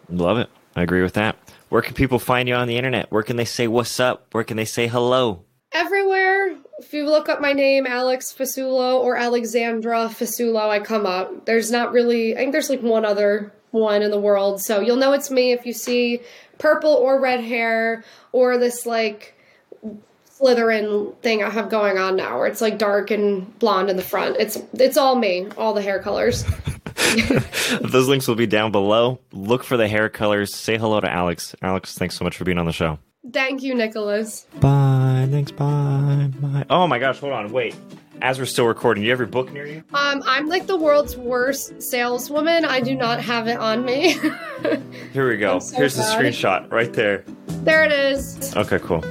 Love 0.09 0.37
it. 0.37 0.49
I 0.75 0.81
agree 0.81 1.01
with 1.01 1.13
that. 1.13 1.37
Where 1.69 1.81
can 1.81 1.93
people 1.93 2.19
find 2.19 2.47
you 2.47 2.55
on 2.55 2.67
the 2.67 2.77
internet? 2.77 3.11
Where 3.11 3.23
can 3.23 3.35
they 3.35 3.45
say 3.45 3.67
what's 3.67 3.99
up? 3.99 4.27
Where 4.31 4.43
can 4.43 4.57
they 4.57 4.65
say 4.65 4.87
hello? 4.87 5.43
Everywhere. 5.71 6.55
If 6.79 6.93
you 6.93 7.05
look 7.05 7.29
up 7.29 7.41
my 7.41 7.53
name, 7.53 7.87
Alex 7.87 8.33
Fasulo 8.37 8.99
or 8.99 9.15
Alexandra 9.15 10.09
Fasulo, 10.09 10.69
I 10.69 10.79
come 10.79 11.05
up. 11.05 11.45
There's 11.45 11.71
not 11.71 11.91
really, 11.91 12.35
I 12.35 12.39
think 12.39 12.51
there's 12.51 12.69
like 12.69 12.81
one 12.81 13.05
other 13.05 13.51
one 13.71 14.01
in 14.01 14.11
the 14.11 14.19
world. 14.19 14.61
So 14.61 14.81
you'll 14.81 14.97
know 14.97 15.13
it's 15.13 15.31
me 15.31 15.51
if 15.51 15.65
you 15.65 15.73
see 15.73 16.21
purple 16.59 16.91
or 16.91 17.19
red 17.19 17.43
hair 17.43 18.03
or 18.31 18.57
this 18.57 18.85
like 18.85 19.35
Slytherin 20.29 21.15
thing 21.21 21.43
I 21.43 21.49
have 21.49 21.69
going 21.69 21.97
on 21.97 22.15
now, 22.15 22.37
where 22.37 22.47
it's 22.47 22.61
like 22.61 22.77
dark 22.77 23.11
and 23.11 23.57
blonde 23.59 23.89
in 23.89 23.95
the 23.95 24.03
front. 24.03 24.37
It's 24.39 24.61
it's 24.73 24.97
all 24.97 25.15
me, 25.15 25.47
all 25.57 25.73
the 25.73 25.81
hair 25.81 25.99
colors. 25.99 26.43
Those 27.81 28.07
links 28.07 28.27
will 28.27 28.35
be 28.35 28.47
down 28.47 28.71
below. 28.71 29.19
Look 29.31 29.63
for 29.63 29.77
the 29.77 29.87
hair 29.87 30.09
colors. 30.09 30.53
Say 30.53 30.77
hello 30.77 30.99
to 30.99 31.09
Alex. 31.11 31.55
Alex, 31.61 31.97
thanks 31.97 32.15
so 32.17 32.23
much 32.23 32.37
for 32.37 32.43
being 32.43 32.57
on 32.57 32.65
the 32.65 32.71
show. 32.73 32.99
Thank 33.31 33.61
you, 33.63 33.73
Nickolas. 33.73 34.45
Bye. 34.59 35.27
Thanks. 35.31 35.51
Bye. 35.51 36.29
Bye. 36.41 36.65
Oh 36.69 36.87
my 36.87 36.99
gosh, 36.99 37.19
hold 37.19 37.33
on. 37.33 37.51
Wait. 37.51 37.75
As 38.21 38.39
we're 38.39 38.45
still 38.45 38.67
recording, 38.67 39.01
do 39.01 39.05
you 39.05 39.11
have 39.11 39.19
your 39.19 39.27
book 39.27 39.51
near 39.51 39.65
you? 39.65 39.83
Um, 39.93 40.23
I'm 40.25 40.47
like 40.47 40.65
the 40.67 40.77
world's 40.77 41.17
worst 41.17 41.81
saleswoman. 41.81 42.63
I 42.63 42.79
do 42.79 42.95
not 42.95 43.19
have 43.21 43.47
it 43.47 43.57
on 43.57 43.83
me. 43.83 44.17
Here 45.11 45.27
we 45.27 45.37
go. 45.37 45.59
So 45.59 45.75
Here's 45.75 45.97
bad. 45.97 46.19
the 46.19 46.23
screenshot 46.23 46.71
right 46.71 46.93
there. 46.93 47.25
There 47.47 47.83
it 47.83 47.91
is. 47.91 48.55
Okay, 48.55 48.79
cool. 48.79 49.01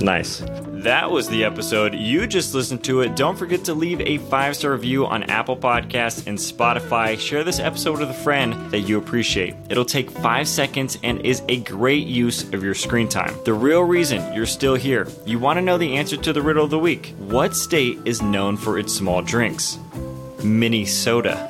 Nice. 0.00 0.40
That 0.84 1.10
was 1.10 1.28
the 1.28 1.44
episode. 1.44 1.94
You 1.94 2.26
just 2.26 2.54
listened 2.54 2.82
to 2.84 3.02
it. 3.02 3.14
Don't 3.14 3.36
forget 3.36 3.64
to 3.66 3.74
leave 3.74 4.00
a 4.00 4.16
five 4.16 4.56
star 4.56 4.72
review 4.72 5.04
on 5.04 5.24
Apple 5.24 5.54
Podcasts 5.56 6.26
and 6.26 6.38
Spotify. 6.38 7.20
Share 7.20 7.44
this 7.44 7.60
episode 7.60 7.98
with 7.98 8.08
a 8.08 8.14
friend 8.14 8.54
that 8.70 8.80
you 8.80 8.96
appreciate. 8.96 9.54
It'll 9.68 9.84
take 9.84 10.10
five 10.10 10.48
seconds 10.48 10.96
and 11.02 11.20
is 11.20 11.42
a 11.50 11.58
great 11.60 12.06
use 12.06 12.44
of 12.54 12.64
your 12.64 12.72
screen 12.72 13.10
time. 13.10 13.34
The 13.44 13.52
real 13.52 13.82
reason 13.82 14.32
you're 14.32 14.46
still 14.46 14.74
here. 14.74 15.06
You 15.26 15.38
want 15.38 15.58
to 15.58 15.62
know 15.62 15.76
the 15.76 15.98
answer 15.98 16.16
to 16.16 16.32
the 16.32 16.40
riddle 16.40 16.64
of 16.64 16.70
the 16.70 16.78
week. 16.78 17.14
What 17.18 17.54
state 17.54 17.98
is 18.06 18.22
known 18.22 18.56
for 18.56 18.78
its 18.78 18.94
small 18.94 19.20
drinks? 19.20 19.78
Minnesota. 20.42 21.46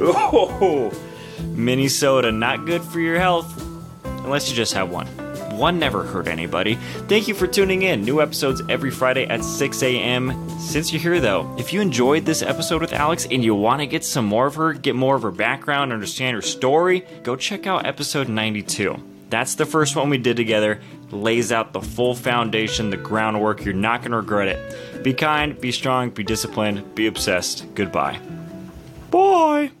oh, 0.00 0.90
Minnesota, 1.44 2.32
not 2.32 2.66
good 2.66 2.82
for 2.82 2.98
your 2.98 3.20
health 3.20 3.64
unless 4.04 4.50
you 4.50 4.56
just 4.56 4.72
have 4.74 4.90
one. 4.90 5.27
One 5.58 5.80
never 5.80 6.04
hurt 6.04 6.28
anybody. 6.28 6.76
Thank 7.08 7.26
you 7.26 7.34
for 7.34 7.48
tuning 7.48 7.82
in. 7.82 8.02
New 8.02 8.20
episodes 8.20 8.62
every 8.68 8.92
Friday 8.92 9.26
at 9.26 9.42
6 9.42 9.82
a.m. 9.82 10.48
Since 10.60 10.92
you're 10.92 11.02
here, 11.02 11.20
though, 11.20 11.52
if 11.58 11.72
you 11.72 11.80
enjoyed 11.80 12.24
this 12.24 12.42
episode 12.42 12.80
with 12.80 12.92
Alex 12.92 13.26
and 13.28 13.42
you 13.42 13.56
want 13.56 13.80
to 13.80 13.86
get 13.88 14.04
some 14.04 14.24
more 14.24 14.46
of 14.46 14.54
her, 14.54 14.72
get 14.72 14.94
more 14.94 15.16
of 15.16 15.22
her 15.22 15.32
background, 15.32 15.92
understand 15.92 16.36
her 16.36 16.42
story, 16.42 17.04
go 17.24 17.34
check 17.34 17.66
out 17.66 17.86
episode 17.86 18.28
92. 18.28 19.02
That's 19.30 19.56
the 19.56 19.66
first 19.66 19.96
one 19.96 20.10
we 20.10 20.18
did 20.18 20.36
together. 20.36 20.80
Lays 21.10 21.50
out 21.50 21.72
the 21.72 21.82
full 21.82 22.14
foundation, 22.14 22.90
the 22.90 22.96
groundwork. 22.96 23.64
You're 23.64 23.74
not 23.74 24.02
going 24.02 24.12
to 24.12 24.18
regret 24.18 24.46
it. 24.46 25.02
Be 25.02 25.12
kind, 25.12 25.60
be 25.60 25.72
strong, 25.72 26.10
be 26.10 26.22
disciplined, 26.22 26.94
be 26.94 27.08
obsessed. 27.08 27.66
Goodbye. 27.74 28.20
Bye. 29.10 29.72